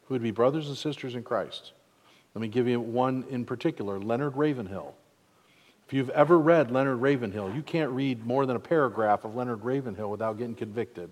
who 0.05 0.15
would 0.15 0.23
be 0.23 0.31
brothers 0.31 0.67
and 0.67 0.77
sisters 0.77 1.15
in 1.15 1.23
Christ. 1.23 1.73
Let 2.33 2.41
me 2.41 2.47
give 2.47 2.67
you 2.67 2.79
one 2.79 3.25
in 3.29 3.45
particular 3.45 3.99
Leonard 3.99 4.35
Ravenhill. 4.35 4.95
If 5.87 5.93
you've 5.93 6.09
ever 6.11 6.39
read 6.39 6.71
Leonard 6.71 7.01
Ravenhill, 7.01 7.53
you 7.53 7.61
can't 7.61 7.91
read 7.91 8.25
more 8.25 8.45
than 8.45 8.55
a 8.55 8.59
paragraph 8.59 9.25
of 9.25 9.35
Leonard 9.35 9.63
Ravenhill 9.63 10.09
without 10.09 10.37
getting 10.37 10.55
convicted. 10.55 11.11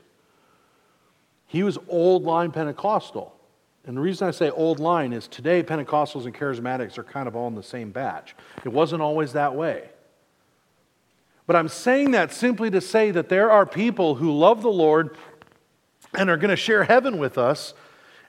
He 1.48 1.64
was 1.64 1.78
old 1.88 2.24
line 2.24 2.52
Pentecostal. 2.52 3.36
And 3.86 3.98
the 3.98 4.02
reason 4.02 4.28
I 4.28 4.32
say 4.32 4.50
old 4.50 4.80
line 4.80 5.12
is 5.12 5.28
today 5.28 5.64
Pentecostals 5.64 6.26
and 6.26 6.34
charismatics 6.34 6.98
are 6.98 7.04
kind 7.04 7.28
of 7.28 7.36
all 7.36 7.48
in 7.48 7.56
the 7.56 7.64
same 7.64 7.92
batch. 7.92 8.36
It 8.64 8.70
wasn't 8.70 9.02
always 9.02 9.34
that 9.34 9.56
way. 9.56 9.90
But 11.48 11.56
I'm 11.56 11.68
saying 11.68 12.12
that 12.12 12.32
simply 12.32 12.70
to 12.72 12.80
say 12.80 13.12
that 13.12 13.28
there 13.28 13.52
are 13.52 13.66
people 13.66 14.16
who 14.16 14.32
love 14.32 14.62
the 14.62 14.72
Lord 14.72 15.18
and 16.14 16.30
are 16.30 16.38
going 16.38 16.50
to 16.50 16.56
share 16.56 16.84
heaven 16.84 17.18
with 17.18 17.38
us. 17.38 17.74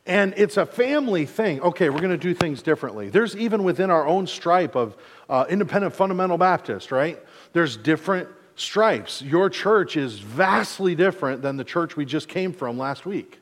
And 0.05 0.35
it's 0.37 0.57
a 0.57 0.67
family 0.67 1.27
thing. 1.27 1.61
Okay, 1.61 1.89
we're 1.89 2.01
going 2.01 2.11
to 2.11 2.17
do 2.17 2.35
things 2.35 2.61
differently. 2.63 3.09
There's 3.09 3.37
even 3.37 3.63
within 3.63 3.91
our 3.91 4.07
own 4.07 4.27
stripe 4.27 4.75
of 4.75 4.97
uh, 5.29 5.45
independent 5.49 5.95
fundamental 5.95 6.39
Baptist, 6.39 6.91
right? 6.91 7.23
There's 7.53 7.77
different 7.77 8.29
stripes. 8.57 9.23
Your 9.23 9.49
church 9.49 9.97
is 9.97 10.19
vastly 10.19 10.95
different 10.95 11.43
than 11.43 11.57
the 11.57 11.65
church 11.65 11.97
we 11.97 12.05
just 12.05 12.29
came 12.29 12.53
from 12.53 12.79
last 12.79 13.07
week. 13.07 13.39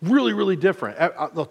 Really, 0.00 0.32
really 0.32 0.56
different. 0.56 0.98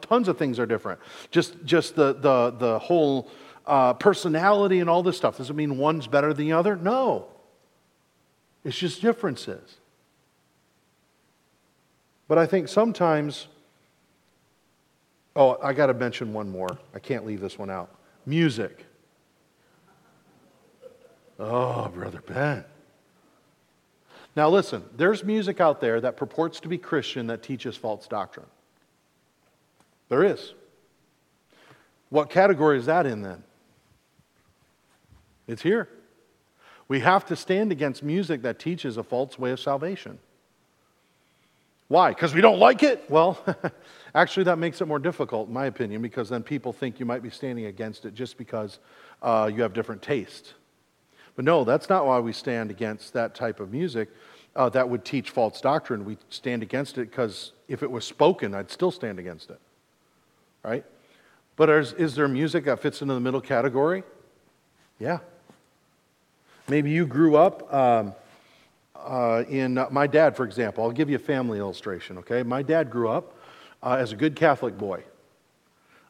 Tons 0.01 0.27
of 0.27 0.37
things 0.37 0.59
are 0.59 0.65
different. 0.65 0.99
Just, 1.31 1.63
just 1.63 1.95
the, 1.95 2.13
the, 2.13 2.51
the 2.51 2.79
whole 2.79 3.31
uh, 3.65 3.93
personality 3.93 4.79
and 4.79 4.89
all 4.89 5.01
this 5.03 5.15
stuff. 5.15 5.37
Does 5.37 5.49
it 5.49 5.55
mean 5.55 5.77
one's 5.77 6.07
better 6.07 6.33
than 6.33 6.45
the 6.47 6.51
other? 6.51 6.75
No. 6.75 7.27
It's 8.65 8.77
just 8.77 9.01
differences. 9.01 9.77
But 12.31 12.37
I 12.37 12.45
think 12.45 12.69
sometimes, 12.69 13.47
oh, 15.35 15.57
I 15.61 15.73
got 15.73 15.87
to 15.87 15.93
mention 15.93 16.31
one 16.31 16.49
more. 16.49 16.69
I 16.95 16.99
can't 16.99 17.25
leave 17.25 17.41
this 17.41 17.59
one 17.59 17.69
out. 17.69 17.93
Music. 18.25 18.85
Oh, 21.37 21.89
Brother 21.89 22.21
Ben. 22.25 22.63
Now, 24.33 24.47
listen, 24.47 24.81
there's 24.95 25.25
music 25.25 25.59
out 25.59 25.81
there 25.81 25.99
that 25.99 26.15
purports 26.15 26.61
to 26.61 26.69
be 26.69 26.77
Christian 26.77 27.27
that 27.27 27.43
teaches 27.43 27.75
false 27.75 28.07
doctrine. 28.07 28.47
There 30.07 30.23
is. 30.23 30.53
What 32.11 32.29
category 32.29 32.77
is 32.77 32.85
that 32.85 33.05
in 33.05 33.23
then? 33.23 33.43
It's 35.49 35.63
here. 35.63 35.89
We 36.87 37.01
have 37.01 37.25
to 37.25 37.35
stand 37.35 37.73
against 37.73 38.03
music 38.03 38.41
that 38.43 38.57
teaches 38.57 38.95
a 38.95 39.03
false 39.03 39.37
way 39.37 39.51
of 39.51 39.59
salvation. 39.59 40.17
Why? 41.91 42.11
Because 42.11 42.33
we 42.33 42.39
don't 42.39 42.57
like 42.57 42.83
it? 42.83 43.03
Well, 43.09 43.37
actually, 44.15 44.45
that 44.45 44.57
makes 44.57 44.79
it 44.79 44.87
more 44.87 44.97
difficult, 44.97 45.49
in 45.49 45.53
my 45.53 45.65
opinion, 45.65 46.01
because 46.01 46.29
then 46.29 46.41
people 46.41 46.71
think 46.71 47.01
you 47.01 47.05
might 47.05 47.21
be 47.21 47.29
standing 47.29 47.65
against 47.65 48.05
it 48.05 48.13
just 48.13 48.37
because 48.37 48.79
uh, 49.21 49.51
you 49.53 49.61
have 49.61 49.73
different 49.73 50.01
tastes. 50.01 50.53
But 51.35 51.43
no, 51.43 51.65
that's 51.65 51.89
not 51.89 52.05
why 52.05 52.19
we 52.19 52.31
stand 52.31 52.71
against 52.71 53.11
that 53.11 53.35
type 53.35 53.59
of 53.59 53.73
music 53.73 54.07
uh, 54.55 54.69
that 54.69 54.87
would 54.87 55.03
teach 55.03 55.31
false 55.31 55.59
doctrine. 55.59 56.05
We 56.05 56.17
stand 56.29 56.63
against 56.63 56.97
it 56.97 57.11
because 57.11 57.51
if 57.67 57.83
it 57.83 57.91
was 57.91 58.05
spoken, 58.05 58.55
I'd 58.55 58.71
still 58.71 58.91
stand 58.91 59.19
against 59.19 59.49
it. 59.49 59.59
Right? 60.63 60.85
But 61.57 61.69
is, 61.69 61.91
is 61.91 62.15
there 62.15 62.29
music 62.29 62.63
that 62.65 62.79
fits 62.79 63.01
into 63.01 63.15
the 63.15 63.19
middle 63.19 63.41
category? 63.41 64.03
Yeah. 64.97 65.19
Maybe 66.69 66.89
you 66.89 67.05
grew 67.05 67.35
up 67.35 67.73
um, 67.73 68.13
uh, 69.05 69.43
in 69.49 69.77
uh, 69.77 69.87
my 69.91 70.07
dad, 70.07 70.35
for 70.35 70.45
example. 70.45 70.83
I'll 70.83 70.91
give 70.91 71.09
you 71.09 71.15
a 71.15 71.19
family 71.19 71.59
illustration, 71.59 72.17
okay? 72.19 72.43
My 72.43 72.61
dad 72.61 72.89
grew 72.89 73.09
up 73.09 73.37
uh, 73.83 73.97
as 73.99 74.11
a 74.11 74.15
good 74.15 74.35
Catholic 74.35 74.77
boy 74.77 75.03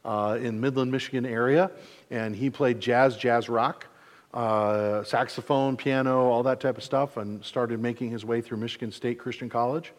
uh, 0.05 0.37
in 0.41 0.59
Midland, 0.59 0.91
Michigan 0.91 1.25
area, 1.25 1.71
and 2.09 2.35
he 2.35 2.49
played 2.49 2.79
jazz, 2.79 3.15
jazz 3.17 3.49
rock 3.49 3.87
uh, 4.33 5.03
saxophone, 5.03 5.75
piano, 5.75 6.29
all 6.29 6.43
that 6.43 6.59
type 6.59 6.77
of 6.77 6.83
stuff, 6.83 7.17
and 7.17 7.43
started 7.43 7.79
making 7.79 8.11
his 8.11 8.23
way 8.23 8.41
through 8.41 8.57
Michigan 8.57 8.91
State 8.91 9.19
Christian 9.19 9.49
College. 9.49 9.91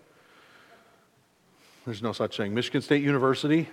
There's 1.84 2.02
no 2.02 2.12
such 2.12 2.36
thing. 2.36 2.54
Michigan 2.54 2.80
State 2.80 3.02
University, 3.02 3.68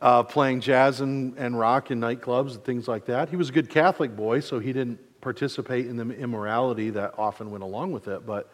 uh, 0.00 0.22
playing 0.22 0.60
jazz 0.60 1.00
and, 1.00 1.36
and 1.36 1.58
rock 1.58 1.90
in 1.90 2.00
nightclubs 2.00 2.54
and 2.54 2.64
things 2.64 2.86
like 2.86 3.06
that. 3.06 3.28
He 3.28 3.36
was 3.36 3.48
a 3.48 3.52
good 3.52 3.70
Catholic 3.70 4.14
boy, 4.14 4.40
so 4.40 4.58
he 4.58 4.72
didn't 4.72 5.00
participate 5.20 5.86
in 5.86 5.96
the 5.96 6.10
immorality 6.16 6.90
that 6.90 7.14
often 7.18 7.50
went 7.50 7.62
along 7.62 7.92
with 7.92 8.08
it. 8.08 8.26
But 8.26 8.50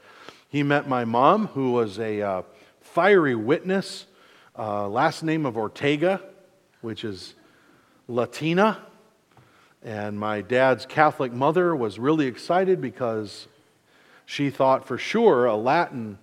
he 0.49 0.63
met 0.63 0.89
my 0.89 1.05
mom, 1.05 1.49
who 1.49 1.73
was 1.73 1.99
a 1.99 2.23
uh, 2.23 2.43
fiery 2.81 3.35
witness, 3.35 4.07
uh, 4.59 4.89
last 4.89 5.23
name 5.23 5.47
of 5.47 5.57
Ortega, 5.57 6.21
which 6.81 7.05
is 7.05 7.35
Latina. 8.09 8.79
And 9.83 10.19
my 10.19 10.41
dad's 10.41 10.87
Catholic 10.87 11.33
mother 11.33 11.77
was 11.77 11.99
really 11.99 12.27
excited 12.27 12.81
because 12.81 13.47
she 14.25 14.51
thought 14.51 14.87
for 14.87 14.99
sure 14.99 15.47
a 15.47 15.57
Latin 15.57 16.19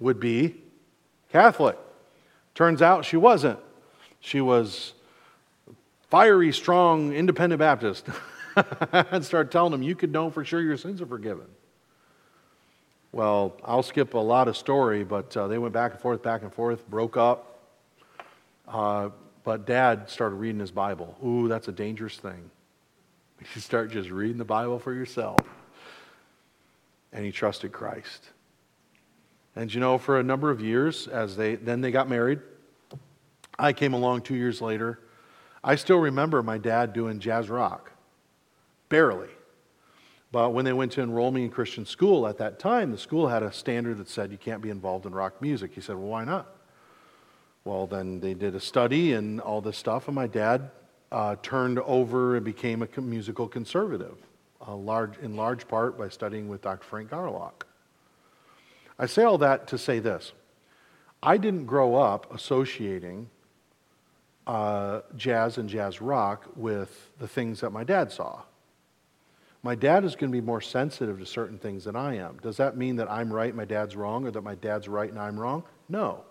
would 0.00 0.18
be 0.18 0.56
Catholic. 1.30 1.78
Turns 2.54 2.82
out 2.82 3.04
she 3.04 3.16
wasn't. 3.16 3.58
She 4.20 4.40
was 4.40 4.92
fiery, 6.10 6.52
strong, 6.52 7.12
independent 7.12 7.60
Baptist. 7.60 8.06
and 8.92 9.24
start 9.24 9.50
telling 9.50 9.72
them, 9.72 9.82
you 9.82 9.94
could 9.94 10.12
know 10.12 10.30
for 10.30 10.44
sure 10.44 10.60
your 10.60 10.76
sins 10.76 11.00
are 11.00 11.06
forgiven. 11.06 11.46
Well, 13.12 13.56
I'll 13.64 13.82
skip 13.82 14.14
a 14.14 14.18
lot 14.18 14.48
of 14.48 14.56
story, 14.56 15.04
but 15.04 15.36
uh, 15.36 15.46
they 15.46 15.58
went 15.58 15.74
back 15.74 15.92
and 15.92 16.00
forth, 16.00 16.22
back 16.22 16.42
and 16.42 16.52
forth, 16.52 16.88
broke 16.88 17.16
up. 17.16 17.58
Uh, 18.66 19.10
but 19.44 19.66
dad 19.66 20.08
started 20.08 20.36
reading 20.36 20.60
his 20.60 20.70
Bible. 20.70 21.16
Ooh, 21.24 21.48
that's 21.48 21.68
a 21.68 21.72
dangerous 21.72 22.16
thing. 22.16 22.50
You 23.54 23.60
start 23.60 23.90
just 23.90 24.08
reading 24.08 24.38
the 24.38 24.44
Bible 24.44 24.78
for 24.78 24.94
yourself. 24.94 25.40
And 27.12 27.24
he 27.24 27.32
trusted 27.32 27.72
Christ. 27.72 28.28
And 29.56 29.72
you 29.72 29.80
know, 29.80 29.98
for 29.98 30.18
a 30.18 30.22
number 30.22 30.50
of 30.50 30.60
years, 30.60 31.08
as 31.08 31.36
they 31.36 31.56
then 31.56 31.80
they 31.80 31.90
got 31.90 32.08
married, 32.08 32.38
I 33.58 33.72
came 33.72 33.92
along 33.92 34.22
two 34.22 34.36
years 34.36 34.62
later. 34.62 35.00
I 35.62 35.74
still 35.74 35.98
remember 35.98 36.42
my 36.42 36.58
dad 36.58 36.92
doing 36.92 37.18
jazz 37.18 37.50
rock. 37.50 37.91
Barely. 38.92 39.30
But 40.32 40.52
when 40.52 40.66
they 40.66 40.74
went 40.74 40.92
to 40.92 41.00
enroll 41.00 41.30
me 41.30 41.44
in 41.44 41.50
Christian 41.50 41.86
school 41.86 42.26
at 42.26 42.36
that 42.36 42.58
time, 42.58 42.90
the 42.90 42.98
school 42.98 43.26
had 43.26 43.42
a 43.42 43.50
standard 43.50 43.96
that 43.96 44.10
said 44.10 44.30
you 44.30 44.36
can't 44.36 44.60
be 44.60 44.68
involved 44.68 45.06
in 45.06 45.14
rock 45.14 45.40
music. 45.40 45.72
He 45.74 45.80
said, 45.80 45.96
Well, 45.96 46.08
why 46.08 46.24
not? 46.24 46.54
Well, 47.64 47.86
then 47.86 48.20
they 48.20 48.34
did 48.34 48.54
a 48.54 48.60
study 48.60 49.14
and 49.14 49.40
all 49.40 49.62
this 49.62 49.78
stuff, 49.78 50.08
and 50.08 50.14
my 50.14 50.26
dad 50.26 50.70
uh, 51.10 51.36
turned 51.42 51.78
over 51.78 52.36
and 52.36 52.44
became 52.44 52.82
a 52.82 53.00
musical 53.00 53.48
conservative, 53.48 54.18
large, 54.68 55.16
in 55.22 55.36
large 55.36 55.66
part 55.66 55.96
by 55.96 56.10
studying 56.10 56.50
with 56.50 56.60
Dr. 56.60 56.84
Frank 56.84 57.08
Garlock. 57.08 57.62
I 58.98 59.06
say 59.06 59.22
all 59.22 59.38
that 59.38 59.68
to 59.68 59.78
say 59.78 60.00
this 60.00 60.32
I 61.22 61.38
didn't 61.38 61.64
grow 61.64 61.94
up 61.94 62.30
associating 62.34 63.30
uh, 64.46 65.00
jazz 65.16 65.56
and 65.56 65.66
jazz 65.66 66.02
rock 66.02 66.44
with 66.56 67.08
the 67.18 67.26
things 67.26 67.60
that 67.60 67.70
my 67.70 67.84
dad 67.84 68.12
saw. 68.12 68.42
My 69.62 69.74
dad 69.76 70.04
is 70.04 70.16
going 70.16 70.32
to 70.32 70.36
be 70.36 70.44
more 70.44 70.60
sensitive 70.60 71.20
to 71.20 71.26
certain 71.26 71.58
things 71.58 71.84
than 71.84 71.94
I 71.94 72.16
am. 72.16 72.38
Does 72.42 72.56
that 72.56 72.76
mean 72.76 72.96
that 72.96 73.10
I'm 73.10 73.32
right, 73.32 73.54
my 73.54 73.64
dad's 73.64 73.94
wrong, 73.94 74.26
or 74.26 74.32
that 74.32 74.42
my 74.42 74.56
dad's 74.56 74.88
right 74.88 75.08
and 75.08 75.18
I'm 75.18 75.38
wrong? 75.38 75.62
No. 75.88 76.24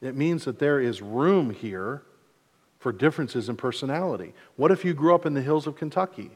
It 0.00 0.16
means 0.16 0.44
that 0.44 0.58
there 0.58 0.80
is 0.80 1.00
room 1.00 1.50
here 1.50 2.02
for 2.80 2.92
differences 2.92 3.48
in 3.48 3.56
personality. 3.56 4.34
What 4.56 4.70
if 4.70 4.84
you 4.84 4.92
grew 4.92 5.14
up 5.14 5.24
in 5.24 5.34
the 5.34 5.42
hills 5.42 5.66
of 5.66 5.76
Kentucky? 5.76 6.30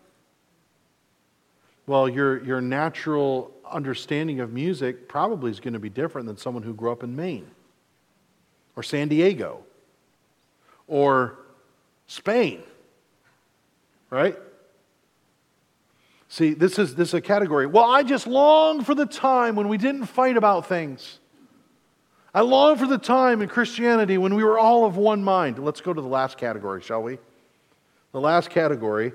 Well, 1.86 2.08
your, 2.08 2.42
your 2.44 2.60
natural 2.60 3.52
understanding 3.68 4.38
of 4.40 4.52
music 4.52 5.08
probably 5.08 5.50
is 5.50 5.58
going 5.58 5.74
to 5.74 5.80
be 5.80 5.90
different 5.90 6.28
than 6.28 6.36
someone 6.36 6.62
who 6.62 6.74
grew 6.74 6.92
up 6.92 7.02
in 7.02 7.16
Maine 7.16 7.50
or 8.76 8.82
San 8.84 9.08
Diego 9.08 9.64
or 10.86 11.38
Spain, 12.06 12.62
right? 14.10 14.36
See, 16.33 16.55
this 16.55 16.78
is, 16.78 16.95
this 16.95 17.09
is 17.09 17.14
a 17.14 17.20
category. 17.20 17.66
Well, 17.66 17.85
I 17.85 18.03
just 18.03 18.26
long 18.26 18.83
for 18.85 18.95
the 18.95 19.05
time 19.05 19.55
when 19.55 19.68
we 19.68 19.76
didn't 19.76 20.07
fight 20.07 20.39
about 20.39 20.66
things. 20.66 21.18
I 22.33 22.41
long 22.41 22.78
for 22.78 22.87
the 22.87 22.97
time 22.97 23.43
in 23.43 23.51
Christianity 23.51 24.16
when 24.16 24.35
we 24.35 24.43
were 24.43 24.59
all 24.59 24.87
of 24.87 24.97
one 24.97 25.22
mind. 25.22 25.59
Let's 25.59 25.83
go 25.83 25.93
to 25.93 26.01
the 26.01 26.09
last 26.09 26.39
category, 26.39 26.80
shall 26.80 27.03
we? 27.03 27.18
The 28.12 28.20
last 28.20 28.49
category 28.49 29.12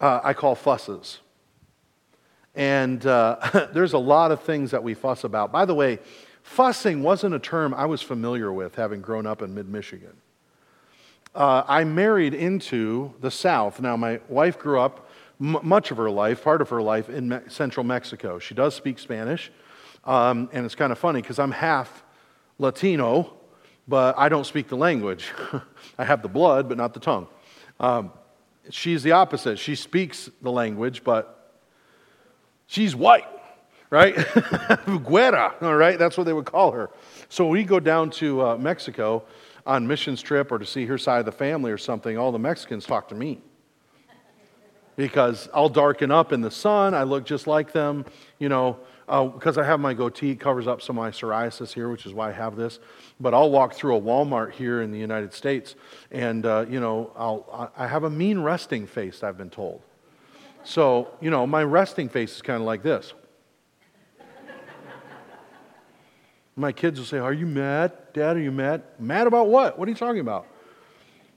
uh, 0.00 0.20
I 0.22 0.34
call 0.34 0.54
fusses. 0.54 1.18
And 2.54 3.04
uh, 3.04 3.66
there's 3.74 3.94
a 3.94 3.98
lot 3.98 4.30
of 4.30 4.40
things 4.44 4.70
that 4.70 4.84
we 4.84 4.94
fuss 4.94 5.24
about. 5.24 5.50
By 5.50 5.64
the 5.64 5.74
way, 5.74 5.98
fussing 6.44 7.02
wasn't 7.02 7.34
a 7.34 7.40
term 7.40 7.74
I 7.74 7.86
was 7.86 8.02
familiar 8.02 8.52
with 8.52 8.76
having 8.76 9.00
grown 9.00 9.26
up 9.26 9.42
in 9.42 9.52
mid 9.52 9.68
Michigan. 9.68 10.14
Uh, 11.34 11.64
I 11.66 11.82
married 11.82 12.34
into 12.34 13.14
the 13.20 13.32
South. 13.32 13.80
Now, 13.80 13.96
my 13.96 14.20
wife 14.28 14.60
grew 14.60 14.78
up 14.78 15.08
m- 15.42 15.58
much 15.62 15.90
of 15.90 15.96
her 15.96 16.10
life, 16.10 16.44
part 16.44 16.62
of 16.62 16.68
her 16.68 16.80
life, 16.80 17.08
in 17.08 17.28
me- 17.28 17.40
central 17.48 17.84
Mexico. 17.84 18.38
She 18.38 18.54
does 18.54 18.74
speak 18.74 18.98
Spanish. 18.98 19.50
Um, 20.04 20.48
and 20.52 20.64
it's 20.64 20.74
kind 20.74 20.92
of 20.92 20.98
funny 20.98 21.20
because 21.20 21.38
I'm 21.38 21.50
half 21.50 22.04
Latino, 22.58 23.34
but 23.88 24.16
I 24.16 24.28
don't 24.28 24.44
speak 24.44 24.68
the 24.68 24.76
language. 24.76 25.32
I 25.98 26.04
have 26.04 26.22
the 26.22 26.28
blood, 26.28 26.68
but 26.68 26.78
not 26.78 26.94
the 26.94 27.00
tongue. 27.00 27.26
Um, 27.80 28.12
she's 28.70 29.02
the 29.02 29.12
opposite. 29.12 29.58
She 29.58 29.74
speaks 29.74 30.30
the 30.40 30.50
language, 30.50 31.04
but 31.04 31.58
she's 32.66 32.94
white, 32.94 33.26
right? 33.90 34.14
Güera, 34.16 35.60
all 35.62 35.76
right? 35.76 35.98
That's 35.98 36.16
what 36.16 36.24
they 36.24 36.32
would 36.32 36.46
call 36.46 36.72
her. 36.72 36.90
So 37.28 37.48
we 37.48 37.64
go 37.64 37.80
down 37.80 38.10
to 38.10 38.42
uh, 38.42 38.56
Mexico 38.56 39.24
on 39.66 39.86
missions 39.86 40.22
trip 40.22 40.50
or 40.50 40.58
to 40.58 40.66
see 40.66 40.86
her 40.86 40.98
side 40.98 41.20
of 41.20 41.26
the 41.26 41.32
family 41.32 41.70
or 41.70 41.78
something, 41.78 42.18
all 42.18 42.32
the 42.32 42.38
Mexicans 42.38 42.84
talk 42.84 43.08
to 43.08 43.14
me 43.14 43.40
because 44.96 45.48
I'll 45.54 45.68
darken 45.68 46.10
up 46.10 46.32
in 46.32 46.40
the 46.40 46.50
sun. 46.50 46.94
I 46.94 47.02
look 47.04 47.24
just 47.24 47.46
like 47.46 47.72
them, 47.72 48.04
you 48.38 48.48
know, 48.48 48.78
because 49.06 49.58
uh, 49.58 49.62
I 49.62 49.64
have 49.64 49.80
my 49.80 49.94
goatee, 49.94 50.34
covers 50.36 50.66
up 50.66 50.80
some 50.80 50.98
of 50.98 51.04
my 51.04 51.10
psoriasis 51.10 51.72
here, 51.72 51.88
which 51.88 52.06
is 52.06 52.14
why 52.14 52.28
I 52.28 52.32
have 52.32 52.56
this. 52.56 52.78
But 53.20 53.34
I'll 53.34 53.50
walk 53.50 53.74
through 53.74 53.96
a 53.96 54.00
Walmart 54.00 54.52
here 54.52 54.82
in 54.82 54.90
the 54.90 54.98
United 54.98 55.32
States, 55.32 55.74
and 56.10 56.46
uh, 56.46 56.66
you 56.68 56.80
know, 56.80 57.12
I'll, 57.16 57.72
I 57.76 57.86
have 57.86 58.04
a 58.04 58.10
mean 58.10 58.40
resting 58.40 58.86
face. 58.86 59.22
I've 59.22 59.38
been 59.38 59.50
told. 59.50 59.82
So 60.64 61.08
you 61.20 61.30
know, 61.30 61.46
my 61.46 61.62
resting 61.64 62.08
face 62.08 62.36
is 62.36 62.42
kind 62.42 62.60
of 62.60 62.66
like 62.66 62.82
this. 62.82 63.12
my 66.56 66.72
kids 66.72 66.98
will 66.98 67.06
say, 67.06 67.18
"Are 67.18 67.32
you 67.32 67.46
mad, 67.46 67.92
Dad? 68.14 68.36
Are 68.36 68.40
you 68.40 68.52
mad? 68.52 68.82
Mad 68.98 69.26
about 69.26 69.48
what? 69.48 69.78
What 69.78 69.88
are 69.88 69.90
you 69.90 69.96
talking 69.96 70.20
about?" 70.20 70.46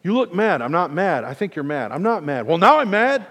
You 0.04 0.14
look 0.14 0.32
mad. 0.32 0.62
I'm 0.62 0.72
not 0.72 0.94
mad. 0.94 1.24
I 1.24 1.34
think 1.34 1.56
you're 1.56 1.64
mad. 1.64 1.92
I'm 1.92 2.04
not 2.04 2.24
mad. 2.24 2.46
Well, 2.46 2.60
now 2.60 2.80
I'm 2.80 2.92
mad. 2.92 3.26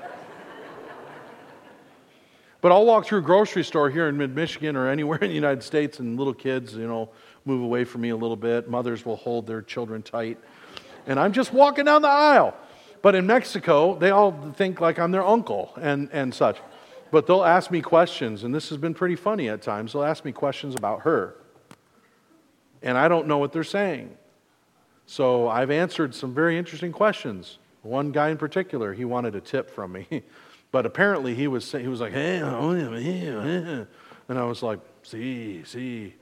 But 2.65 2.73
I'll 2.73 2.87
walk 2.87 3.05
through 3.05 3.19
a 3.19 3.21
grocery 3.21 3.63
store 3.63 3.91
here 3.91 4.09
in 4.09 4.17
mid 4.17 4.35
Michigan 4.35 4.75
or 4.75 4.89
anywhere 4.89 5.19
in 5.19 5.29
the 5.29 5.35
United 5.35 5.63
States, 5.63 5.99
and 5.99 6.17
little 6.17 6.33
kids, 6.33 6.75
you 6.75 6.89
know, 6.89 7.11
move 7.45 7.61
away 7.61 7.85
from 7.85 8.01
me 8.01 8.09
a 8.09 8.17
little 8.17 8.39
bit. 8.39 8.71
Mothers 8.71 9.05
will 9.05 9.17
hold 9.17 9.47
their 9.47 9.61
children 9.61 10.01
tight. 10.01 10.39
And 11.07 11.21
I'm 11.21 11.35
just 11.35 11.53
walking 11.53 11.85
down 11.85 12.01
the 12.01 12.09
aisle. 12.09 12.57
But 13.03 13.17
in 13.17 13.27
Mexico, 13.27 13.99
they 13.99 14.09
all 14.09 14.33
think 14.57 14.81
like 14.81 14.99
I'm 14.99 15.11
their 15.11 15.27
uncle 15.27 15.75
and, 15.79 16.09
and 16.11 16.33
such. 16.33 16.57
But 17.11 17.27
they'll 17.27 17.45
ask 17.45 17.71
me 17.71 17.83
questions, 17.83 18.45
and 18.45 18.55
this 18.55 18.71
has 18.71 18.79
been 18.79 18.95
pretty 18.95 19.17
funny 19.17 19.51
at 19.51 19.61
times. 19.61 19.93
They'll 19.93 20.03
ask 20.03 20.25
me 20.25 20.33
questions 20.33 20.75
about 20.75 21.03
her. 21.03 21.35
And 22.81 22.97
I 22.97 23.09
don't 23.09 23.27
know 23.27 23.37
what 23.37 23.53
they're 23.53 23.63
saying. 23.63 24.17
So 25.05 25.49
I've 25.49 25.71
answered 25.71 26.15
some 26.15 26.33
very 26.33 26.57
interesting 26.57 26.93
questions. 26.93 27.59
One 27.83 28.11
guy 28.11 28.31
in 28.31 28.39
particular, 28.39 28.95
he 28.95 29.05
wanted 29.05 29.35
a 29.35 29.43
tip 29.43 29.69
from 29.69 29.93
me. 29.93 30.23
but 30.75 30.87
apparently 30.87 31.37
he 31.37 31.47
was, 31.47 31.71
he 31.71 31.87
was 31.87 32.01
like, 32.01 32.13
hey, 32.13 32.39
and 32.39 34.37
I 34.37 34.43
was 34.43 34.61
like, 34.61 34.81
see, 35.05 35.63
see. 35.63 36.15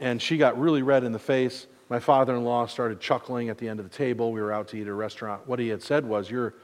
And 0.00 0.20
she 0.20 0.36
got 0.36 0.60
really 0.60 0.82
red 0.82 1.02
in 1.02 1.10
the 1.10 1.18
face. 1.18 1.66
My 1.88 1.98
father 1.98 2.36
in 2.36 2.44
law 2.44 2.66
started 2.66 3.00
chuckling 3.00 3.48
at 3.48 3.56
the 3.56 3.70
end 3.70 3.80
of 3.80 3.90
the 3.90 3.96
table. 3.96 4.32
We 4.32 4.42
were 4.42 4.52
out 4.52 4.68
to 4.68 4.76
eat 4.76 4.82
at 4.82 4.88
a 4.88 4.92
restaurant. 4.92 5.48
What 5.48 5.60
he 5.60 5.68
had 5.68 5.82
said 5.82 6.04
was, 6.04 6.30
You're, 6.30 6.56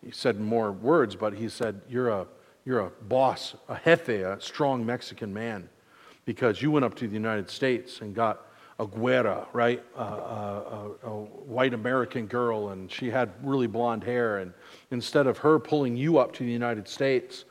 he 0.00 0.12
said 0.12 0.38
more 0.38 0.70
words, 0.70 1.16
but 1.16 1.34
he 1.34 1.48
said, 1.48 1.80
You're 1.88 2.10
a, 2.10 2.28
you're 2.64 2.78
a 2.78 2.90
boss, 3.08 3.56
a 3.68 3.76
jefe, 3.84 4.08
a 4.10 4.40
strong 4.40 4.86
Mexican 4.86 5.34
man, 5.34 5.68
because 6.24 6.62
you 6.62 6.70
went 6.70 6.84
up 6.84 6.94
to 6.94 7.08
the 7.08 7.14
United 7.14 7.50
States 7.50 8.00
and 8.00 8.14
got 8.14 8.46
a 8.78 8.86
right? 9.52 9.82
Uh, 9.96 10.02
a, 10.02 10.90
a, 11.06 11.10
white 11.10 11.74
American 11.74 12.26
girl, 12.26 12.70
and 12.70 12.90
she 12.90 13.10
had 13.10 13.30
really 13.42 13.66
blonde 13.66 14.02
hair. 14.02 14.38
And 14.38 14.52
instead 14.90 15.26
of 15.26 15.38
her 15.38 15.58
pulling 15.58 15.96
you 15.96 16.18
up 16.18 16.32
to 16.34 16.44
the 16.44 16.50
United 16.50 16.88
States, 16.88 17.44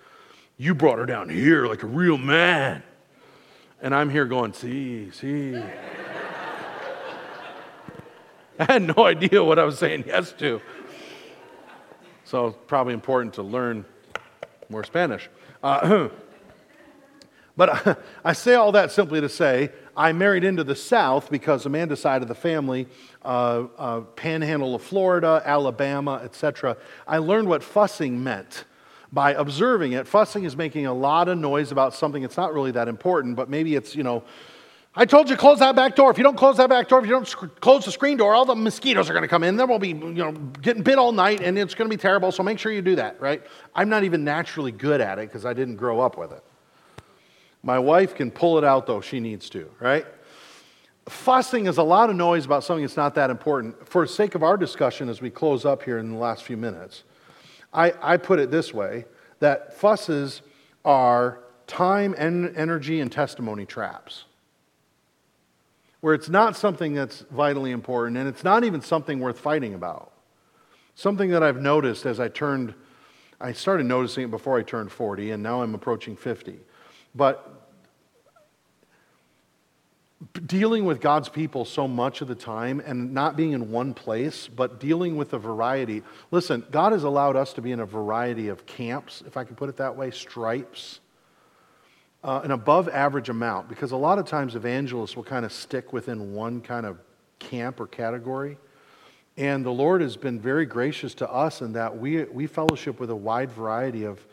you 0.57 0.76
brought 0.76 0.99
her 0.99 1.05
down 1.05 1.30
here 1.30 1.65
like 1.65 1.84
a 1.84 1.88
real 1.88 2.17
man. 2.17 2.84
And 3.82 3.95
I'm 3.95 4.09
here 4.09 4.26
going, 4.26 4.53
see, 4.53 5.11
see. 5.11 5.55
I 8.59 8.65
had 8.65 8.95
no 8.95 9.05
idea 9.05 9.43
what 9.43 9.59
I 9.59 9.63
was 9.63 9.80
saying 9.80 10.03
yes 10.07 10.32
to. 10.34 10.61
So 12.26 12.51
probably 12.51 12.93
important 12.93 13.34
to 13.36 13.43
learn 13.43 13.86
more 14.69 14.84
Spanish. 14.84 15.30
Uh, 15.61 16.09
but 17.55 17.99
I 18.23 18.33
say 18.33 18.55
all 18.55 18.71
that 18.71 18.91
simply 18.91 19.21
to 19.21 19.29
say 19.29 19.71
I 19.95 20.11
married 20.11 20.43
into 20.43 20.63
the 20.63 20.75
South 20.75 21.29
because 21.29 21.65
Amanda's 21.65 22.01
side 22.01 22.21
of 22.21 22.27
the 22.27 22.35
family, 22.35 22.87
uh, 23.23 23.65
uh, 23.77 24.01
panhandle 24.01 24.75
of 24.75 24.81
Florida, 24.81 25.41
Alabama, 25.45 26.21
etc. 26.23 26.77
I 27.07 27.19
learned 27.19 27.47
what 27.47 27.63
fussing 27.63 28.23
meant 28.23 28.65
by 29.11 29.33
observing 29.33 29.91
it. 29.91 30.07
Fussing 30.07 30.43
is 30.43 30.57
making 30.57 30.87
a 30.87 30.93
lot 30.93 31.27
of 31.27 31.37
noise 31.37 31.71
about 31.71 31.93
something 31.93 32.23
that's 32.23 32.37
not 32.37 32.53
really 32.53 32.71
that 32.71 32.87
important, 32.87 33.35
but 33.35 33.47
maybe 33.49 33.75
it's, 33.75 33.95
you 33.95 34.01
know, 34.01 34.23
I 34.95 35.05
told 35.05 35.29
you 35.29 35.35
close 35.35 35.59
that 35.59 35.75
back 35.75 35.95
door. 35.95 36.11
If 36.11 36.17
you 36.17 36.23
don't 36.23 36.37
close 36.37 36.57
that 36.57 36.69
back 36.69 36.87
door, 36.87 36.99
if 36.99 37.05
you 37.05 37.11
don't 37.11 37.27
sc- 37.27 37.59
close 37.59 37.85
the 37.85 37.91
screen 37.91 38.17
door, 38.17 38.35
all 38.35 38.45
the 38.45 38.55
mosquitoes 38.55 39.09
are 39.09 39.13
going 39.13 39.23
to 39.23 39.27
come 39.27 39.43
in. 39.43 39.55
Then 39.55 39.67
we'll 39.67 39.79
be, 39.79 39.89
you 39.89 39.93
know, 39.93 40.31
getting 40.61 40.83
bit 40.83 40.99
all 40.99 41.11
night, 41.11 41.41
and 41.41 41.57
it's 41.57 41.73
going 41.73 41.89
to 41.89 41.95
be 41.95 41.99
terrible. 41.99 42.31
So 42.31 42.43
make 42.43 42.59
sure 42.59 42.71
you 42.71 42.83
do 42.83 42.95
that, 42.95 43.19
right? 43.19 43.43
I'm 43.73 43.89
not 43.89 44.03
even 44.03 44.23
naturally 44.23 44.71
good 44.71 45.01
at 45.01 45.17
it 45.17 45.29
because 45.29 45.45
I 45.45 45.53
didn't 45.53 45.77
grow 45.77 45.99
up 45.99 46.17
with 46.17 46.31
it. 46.31 46.43
My 47.64 47.80
wife 47.80 48.14
can 48.14 48.30
pull 48.30 48.57
it 48.57 48.64
out 48.64 48.86
though 48.86 49.01
she 49.01 49.20
needs 49.20 49.49
to, 49.51 49.70
right? 49.80 50.05
Fussing 51.07 51.66
is 51.66 51.78
a 51.78 51.84
lot 51.84 52.09
of 52.09 52.16
noise 52.16 52.45
about 52.45 52.64
something 52.64 52.84
that's 52.84 52.97
not 52.97 53.16
that 53.16 53.30
important. 53.30 53.88
For 53.88 54.05
the 54.05 54.11
sake 54.11 54.36
of 54.36 54.43
our 54.43 54.57
discussion 54.57 55.09
as 55.09 55.22
we 55.22 55.30
close 55.30 55.66
up 55.66 55.84
here 55.84 55.97
in 55.97 56.11
the 56.11 56.18
last 56.18 56.43
few 56.43 56.57
minutes, 56.57 57.03
I, 57.74 57.93
I 58.01 58.18
put 58.18 58.39
it 58.39 58.51
this 58.51 58.74
way 58.74 59.05
that 59.39 59.74
fusses 59.74 60.41
are 60.86 61.39
time 61.68 62.14
and 62.18 62.55
energy 62.55 62.99
and 62.99 63.11
testimony 63.11 63.66
traps 63.66 64.26
where 66.03 66.14
it's 66.14 66.28
not 66.28 66.57
something 66.57 66.93
that's 66.93 67.22
vitally 67.32 67.72
important 67.72 68.18
and 68.18 68.28
it's 68.28 68.43
not 68.43 68.66
even 68.66 68.82
something 68.82 69.22
worth 69.22 69.39
fighting 69.39 69.74
about. 69.74 70.11
Something 70.95 71.30
that 71.30 71.41
I've 71.41 71.61
noticed 71.61 72.05
as 72.05 72.20
I 72.20 72.28
turned, 72.28 72.74
I 73.39 73.53
started 73.53 73.86
noticing 73.86 74.26
it 74.26 74.30
before 74.30 74.59
I 74.59 74.64
turned 74.64 74.91
40, 74.91 75.32
and 75.32 75.41
now 75.41 75.61
I'm 75.61 75.74
approaching 75.74 76.18
50. 76.18 76.59
But 77.16 77.52
dealing 80.45 80.86
with 80.86 81.01
God's 81.01 81.30
people 81.30 81.65
so 81.65 81.88
much 81.88 82.21
of 82.21 82.28
the 82.28 82.36
time 82.36 82.80
and 82.86 83.13
not 83.13 83.36
being 83.36 83.51
in 83.51 83.71
one 83.71 83.93
place, 83.93 84.47
but 84.47 84.80
dealing 84.80 85.17
with 85.17 85.34
a 85.34 85.39
variety. 85.39 86.03
Listen, 86.32 86.65
God 86.71 86.91
has 86.91 87.03
allowed 87.03 87.36
us 87.36 87.53
to 87.53 87.61
be 87.61 87.71
in 87.71 87.80
a 87.80 87.86
variety 87.86 88.47
of 88.47 88.65
camps, 88.65 89.24
if 89.26 89.38
I 89.38 89.43
can 89.43 89.55
put 89.55 89.69
it 89.69 89.78
that 89.78 89.95
way, 89.95 90.11
stripes 90.11 90.99
uh, 92.24 92.41
an 92.43 92.51
above 92.51 92.88
average 92.89 93.30
amount 93.30 93.67
because 93.67 93.91
a 93.91 93.97
lot 93.97 94.17
of 94.17 94.26
times 94.26 94.55
evangelists 94.55 95.15
will 95.15 95.24
kind 95.24 95.45
of 95.45 95.51
stick 95.51 95.91
within 95.91 96.34
one 96.34 96.61
kind 96.61 96.86
of 96.86 96.99
camp 97.39 97.80
or 97.80 97.88
category. 97.88 98.57
And 99.36 99.65
the 99.65 99.71
Lord 99.71 100.01
has 100.01 100.15
been 100.15 100.39
very 100.39 100.65
gracious 100.65 101.13
to 101.15 101.30
us 101.30 101.61
in 101.61 101.74
that 101.74 101.97
we, 101.97 102.24
we 102.26 102.47
fellowship 102.47 102.99
with 102.99 103.09
a 103.09 103.15
wide 103.15 103.51
variety 103.51 104.05
of, 104.05 104.26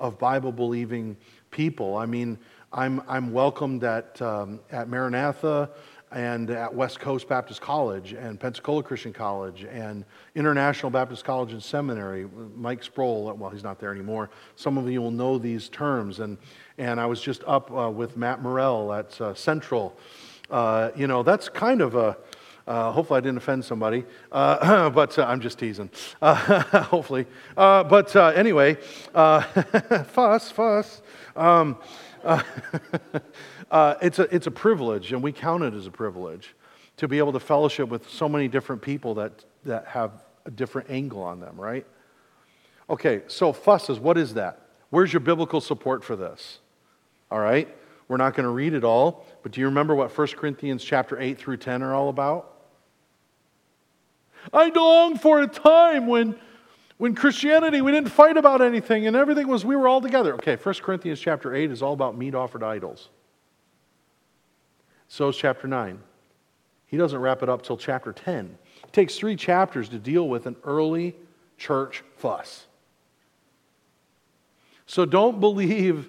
of 0.00 0.18
Bible 0.18 0.52
believing 0.52 1.16
people. 1.50 1.96
I 1.96 2.06
mean, 2.06 2.38
I'm, 2.72 3.02
I'm 3.08 3.32
welcomed 3.32 3.82
at, 3.84 4.20
um, 4.20 4.60
at 4.70 4.88
Maranatha 4.88 5.70
and 6.10 6.50
at 6.50 6.74
West 6.74 7.00
Coast 7.00 7.28
Baptist 7.28 7.60
College 7.60 8.12
and 8.12 8.38
Pensacola 8.38 8.82
Christian 8.82 9.12
College 9.12 9.64
and 9.64 10.04
International 10.34 10.90
Baptist 10.90 11.24
College 11.24 11.52
and 11.52 11.62
Seminary. 11.62 12.26
Mike 12.54 12.82
Sproul, 12.82 13.32
well, 13.34 13.50
he's 13.50 13.62
not 13.62 13.78
there 13.78 13.92
anymore. 13.92 14.28
Some 14.56 14.76
of 14.76 14.88
you 14.90 15.00
will 15.00 15.10
know 15.10 15.38
these 15.38 15.68
terms. 15.70 16.20
And, 16.20 16.36
and 16.76 17.00
I 17.00 17.06
was 17.06 17.22
just 17.22 17.42
up 17.46 17.70
uh, 17.70 17.90
with 17.90 18.16
Matt 18.16 18.42
Morrell 18.42 18.92
at 18.92 19.18
uh, 19.20 19.34
Central. 19.34 19.98
Uh, 20.50 20.90
you 20.94 21.06
know, 21.06 21.22
that's 21.22 21.48
kind 21.48 21.80
of 21.80 21.94
a, 21.94 22.18
uh, 22.66 22.92
hopefully 22.92 23.16
I 23.16 23.20
didn't 23.20 23.38
offend 23.38 23.64
somebody, 23.64 24.04
uh, 24.30 24.90
but 24.90 25.18
uh, 25.18 25.24
I'm 25.24 25.40
just 25.40 25.58
teasing. 25.58 25.90
hopefully. 26.22 27.26
but 27.54 28.14
anyway, 28.14 28.74
fuss, 29.14 30.50
fuss. 30.50 31.02
Um, 31.34 31.78
Uh, 33.70 33.96
it's, 34.00 34.18
a, 34.18 34.34
it's 34.34 34.46
a 34.46 34.50
privilege, 34.50 35.12
and 35.12 35.22
we 35.22 35.30
count 35.30 35.62
it 35.62 35.74
as 35.74 35.86
a 35.86 35.90
privilege 35.90 36.54
to 36.96 37.06
be 37.06 37.18
able 37.18 37.32
to 37.32 37.38
fellowship 37.38 37.86
with 37.90 38.08
so 38.08 38.26
many 38.26 38.48
different 38.48 38.80
people 38.80 39.12
that, 39.12 39.44
that 39.66 39.86
have 39.86 40.24
a 40.46 40.50
different 40.50 40.88
angle 40.88 41.22
on 41.22 41.38
them, 41.38 41.60
right? 41.60 41.84
Okay, 42.88 43.20
so 43.26 43.52
fusses, 43.52 44.00
what 44.00 44.16
is 44.16 44.32
that? 44.34 44.62
Where's 44.88 45.12
your 45.12 45.20
biblical 45.20 45.60
support 45.60 46.02
for 46.02 46.16
this? 46.16 46.60
All 47.30 47.40
right? 47.40 47.68
We're 48.08 48.16
not 48.16 48.34
going 48.34 48.44
to 48.44 48.50
read 48.50 48.72
it 48.72 48.84
all, 48.84 49.26
but 49.42 49.52
do 49.52 49.60
you 49.60 49.66
remember 49.66 49.94
what 49.94 50.16
1 50.16 50.28
Corinthians 50.28 50.82
chapter 50.82 51.20
8 51.20 51.38
through 51.38 51.58
10 51.58 51.82
are 51.82 51.94
all 51.94 52.08
about? 52.08 52.54
I 54.50 54.70
long 54.70 55.18
for 55.18 55.42
a 55.42 55.46
time 55.46 56.06
when, 56.06 56.38
when 56.98 57.14
Christianity, 57.14 57.80
we 57.80 57.92
didn't 57.92 58.10
fight 58.10 58.36
about 58.36 58.60
anything 58.60 59.06
and 59.06 59.16
everything 59.16 59.46
was, 59.46 59.64
we 59.64 59.76
were 59.76 59.88
all 59.88 60.00
together. 60.00 60.34
Okay, 60.34 60.56
1 60.56 60.74
Corinthians 60.82 61.20
chapter 61.20 61.54
8 61.54 61.70
is 61.70 61.80
all 61.80 61.92
about 61.92 62.18
meat 62.18 62.34
offered 62.34 62.62
idols. 62.62 63.08
So 65.06 65.28
is 65.28 65.36
chapter 65.36 65.66
9. 65.66 66.00
He 66.86 66.96
doesn't 66.96 67.18
wrap 67.18 67.42
it 67.42 67.48
up 67.48 67.62
till 67.62 67.76
chapter 67.76 68.12
10. 68.12 68.58
It 68.82 68.92
takes 68.92 69.16
three 69.16 69.36
chapters 69.36 69.88
to 69.90 69.98
deal 69.98 70.28
with 70.28 70.46
an 70.46 70.56
early 70.64 71.14
church 71.56 72.02
fuss. 72.16 72.66
So 74.86 75.04
don't 75.04 75.38
believe 75.38 76.08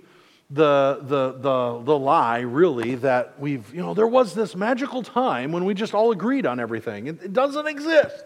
the, 0.50 1.00
the, 1.02 1.34
the, 1.34 1.84
the 1.84 2.00
lie, 2.00 2.40
really, 2.40 2.96
that 2.96 3.40
we've, 3.40 3.72
you 3.74 3.82
know, 3.82 3.94
there 3.94 4.08
was 4.08 4.34
this 4.34 4.56
magical 4.56 5.04
time 5.04 5.52
when 5.52 5.66
we 5.66 5.76
just 5.76 5.94
all 5.94 6.12
agreed 6.12 6.48
on 6.48 6.60
everything. 6.60 7.08
It, 7.08 7.22
it 7.22 7.34
doesn't 7.34 7.68
exist. 7.68 8.24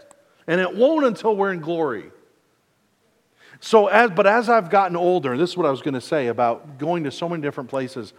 And 0.48 0.62
it 0.62 0.74
won't 0.74 1.06
until 1.06 1.36
we're 1.36 1.52
in 1.52 1.60
glory. 1.60 2.12
So, 3.60 3.88
as, 3.88 4.12
but 4.12 4.28
as 4.28 4.50
I've 4.50 4.70
gotten 4.70 4.96
older, 4.98 5.34
and 5.34 5.42
this 5.42 5.52
is 5.52 5.58
what 5.58 5.66
I 5.66 5.72
was 5.72 5.82
going 5.82 5.94
to 5.94 6.02
say 6.02 6.28
about 6.28 6.78
going 6.78 7.04
to 7.06 7.12
so 7.12 7.30
many 7.30 7.42
different 7.42 7.70
places, 7.70 8.14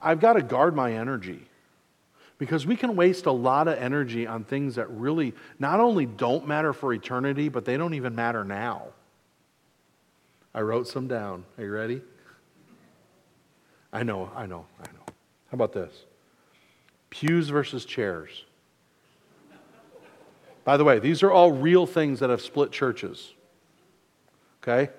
I've 0.00 0.20
got 0.20 0.34
to 0.34 0.42
guard 0.42 0.74
my 0.74 0.92
energy. 0.94 1.44
Because 2.38 2.66
we 2.66 2.76
can 2.76 2.94
waste 2.94 3.26
a 3.26 3.32
lot 3.32 3.66
of 3.66 3.78
energy 3.78 4.26
on 4.26 4.44
things 4.44 4.76
that 4.76 4.88
really 4.90 5.34
not 5.58 5.80
only 5.80 6.06
don't 6.06 6.46
matter 6.46 6.72
for 6.72 6.92
eternity, 6.92 7.48
but 7.48 7.64
they 7.64 7.76
don't 7.76 7.94
even 7.94 8.14
matter 8.14 8.44
now. 8.44 8.84
I 10.54 10.60
wrote 10.60 10.86
some 10.86 11.08
down. 11.08 11.44
Are 11.58 11.64
you 11.64 11.72
ready? 11.72 12.00
I 13.92 14.04
know, 14.04 14.30
I 14.36 14.46
know, 14.46 14.66
I 14.80 14.92
know. 14.92 15.04
How 15.06 15.54
about 15.54 15.72
this? 15.72 15.92
Pews 17.10 17.48
versus 17.48 17.84
chairs. 17.84 18.44
By 20.64 20.76
the 20.76 20.84
way, 20.84 20.98
these 20.98 21.22
are 21.22 21.32
all 21.32 21.50
real 21.50 21.86
things 21.86 22.20
that 22.20 22.30
have 22.30 22.42
split 22.42 22.70
churches. 22.70 23.32
Okay? 24.68 24.92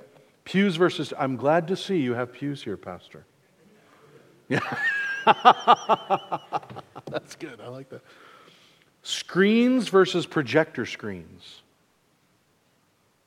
Pews 0.46 0.78
versus, 0.78 1.14
I'm 1.18 1.36
glad 1.36 1.68
to 1.68 1.76
see 1.76 1.98
you 1.98 2.16
have 2.16 2.34
pews 2.34 2.64
here, 2.64 2.78
Pastor. 2.78 3.26
Yeah. 4.48 4.60
That's 7.06 7.36
good. 7.36 7.62
I 7.62 7.68
like 7.68 7.90
that. 7.90 8.02
Screens 9.04 9.90
versus 9.90 10.26
projector 10.26 10.88
screens. 10.88 11.62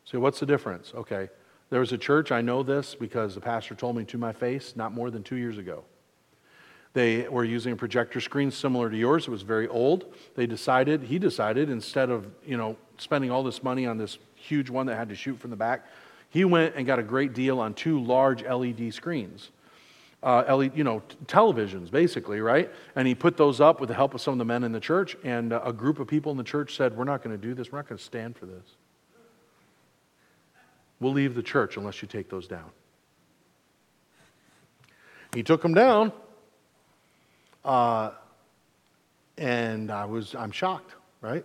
So, 0.05 0.19
what's 0.19 0.41
the 0.41 0.47
difference? 0.47 0.93
Okay, 0.95 1.31
there 1.71 1.81
was 1.81 1.93
a 1.93 1.99
church, 1.99 2.33
I 2.33 2.41
know 2.41 2.63
this 2.63 2.95
because 2.95 3.35
the 3.35 3.41
pastor 3.41 3.75
told 3.75 3.97
me 3.97 4.05
to 4.07 4.19
my 4.19 4.33
face 4.33 4.75
not 4.75 4.93
more 4.93 5.11
than 5.11 5.23
two 5.23 5.37
years 5.37 5.59
ago. 5.59 5.85
They 6.93 7.27
were 7.29 7.45
using 7.45 7.73
a 7.73 7.77
projector 7.77 8.21
screen 8.21 8.51
similar 8.51 8.91
to 8.91 8.97
yours. 8.97 9.27
It 9.27 9.31
was 9.31 9.43
very 9.43 9.69
old. 9.69 10.13
They 10.35 10.47
decided, 10.47 11.05
he 11.05 11.19
decided, 11.19 11.71
instead 11.71 12.11
of, 12.11 12.27
you 12.45 12.57
know, 12.57 12.77
spending 12.99 13.31
all 13.31 13.43
this 13.43 13.63
money 13.63 13.87
on 13.87 13.97
this 13.97 14.19
huge 14.35 14.69
one 14.69 14.87
that 14.87 14.97
had 14.97 15.09
to 15.09 15.15
shoot 15.15 15.39
from 15.39 15.51
the 15.51 15.57
back, 15.57 15.87
he 16.33 16.47
went 16.47 16.77
and 16.77 16.87
got 16.87 16.99
a 16.99 17.03
great 17.03 17.35
deal 17.35 17.61
on 17.61 17.75
two 17.75 18.03
large 18.03 18.43
LED 18.43 18.95
screens. 18.95 19.51
Uh, 20.23 20.57
LED, 20.57 20.75
you 20.75 20.83
know, 20.83 21.01
t- 21.01 21.17
televisions, 21.27 21.91
basically, 21.91 22.41
right? 22.41 22.71
And 22.97 23.07
he 23.07 23.15
put 23.15 23.37
those 23.37 23.61
up 23.61 23.81
with 23.81 23.89
the 23.89 23.95
help 23.95 24.15
of 24.15 24.23
some 24.23 24.33
of 24.33 24.39
the 24.39 24.47
men 24.47 24.65
in 24.65 24.73
the 24.73 24.81
church. 24.81 25.15
And 25.25 25.53
uh, 25.53 25.61
a 25.63 25.75
group 25.75 25.99
of 25.99 26.09
people 26.09 26.33
in 26.33 26.39
the 26.39 26.45
church 26.45 26.75
said, 26.75 26.97
We're 26.97 27.05
not 27.05 27.23
going 27.23 27.39
to 27.39 27.47
do 27.47 27.53
this. 27.53 27.71
We're 27.71 27.81
not 27.81 27.89
going 27.89 27.99
to 27.99 28.05
stand 28.05 28.39
for 28.39 28.47
this. 28.47 28.65
We'll 31.01 31.13
leave 31.13 31.35
the 31.35 31.43
church 31.43 31.77
unless 31.77 32.01
you 32.01 32.09
take 32.09 32.31
those 32.31 32.49
down. 32.49 32.71
He 35.35 35.43
took 35.43 35.61
them 35.61 35.75
down. 35.75 36.13
Uh, 37.63 38.13
and 39.37 39.91
I 39.91 40.07
was, 40.07 40.35
I'm 40.35 40.51
shocked, 40.51 40.95
right? 41.21 41.45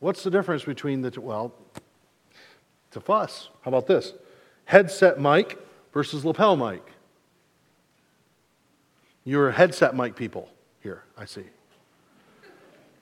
What's 0.00 0.24
the 0.24 0.30
difference 0.30 0.64
between 0.64 1.02
the 1.02 1.12
two? 1.12 1.20
Well, 1.20 1.54
a 2.96 3.00
fuss. 3.00 3.48
How 3.62 3.68
about 3.68 3.86
this? 3.86 4.12
Headset 4.64 5.20
mic 5.20 5.58
versus 5.92 6.24
lapel 6.24 6.56
mic. 6.56 6.82
You're 9.24 9.50
headset 9.50 9.96
mic 9.96 10.16
people 10.16 10.48
here, 10.82 11.02
I 11.16 11.24
see. 11.24 11.44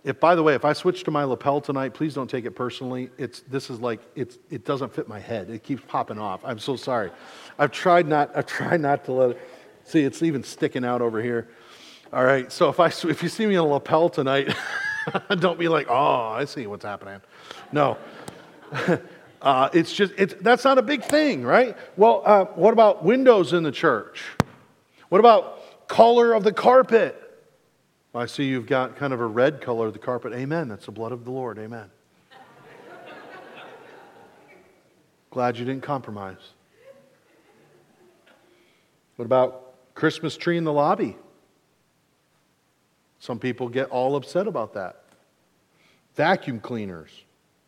If, 0.04 0.20
by 0.20 0.34
the 0.34 0.42
way, 0.42 0.54
if 0.54 0.66
I 0.66 0.74
switch 0.74 1.02
to 1.04 1.10
my 1.10 1.24
lapel 1.24 1.62
tonight, 1.62 1.94
please 1.94 2.14
don't 2.14 2.28
take 2.28 2.44
it 2.44 2.50
personally. 2.50 3.10
It's, 3.16 3.40
this 3.40 3.70
is 3.70 3.80
like, 3.80 4.00
it's, 4.14 4.38
it 4.50 4.66
doesn't 4.66 4.94
fit 4.94 5.08
my 5.08 5.18
head. 5.18 5.48
It 5.48 5.62
keeps 5.62 5.82
popping 5.86 6.18
off. 6.18 6.40
I'm 6.44 6.58
so 6.58 6.76
sorry. 6.76 7.10
I've 7.58 7.70
tried 7.70 8.06
not, 8.06 8.30
I've 8.36 8.46
tried 8.46 8.82
not 8.82 9.04
to 9.06 9.12
let 9.12 9.30
it, 9.30 9.48
see, 9.84 10.02
it's 10.02 10.22
even 10.22 10.44
sticking 10.44 10.84
out 10.84 11.00
over 11.00 11.22
here. 11.22 11.48
All 12.12 12.24
right, 12.24 12.52
so 12.52 12.68
if, 12.68 12.80
I, 12.80 12.88
if 12.88 13.22
you 13.22 13.28
see 13.30 13.46
me 13.46 13.54
in 13.54 13.60
a 13.60 13.66
lapel 13.66 14.10
tonight, 14.10 14.54
don't 15.38 15.58
be 15.58 15.68
like, 15.68 15.86
oh, 15.88 16.28
I 16.28 16.44
see 16.44 16.66
what's 16.66 16.84
happening. 16.84 17.20
No. 17.72 17.96
uh, 19.44 19.68
it's 19.74 19.92
just, 19.92 20.12
it's, 20.16 20.34
that's 20.40 20.64
not 20.64 20.78
a 20.78 20.82
big 20.82 21.04
thing, 21.04 21.44
right? 21.44 21.76
Well, 21.98 22.22
uh, 22.24 22.46
what 22.46 22.72
about 22.72 23.04
windows 23.04 23.52
in 23.52 23.62
the 23.62 23.70
church? 23.70 24.24
What 25.10 25.18
about 25.18 25.86
color 25.86 26.32
of 26.32 26.44
the 26.44 26.52
carpet? 26.52 27.20
I 28.14 28.24
see 28.26 28.44
you've 28.44 28.66
got 28.66 28.96
kind 28.96 29.12
of 29.12 29.20
a 29.20 29.26
red 29.26 29.60
color 29.60 29.88
of 29.88 29.92
the 29.92 29.98
carpet. 29.98 30.32
Amen. 30.32 30.68
That's 30.68 30.86
the 30.86 30.92
blood 30.92 31.12
of 31.12 31.24
the 31.24 31.30
Lord. 31.30 31.58
Amen. 31.58 31.90
Glad 35.30 35.58
you 35.58 35.66
didn't 35.66 35.82
compromise. 35.82 36.38
What 39.16 39.26
about 39.26 39.74
Christmas 39.94 40.36
tree 40.38 40.56
in 40.56 40.64
the 40.64 40.72
lobby? 40.72 41.16
Some 43.18 43.38
people 43.38 43.68
get 43.68 43.90
all 43.90 44.16
upset 44.16 44.46
about 44.46 44.72
that. 44.74 45.02
Vacuum 46.14 46.60
cleaners, 46.60 47.10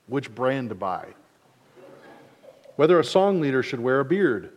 which 0.06 0.34
brand 0.34 0.70
to 0.70 0.74
buy? 0.74 1.08
Whether 2.76 3.00
a 3.00 3.04
song 3.04 3.40
leader 3.40 3.62
should 3.62 3.80
wear 3.80 4.00
a 4.00 4.04
beard. 4.04 4.52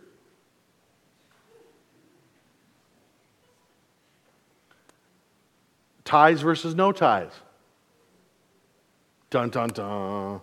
Ties 6.04 6.42
versus 6.42 6.76
no 6.76 6.92
ties. 6.92 7.32
Dun 9.30 9.50
dun 9.50 9.70
dun. 9.70 10.42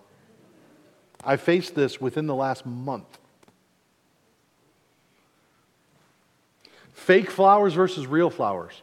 I 1.23 1.35
faced 1.35 1.75
this 1.75 1.99
within 1.99 2.25
the 2.25 2.35
last 2.35 2.65
month. 2.65 3.19
Fake 6.93 7.29
flowers 7.29 7.73
versus 7.73 8.07
real 8.07 8.29
flowers. 8.29 8.81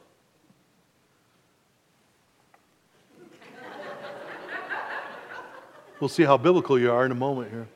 We'll 6.01 6.09
see 6.09 6.25
how 6.25 6.37
biblical 6.37 6.79
you 6.79 6.93
are 6.93 7.07
in 7.07 7.13
a 7.13 7.15
moment 7.15 7.51
here. 7.51 7.67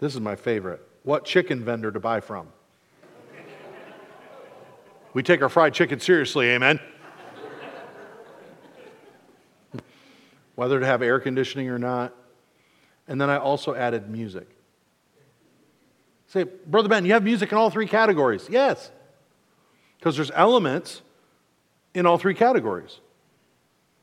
This 0.00 0.14
is 0.14 0.20
my 0.20 0.34
favorite. 0.34 0.80
What 1.02 1.24
chicken 1.24 1.62
vendor 1.62 1.92
to 1.92 2.00
buy 2.00 2.20
from? 2.20 2.48
We 5.12 5.22
take 5.22 5.42
our 5.42 5.48
fried 5.48 5.74
chicken 5.74 6.00
seriously, 6.00 6.48
amen? 6.50 6.80
Whether 10.54 10.80
to 10.80 10.86
have 10.86 11.02
air 11.02 11.20
conditioning 11.20 11.68
or 11.68 11.78
not. 11.78 12.14
And 13.08 13.20
then 13.20 13.28
I 13.28 13.38
also 13.38 13.74
added 13.74 14.08
music. 14.08 14.48
Say, 16.28 16.44
Brother 16.44 16.88
Ben, 16.88 17.04
you 17.04 17.12
have 17.12 17.24
music 17.24 17.50
in 17.50 17.58
all 17.58 17.70
three 17.70 17.88
categories. 17.88 18.46
Yes. 18.48 18.90
Because 19.98 20.16
there's 20.16 20.30
elements 20.30 21.02
in 21.92 22.06
all 22.06 22.18
three 22.18 22.34
categories. 22.34 23.00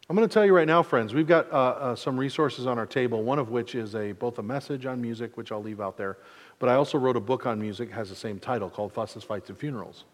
I'm 0.10 0.16
going 0.16 0.26
to 0.26 0.34
tell 0.34 0.46
you 0.46 0.56
right 0.56 0.68
now, 0.68 0.84
friends, 0.84 1.14
we've 1.14 1.28
got 1.28 1.52
uh, 1.52 1.56
uh, 1.56 1.96
some 1.98 2.18
resources 2.18 2.66
on 2.66 2.78
our 2.78 2.86
table, 2.86 3.24
one 3.24 3.40
of 3.40 3.50
which 3.50 3.76
is 3.76 3.94
a, 3.94 4.14
both 4.14 4.40
a 4.40 4.42
message 4.42 4.86
on 4.86 5.02
music, 5.02 5.36
which 5.36 5.52
I'll 5.52 5.62
leave 5.62 5.82
out 5.82 5.98
there, 5.98 6.18
but 6.60 6.70
I 6.70 6.76
also 6.76 6.98
wrote 6.98 7.18
a 7.18 7.20
book 7.20 7.46
on 7.46 7.60
music, 7.60 7.92
has 7.92 8.08
the 8.08 8.16
same 8.16 8.40
title, 8.40 8.70
called 8.70 8.94
Fusses, 8.94 9.26
Fights, 9.26 9.50
and 9.50 9.58
Funerals. 9.58 10.06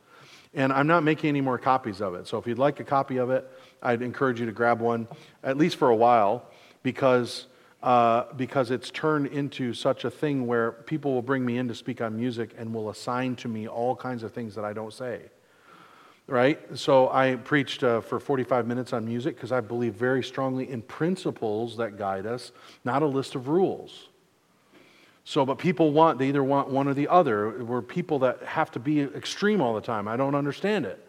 And 0.56 0.74
I'm 0.74 0.88
not 0.88 1.04
making 1.04 1.30
any 1.30 1.41
more 1.41 1.60
copies 1.60 2.02
of 2.02 2.16
it. 2.16 2.26
So 2.26 2.39
if 2.39 2.48
you'd 2.48 2.58
like 2.58 2.80
a 2.80 2.84
copy 2.84 3.18
of 3.18 3.30
it, 3.30 3.48
I'd 3.84 4.02
encourage 4.02 4.39
you 4.39 4.48
to 4.48 4.52
grab 4.52 4.80
one, 4.80 5.08
at 5.44 5.58
least 5.58 5.76
for 5.76 5.89
a 5.89 5.96
while, 5.96 6.50
because, 6.82 7.46
uh, 7.84 8.24
because 8.36 8.72
it's 8.72 8.89
turned 8.89 9.28
into 9.28 9.76
such 9.76 10.06
a 10.06 10.10
thing 10.10 10.48
where 10.48 10.72
people 10.72 11.14
will 11.14 11.22
bring 11.22 11.46
me 11.46 11.60
in 11.60 11.68
to 11.68 11.76
speak 11.76 12.02
on 12.02 12.18
music 12.18 12.56
and 12.58 12.74
will 12.74 12.89
assign 12.89 13.36
to 13.36 13.48
me 13.48 13.68
all 13.68 13.96
kinds 13.96 14.24
of 14.24 14.32
things 14.32 14.56
that 14.56 14.66
I 14.66 14.74
don't 14.74 14.91
say. 14.91 15.22
Right? 16.28 16.59
So 16.78 17.09
I 17.09 17.36
preached 17.36 17.84
uh, 17.84 17.99
for 17.99 18.19
45 18.19 18.65
minutes 18.65 18.93
on 18.93 19.05
music 19.05 19.36
because 19.36 19.51
I 19.51 19.59
believe 19.59 19.95
very 19.95 20.24
strongly 20.24 20.69
in 20.69 20.82
principles 20.82 21.76
that 21.78 21.97
guide 21.97 22.26
us, 22.26 22.53
not 22.86 23.01
a 23.01 23.05
list 23.05 23.36
of 23.36 23.49
rules. 23.49 24.07
So, 25.26 25.45
but 25.45 25.57
people 25.57 25.91
want, 25.91 26.19
they 26.19 26.28
either 26.28 26.43
want 26.43 26.69
one 26.69 26.88
or 26.88 26.93
the 26.93 27.07
other. 27.07 27.63
We're 27.63 27.82
people 27.82 28.19
that 28.19 28.41
have 28.43 28.71
to 28.71 28.80
be 28.80 29.01
extreme 29.01 29.61
all 29.61 29.74
the 29.74 29.82
time. 29.82 30.07
I 30.07 30.17
don't 30.17 30.36
understand 30.36 30.86
it. 30.86 31.05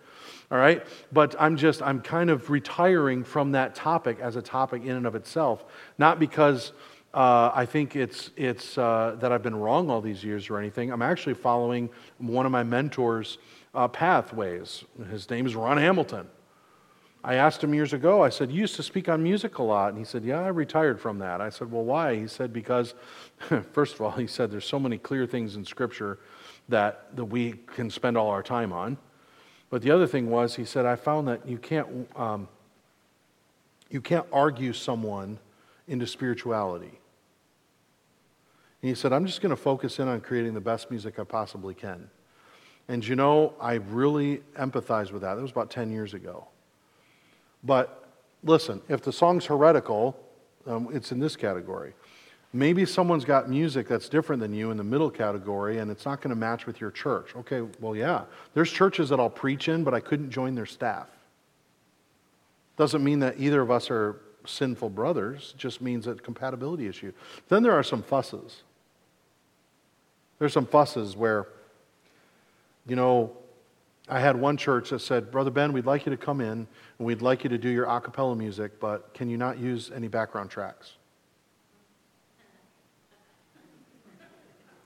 All 0.50 0.58
right? 0.58 0.84
But 1.12 1.34
I'm 1.38 1.56
just, 1.56 1.82
I'm 1.82 2.00
kind 2.00 2.30
of 2.30 2.50
retiring 2.50 3.24
from 3.24 3.52
that 3.52 3.74
topic 3.74 4.18
as 4.20 4.36
a 4.36 4.42
topic 4.42 4.82
in 4.82 4.96
and 4.96 5.06
of 5.06 5.14
itself. 5.14 5.64
Not 5.98 6.20
because 6.20 6.72
uh, 7.12 7.50
I 7.54 7.66
think 7.66 7.96
it's, 7.96 8.30
it's 8.36 8.76
uh, 8.78 9.16
that 9.20 9.32
I've 9.32 9.42
been 9.42 9.56
wrong 9.56 9.90
all 9.90 10.00
these 10.00 10.22
years 10.22 10.50
or 10.50 10.58
anything. 10.58 10.92
I'm 10.92 11.02
actually 11.02 11.34
following 11.34 11.90
one 12.18 12.46
of 12.46 12.52
my 12.52 12.62
mentors' 12.62 13.38
uh, 13.74 13.88
pathways. 13.88 14.84
His 15.10 15.28
name 15.28 15.46
is 15.46 15.54
Ron 15.54 15.78
Hamilton. 15.78 16.28
I 17.24 17.36
asked 17.36 17.64
him 17.64 17.72
years 17.72 17.94
ago, 17.94 18.22
I 18.22 18.28
said, 18.28 18.52
You 18.52 18.60
used 18.60 18.76
to 18.76 18.82
speak 18.82 19.08
on 19.08 19.22
music 19.22 19.56
a 19.56 19.62
lot. 19.62 19.88
And 19.88 19.98
he 19.98 20.04
said, 20.04 20.24
Yeah, 20.24 20.40
I 20.40 20.48
retired 20.48 21.00
from 21.00 21.18
that. 21.20 21.40
I 21.40 21.48
said, 21.48 21.72
Well, 21.72 21.84
why? 21.84 22.16
He 22.16 22.26
said, 22.26 22.52
Because, 22.52 22.94
first 23.72 23.94
of 23.94 24.02
all, 24.02 24.10
he 24.10 24.26
said, 24.26 24.50
There's 24.50 24.66
so 24.66 24.78
many 24.78 24.98
clear 24.98 25.26
things 25.26 25.56
in 25.56 25.64
Scripture 25.64 26.18
that, 26.68 27.16
that 27.16 27.24
we 27.24 27.54
can 27.74 27.88
spend 27.88 28.18
all 28.18 28.28
our 28.28 28.42
time 28.42 28.72
on. 28.72 28.98
But 29.70 29.80
the 29.80 29.90
other 29.90 30.06
thing 30.06 30.28
was, 30.28 30.54
he 30.54 30.66
said, 30.66 30.84
I 30.84 30.96
found 30.96 31.26
that 31.28 31.48
you 31.48 31.56
can't, 31.56 32.08
um, 32.14 32.46
you 33.88 34.02
can't 34.02 34.26
argue 34.30 34.74
someone 34.74 35.38
into 35.88 36.06
spirituality. 36.06 37.00
And 38.82 38.88
he 38.90 38.94
said, 38.94 39.14
I'm 39.14 39.24
just 39.24 39.40
going 39.40 39.50
to 39.50 39.56
focus 39.56 39.98
in 39.98 40.08
on 40.08 40.20
creating 40.20 40.52
the 40.52 40.60
best 40.60 40.90
music 40.90 41.18
I 41.18 41.24
possibly 41.24 41.72
can. 41.72 42.10
And 42.88 43.06
you 43.06 43.16
know, 43.16 43.54
I 43.60 43.74
really 43.74 44.42
empathize 44.58 45.10
with 45.10 45.22
that. 45.22 45.34
That 45.34 45.42
was 45.42 45.50
about 45.50 45.70
10 45.70 45.90
years 45.90 46.14
ago. 46.14 46.46
But 47.62 48.08
listen, 48.42 48.82
if 48.88 49.02
the 49.02 49.12
song's 49.12 49.46
heretical, 49.46 50.16
um, 50.66 50.88
it's 50.92 51.12
in 51.12 51.18
this 51.18 51.36
category. 51.36 51.94
Maybe 52.52 52.84
someone's 52.86 53.24
got 53.24 53.48
music 53.48 53.88
that's 53.88 54.08
different 54.08 54.40
than 54.40 54.52
you 54.52 54.70
in 54.70 54.76
the 54.76 54.84
middle 54.84 55.10
category 55.10 55.78
and 55.78 55.90
it's 55.90 56.04
not 56.04 56.20
going 56.20 56.30
to 56.30 56.36
match 56.36 56.66
with 56.66 56.80
your 56.80 56.90
church. 56.90 57.34
Okay, 57.34 57.62
well, 57.80 57.96
yeah. 57.96 58.24
There's 58.52 58.70
churches 58.70 59.08
that 59.08 59.18
I'll 59.18 59.30
preach 59.30 59.68
in, 59.68 59.82
but 59.82 59.94
I 59.94 60.00
couldn't 60.00 60.30
join 60.30 60.54
their 60.54 60.66
staff. 60.66 61.08
Doesn't 62.76 63.02
mean 63.02 63.20
that 63.20 63.36
either 63.38 63.60
of 63.60 63.70
us 63.70 63.90
are 63.90 64.20
sinful 64.46 64.90
brothers, 64.90 65.54
just 65.56 65.80
means 65.80 66.06
a 66.06 66.14
compatibility 66.14 66.86
issue. 66.86 67.12
Then 67.48 67.62
there 67.62 67.72
are 67.72 67.82
some 67.82 68.02
fusses. 68.02 68.62
There's 70.38 70.52
some 70.52 70.66
fusses 70.66 71.16
where, 71.16 71.46
you 72.86 72.96
know, 72.96 73.36
I 74.08 74.20
had 74.20 74.36
one 74.36 74.56
church 74.56 74.90
that 74.90 74.98
said, 74.98 75.30
Brother 75.30 75.50
Ben, 75.50 75.72
we'd 75.72 75.86
like 75.86 76.04
you 76.04 76.10
to 76.10 76.18
come 76.18 76.40
in 76.40 76.66
and 76.98 77.06
we'd 77.06 77.22
like 77.22 77.42
you 77.42 77.50
to 77.50 77.58
do 77.58 77.70
your 77.70 77.86
a 77.86 78.00
cappella 78.00 78.36
music, 78.36 78.78
but 78.78 79.14
can 79.14 79.30
you 79.30 79.38
not 79.38 79.58
use 79.58 79.90
any 79.94 80.08
background 80.08 80.50
tracks? 80.50 80.92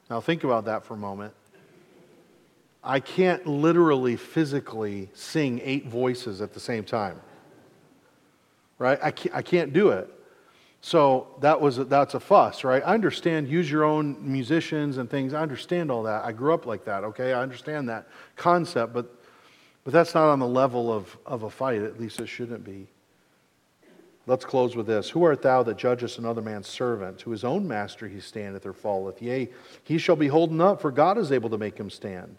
Now, 0.09 0.21
think 0.21 0.45
about 0.45 0.65
that 0.67 0.85
for 0.85 0.95
a 0.95 0.99
moment. 0.99 1.35
I 2.83 3.01
can't 3.01 3.47
literally, 3.47 4.17
physically 4.17 5.11
sing 5.13 5.61
eight 5.63 5.89
voices 5.89 6.41
at 6.41 6.55
the 6.55 6.61
same 6.61 6.85
time. 6.85 7.21
right? 8.79 8.99
I 9.03 9.11
can't, 9.11 9.35
I 9.35 9.43
can't 9.43 9.73
do 9.73 9.91
it. 9.91 10.09
So 10.81 11.27
that 11.41 11.61
was 11.61 11.79
a, 11.79 11.85
that's 11.85 12.15
a 12.15 12.21
fuss, 12.21 12.63
right? 12.63 12.83
I 12.85 12.95
understand 12.95 13.49
use 13.49 13.71
your 13.71 13.85
own 13.85 14.17
musicians 14.21 14.99
and 14.99 15.11
things. 15.11 15.35
I 15.35 15.43
understand 15.43 15.91
all 15.91 16.05
that. 16.05 16.25
I 16.25 16.33
grew 16.33 16.55
up 16.55 16.67
like 16.67 16.85
that, 16.85 17.03
okay? 17.05 17.33
I 17.33 17.43
understand 17.43 17.89
that 17.89 18.07
concept, 18.37 18.93
but 18.93 19.13
but 19.89 19.95
that's 19.95 20.15
not 20.15 20.29
on 20.29 20.39
the 20.39 20.47
level 20.47 20.93
of, 20.93 21.17
of 21.25 21.45
a 21.45 21.51
fight, 21.51 21.81
at 21.81 21.99
least 21.99 22.21
it 22.21 22.27
shouldn't 22.27 22.63
be. 22.63 22.89
Let's 24.27 24.45
close 24.45 24.77
with 24.77 24.87
this. 24.87 25.09
Who 25.09 25.25
art 25.25 25.41
thou 25.41 25.63
that 25.63 25.79
judgest 25.79 26.19
another 26.19 26.43
man's 26.43 26.67
servant? 26.67 27.19
To 27.21 27.31
his 27.31 27.43
own 27.43 27.67
master 27.67 28.07
he 28.07 28.21
standeth 28.21 28.67
or 28.67 28.75
falleth. 28.75 29.23
Yea, 29.23 29.49
he 29.85 29.97
shall 29.97 30.15
be 30.15 30.29
holden 30.29 30.61
up, 30.61 30.83
for 30.83 30.91
God 30.91 31.17
is 31.17 31.33
able 31.33 31.49
to 31.49 31.57
make 31.57 31.79
him 31.79 31.89
stand. 31.89 32.37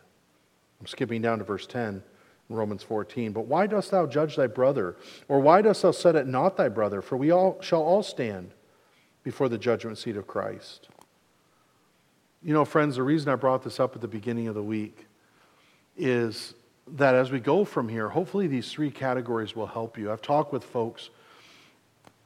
I'm 0.80 0.86
skipping 0.86 1.24
down 1.24 1.40
to 1.40 1.44
verse 1.44 1.66
10 1.66 1.88
in 1.88 2.04
Romans 2.50 2.84
14. 2.84 3.32
But 3.32 3.46
why 3.46 3.68
dost 3.68 3.92
thou 3.92 4.06
judge 4.06 4.36
thy 4.36 4.48
brother? 4.48 4.96
Or 5.28 5.40
why 5.40 5.62
dost 5.62 5.84
thou 5.84 5.92
set 5.92 6.16
it 6.16 6.28
not 6.28 6.58
thy 6.58 6.68
brother? 6.68 7.02
For 7.02 7.16
we 7.16 7.32
all 7.32 7.62
shall 7.62 7.82
all 7.82 8.04
stand 8.04 8.52
before 9.24 9.50
the 9.50 9.58
judgment 9.58 9.98
seat 9.98 10.18
of 10.18 10.28
Christ. 10.28 10.90
You 12.42 12.54
know, 12.54 12.66
friends, 12.66 12.96
the 12.96 13.04
reason 13.04 13.30
I 13.30 13.36
brought 13.36 13.64
this 13.64 13.80
up 13.80 13.96
at 13.96 14.02
the 14.02 14.08
beginning 14.08 14.48
of 14.48 14.56
the 14.56 14.64
week 14.64 15.06
is 15.98 16.54
that 16.88 17.14
as 17.14 17.32
we 17.32 17.40
go 17.40 17.66
from 17.66 17.88
here, 17.88 18.10
hopefully 18.10 18.48
these 18.48 18.72
three 18.72 18.90
categories 18.90 19.56
will 19.56 19.68
help 19.68 19.98
you. 19.98 20.12
I've 20.12 20.22
talked 20.22 20.52
with 20.52 20.64
folks 20.64 21.10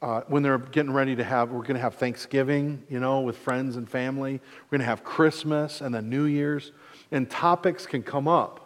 uh, 0.03 0.21
when 0.27 0.43
they're 0.43 0.57
getting 0.57 0.91
ready 0.91 1.15
to 1.15 1.23
have, 1.23 1.51
we're 1.51 1.61
going 1.61 1.75
to 1.75 1.81
have 1.81 1.95
Thanksgiving, 1.95 2.83
you 2.89 2.99
know, 2.99 3.21
with 3.21 3.37
friends 3.37 3.77
and 3.77 3.89
family. 3.89 4.33
We're 4.33 4.77
going 4.77 4.81
to 4.81 4.85
have 4.85 5.05
Christmas 5.05 5.79
and 5.79 5.95
then 5.95 6.09
New 6.09 6.25
Year's, 6.25 6.73
and 7.11 7.29
topics 7.29 7.85
can 7.85 8.03
come 8.03 8.27
up. 8.27 8.62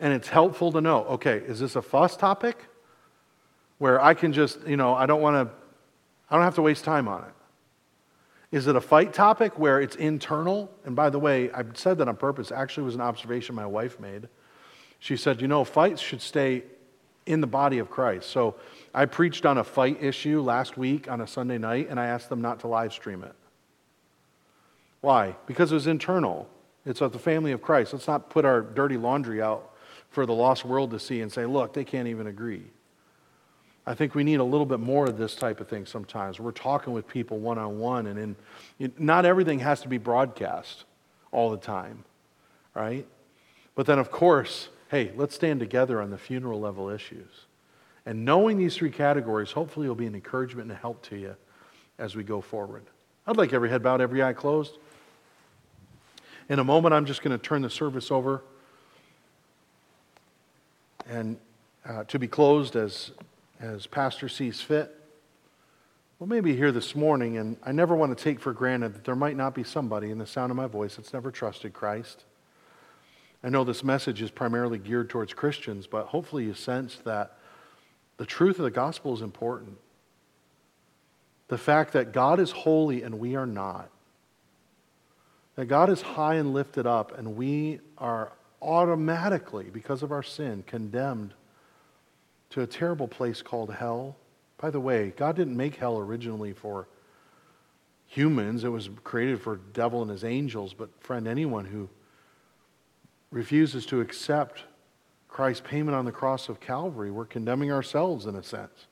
And 0.00 0.12
it's 0.12 0.28
helpful 0.28 0.72
to 0.72 0.80
know 0.80 1.04
okay, 1.06 1.38
is 1.38 1.60
this 1.60 1.76
a 1.76 1.82
fuss 1.82 2.16
topic 2.16 2.64
where 3.78 4.02
I 4.02 4.14
can 4.14 4.32
just, 4.32 4.66
you 4.66 4.76
know, 4.76 4.94
I 4.94 5.06
don't 5.06 5.20
want 5.20 5.48
to, 5.48 5.54
I 6.30 6.34
don't 6.34 6.44
have 6.44 6.56
to 6.56 6.62
waste 6.62 6.84
time 6.84 7.08
on 7.08 7.24
it? 7.24 7.30
Is 8.50 8.66
it 8.66 8.76
a 8.76 8.80
fight 8.80 9.12
topic 9.12 9.58
where 9.58 9.80
it's 9.80 9.96
internal? 9.96 10.70
And 10.84 10.96
by 10.96 11.10
the 11.10 11.18
way, 11.18 11.50
I 11.52 11.64
said 11.74 11.98
that 11.98 12.08
on 12.08 12.16
purpose. 12.16 12.50
Actually, 12.50 12.84
was 12.84 12.94
an 12.94 13.00
observation 13.02 13.54
my 13.54 13.66
wife 13.66 14.00
made. 14.00 14.28
She 15.00 15.16
said, 15.16 15.40
you 15.40 15.48
know, 15.48 15.64
fights 15.64 16.00
should 16.00 16.22
stay 16.22 16.64
in 17.26 17.42
the 17.42 17.46
body 17.46 17.78
of 17.78 17.90
Christ. 17.90 18.30
So 18.30 18.56
I 18.94 19.04
preached 19.04 19.44
on 19.44 19.58
a 19.58 19.64
fight 19.64 20.02
issue 20.02 20.40
last 20.40 20.78
week 20.78 21.10
on 21.10 21.20
a 21.20 21.26
Sunday 21.26 21.58
night, 21.58 21.88
and 21.90 22.00
I 22.00 22.06
asked 22.06 22.30
them 22.30 22.40
not 22.40 22.60
to 22.60 22.68
live 22.68 22.92
stream 22.92 23.22
it. 23.22 23.34
Why? 25.02 25.36
Because 25.46 25.70
it 25.70 25.74
was 25.74 25.86
internal. 25.86 26.48
It's 26.86 27.02
of 27.02 27.12
the 27.12 27.18
family 27.18 27.52
of 27.52 27.60
Christ. 27.60 27.92
Let's 27.92 28.08
not 28.08 28.30
put 28.30 28.46
our 28.46 28.62
dirty 28.62 28.96
laundry 28.96 29.42
out 29.42 29.67
for 30.10 30.26
the 30.26 30.34
lost 30.34 30.64
world 30.64 30.90
to 30.90 30.98
see 30.98 31.20
and 31.20 31.30
say, 31.30 31.46
look, 31.46 31.72
they 31.72 31.84
can't 31.84 32.08
even 32.08 32.26
agree. 32.26 32.64
I 33.86 33.94
think 33.94 34.14
we 34.14 34.22
need 34.22 34.40
a 34.40 34.44
little 34.44 34.66
bit 34.66 34.80
more 34.80 35.06
of 35.06 35.16
this 35.16 35.34
type 35.34 35.60
of 35.60 35.68
thing 35.68 35.86
sometimes. 35.86 36.38
We're 36.38 36.50
talking 36.52 36.92
with 36.92 37.08
people 37.08 37.38
one 37.38 37.56
on 37.56 37.78
one, 37.78 38.06
and 38.06 38.36
in, 38.78 38.92
not 38.98 39.24
everything 39.24 39.60
has 39.60 39.80
to 39.80 39.88
be 39.88 39.96
broadcast 39.96 40.84
all 41.32 41.50
the 41.50 41.56
time, 41.56 42.04
right? 42.74 43.06
But 43.74 43.86
then, 43.86 43.98
of 43.98 44.10
course, 44.10 44.68
hey, 44.90 45.12
let's 45.16 45.34
stand 45.34 45.60
together 45.60 46.02
on 46.02 46.10
the 46.10 46.18
funeral 46.18 46.60
level 46.60 46.90
issues. 46.90 47.46
And 48.04 48.24
knowing 48.24 48.58
these 48.58 48.76
three 48.76 48.90
categories, 48.90 49.52
hopefully, 49.52 49.88
will 49.88 49.94
be 49.94 50.06
an 50.06 50.14
encouragement 50.14 50.70
and 50.70 50.72
a 50.76 50.80
help 50.80 51.02
to 51.04 51.16
you 51.16 51.36
as 51.98 52.14
we 52.14 52.24
go 52.24 52.40
forward. 52.40 52.84
I'd 53.26 53.36
like 53.36 53.52
every 53.52 53.70
head 53.70 53.82
bowed, 53.82 54.00
every 54.00 54.22
eye 54.22 54.32
closed. 54.32 54.78
In 56.48 56.58
a 56.58 56.64
moment, 56.64 56.94
I'm 56.94 57.04
just 57.04 57.22
going 57.22 57.38
to 57.38 57.42
turn 57.42 57.62
the 57.62 57.70
service 57.70 58.10
over 58.10 58.42
and 61.08 61.38
uh, 61.86 62.04
to 62.04 62.18
be 62.18 62.28
closed 62.28 62.76
as, 62.76 63.12
as 63.60 63.86
Pastor 63.86 64.28
sees 64.28 64.60
fit. 64.60 64.94
Well, 66.18 66.28
maybe 66.28 66.54
here 66.56 66.72
this 66.72 66.94
morning, 66.94 67.38
and 67.38 67.56
I 67.64 67.72
never 67.72 67.94
want 67.94 68.16
to 68.16 68.22
take 68.22 68.40
for 68.40 68.52
granted 68.52 68.94
that 68.94 69.04
there 69.04 69.16
might 69.16 69.36
not 69.36 69.54
be 69.54 69.64
somebody 69.64 70.10
in 70.10 70.18
the 70.18 70.26
sound 70.26 70.50
of 70.50 70.56
my 70.56 70.66
voice 70.66 70.96
that's 70.96 71.12
never 71.12 71.30
trusted 71.30 71.72
Christ. 71.72 72.24
I 73.42 73.50
know 73.50 73.62
this 73.62 73.84
message 73.84 74.20
is 74.20 74.30
primarily 74.30 74.78
geared 74.78 75.10
towards 75.10 75.32
Christians, 75.32 75.86
but 75.86 76.06
hopefully 76.06 76.44
you 76.44 76.54
sense 76.54 76.96
that 77.04 77.38
the 78.16 78.26
truth 78.26 78.58
of 78.58 78.64
the 78.64 78.70
gospel 78.70 79.14
is 79.14 79.22
important. 79.22 79.78
The 81.46 81.58
fact 81.58 81.92
that 81.92 82.12
God 82.12 82.40
is 82.40 82.50
holy 82.50 83.02
and 83.02 83.20
we 83.20 83.36
are 83.36 83.46
not. 83.46 83.88
That 85.54 85.66
God 85.66 85.88
is 85.88 86.02
high 86.02 86.34
and 86.34 86.52
lifted 86.52 86.86
up 86.86 87.16
and 87.16 87.36
we 87.36 87.78
are 87.96 88.32
automatically, 88.60 89.70
because 89.72 90.02
of 90.02 90.12
our 90.12 90.22
sin, 90.22 90.64
condemned 90.66 91.34
to 92.50 92.62
a 92.62 92.66
terrible 92.66 93.08
place 93.08 93.42
called 93.42 93.72
hell. 93.74 94.16
By 94.56 94.70
the 94.70 94.80
way, 94.80 95.12
God 95.16 95.36
didn't 95.36 95.56
make 95.56 95.76
hell 95.76 95.98
originally 95.98 96.52
for 96.52 96.88
humans, 98.06 98.64
it 98.64 98.68
was 98.68 98.88
created 99.04 99.40
for 99.40 99.56
devil 99.74 100.02
and 100.02 100.10
his 100.10 100.24
angels. 100.24 100.72
But, 100.72 100.88
friend, 101.00 101.28
anyone 101.28 101.66
who 101.66 101.88
refuses 103.30 103.84
to 103.86 104.00
accept 104.00 104.64
Christ's 105.28 105.62
payment 105.66 105.94
on 105.94 106.06
the 106.06 106.12
cross 106.12 106.48
of 106.48 106.58
Calvary, 106.58 107.10
we're 107.10 107.26
condemning 107.26 107.70
ourselves 107.70 108.26
in 108.26 108.34
a 108.34 108.42
sense. 108.42 108.86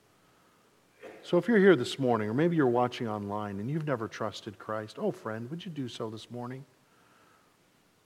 So 1.22 1.38
if 1.38 1.48
you're 1.48 1.58
here 1.58 1.74
this 1.74 1.98
morning, 1.98 2.28
or 2.28 2.34
maybe 2.34 2.54
you're 2.54 2.68
watching 2.68 3.08
online 3.08 3.58
and 3.58 3.68
you've 3.68 3.86
never 3.86 4.06
trusted 4.06 4.60
Christ, 4.60 4.96
oh, 4.96 5.10
friend, 5.10 5.50
would 5.50 5.64
you 5.64 5.72
do 5.72 5.88
so 5.88 6.08
this 6.08 6.30
morning? 6.30 6.64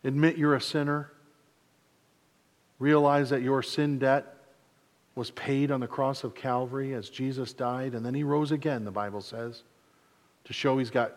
Admit 0.05 0.39
you're 0.39 0.55
a 0.55 0.61
sinner. 0.61 1.13
Realize 2.81 3.31
that 3.31 3.43
your 3.43 3.63
sin 3.63 4.01
debt 4.01 4.35
was 5.15 5.31
paid 5.31 5.71
on 5.71 5.79
the 5.79 5.87
cross 5.87 6.25
of 6.25 6.35
Calvary 6.35 6.95
as 6.95 7.09
Jesus 7.09 7.53
died, 7.53 7.95
and 7.95 8.05
then 8.05 8.15
he 8.15 8.25
rose 8.25 8.51
again, 8.51 8.85
the 8.85 8.91
Bible 8.91 9.21
says, 9.21 9.63
to 10.45 10.53
show 10.53 10.79
he's 10.79 10.91
got 10.91 11.15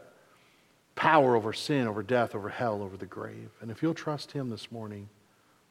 power 0.95 1.36
over 1.36 1.53
sin, 1.53 1.88
over 1.88 2.03
death, 2.03 2.36
over 2.36 2.49
hell, 2.49 2.82
over 2.82 2.97
the 2.97 3.05
grave. 3.05 3.49
And 3.61 3.72
if 3.72 3.82
you'll 3.82 3.93
trust 3.93 4.32
Him 4.32 4.49
this 4.49 4.72
morning, 4.72 5.09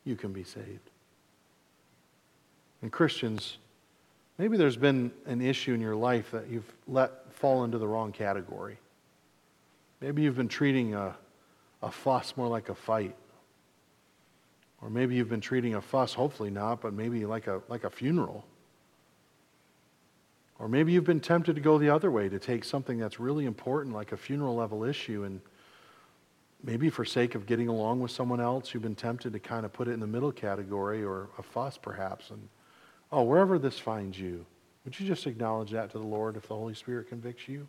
you 0.04 0.16
can 0.16 0.32
be 0.32 0.44
saved. 0.44 0.90
And 2.80 2.90
Christians, 2.90 3.58
maybe 4.38 4.56
there's 4.56 4.76
been 4.76 5.12
an 5.26 5.40
issue 5.40 5.74
in 5.74 5.80
your 5.80 5.94
life 5.94 6.30
that 6.32 6.48
you've 6.48 6.70
let 6.88 7.32
fall 7.32 7.64
into 7.64 7.78
the 7.78 7.86
wrong 7.86 8.12
category. 8.12 8.78
Maybe 10.00 10.22
you've 10.22 10.36
been 10.36 10.48
treating 10.48 10.94
a, 10.94 11.14
a 11.82 11.90
fuss 11.90 12.36
more 12.36 12.48
like 12.48 12.68
a 12.68 12.74
fight. 12.74 13.14
Or 14.82 14.90
maybe 14.90 15.14
you've 15.14 15.28
been 15.28 15.40
treating 15.40 15.76
a 15.76 15.80
fuss, 15.80 16.12
hopefully 16.12 16.50
not, 16.50 16.80
but 16.80 16.92
maybe 16.92 17.24
like 17.24 17.46
a, 17.46 17.62
like 17.68 17.84
a 17.84 17.90
funeral. 17.90 18.44
Or 20.58 20.68
maybe 20.68 20.92
you've 20.92 21.04
been 21.04 21.20
tempted 21.20 21.54
to 21.54 21.60
go 21.60 21.78
the 21.78 21.88
other 21.88 22.10
way, 22.10 22.28
to 22.28 22.38
take 22.38 22.64
something 22.64 22.98
that's 22.98 23.18
really 23.18 23.46
important, 23.46 23.94
like 23.94 24.12
a 24.12 24.16
funeral 24.16 24.56
level 24.56 24.84
issue, 24.84 25.24
and 25.24 25.40
maybe 26.62 26.90
for 26.90 27.04
sake 27.04 27.34
of 27.34 27.46
getting 27.46 27.68
along 27.68 28.00
with 28.00 28.10
someone 28.10 28.40
else, 28.40 28.74
you've 28.74 28.82
been 28.82 28.94
tempted 28.94 29.32
to 29.32 29.38
kind 29.38 29.64
of 29.64 29.72
put 29.72 29.88
it 29.88 29.92
in 29.92 30.00
the 30.00 30.06
middle 30.06 30.32
category 30.32 31.02
or 31.02 31.28
a 31.38 31.42
fuss 31.42 31.78
perhaps. 31.78 32.30
And 32.30 32.48
oh, 33.10 33.22
wherever 33.22 33.58
this 33.58 33.78
finds 33.78 34.18
you, 34.18 34.44
would 34.84 34.98
you 34.98 35.06
just 35.06 35.26
acknowledge 35.26 35.70
that 35.70 35.90
to 35.92 35.98
the 35.98 36.04
Lord 36.04 36.36
if 36.36 36.48
the 36.48 36.54
Holy 36.54 36.74
Spirit 36.74 37.08
convicts 37.08 37.48
you? 37.48 37.68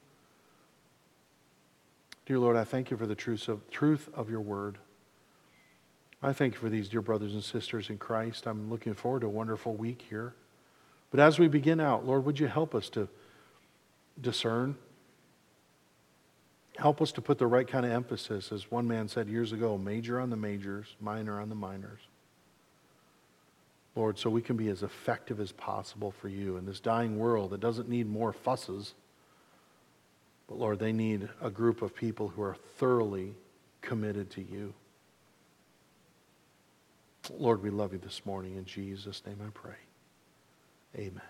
Dear 2.25 2.39
Lord, 2.39 2.55
I 2.55 2.63
thank 2.63 2.89
you 2.89 2.97
for 2.97 3.05
the 3.05 3.15
truth 3.15 3.47
of, 3.49 3.69
truth 3.69 4.09
of 4.13 4.29
your 4.29 4.39
word. 4.41 4.77
I 6.25 6.31
thank 6.31 6.53
you 6.53 6.59
for 6.61 6.69
these 6.69 6.87
dear 6.87 7.01
brothers 7.01 7.33
and 7.33 7.43
sisters 7.43 7.89
in 7.89 7.97
Christ. 7.97 8.47
I'm 8.47 8.69
looking 8.69 8.93
forward 8.93 9.21
to 9.21 9.27
a 9.27 9.29
wonderful 9.29 9.75
week 9.75 10.05
here. 10.09 10.33
But 11.11 11.19
as 11.19 11.37
we 11.37 11.49
begin 11.49 11.81
out, 11.81 12.05
Lord, 12.05 12.23
would 12.23 12.39
you 12.39 12.47
help 12.47 12.73
us 12.73 12.87
to 12.91 13.09
discern? 14.21 14.77
Help 16.77 17.01
us 17.01 17.11
to 17.11 17.21
put 17.21 17.39
the 17.39 17.45
right 17.45 17.67
kind 17.67 17.85
of 17.85 17.91
emphasis, 17.91 18.53
as 18.53 18.71
one 18.71 18.87
man 18.87 19.09
said 19.09 19.27
years 19.27 19.51
ago 19.51 19.77
major 19.77 20.17
on 20.21 20.29
the 20.29 20.37
majors, 20.37 20.95
minor 21.01 21.41
on 21.41 21.49
the 21.49 21.55
minors. 21.55 21.99
Lord, 23.93 24.17
so 24.17 24.29
we 24.29 24.41
can 24.41 24.55
be 24.55 24.69
as 24.69 24.81
effective 24.81 25.41
as 25.41 25.51
possible 25.51 26.11
for 26.11 26.29
you 26.29 26.55
in 26.55 26.65
this 26.65 26.79
dying 26.79 27.19
world 27.19 27.49
that 27.49 27.59
doesn't 27.59 27.89
need 27.89 28.07
more 28.07 28.31
fusses. 28.31 28.93
But 30.47 30.57
Lord, 30.57 30.79
they 30.79 30.93
need 30.93 31.27
a 31.41 31.49
group 31.49 31.81
of 31.81 31.93
people 31.93 32.29
who 32.29 32.41
are 32.41 32.55
thoroughly 32.77 33.33
committed 33.81 34.31
to 34.31 34.41
you. 34.41 34.73
Lord, 37.31 37.63
we 37.63 37.69
love 37.69 37.93
you 37.93 37.99
this 37.99 38.25
morning. 38.25 38.55
In 38.55 38.65
Jesus' 38.65 39.21
name 39.25 39.37
I 39.45 39.49
pray. 39.53 39.75
Amen. 40.97 41.21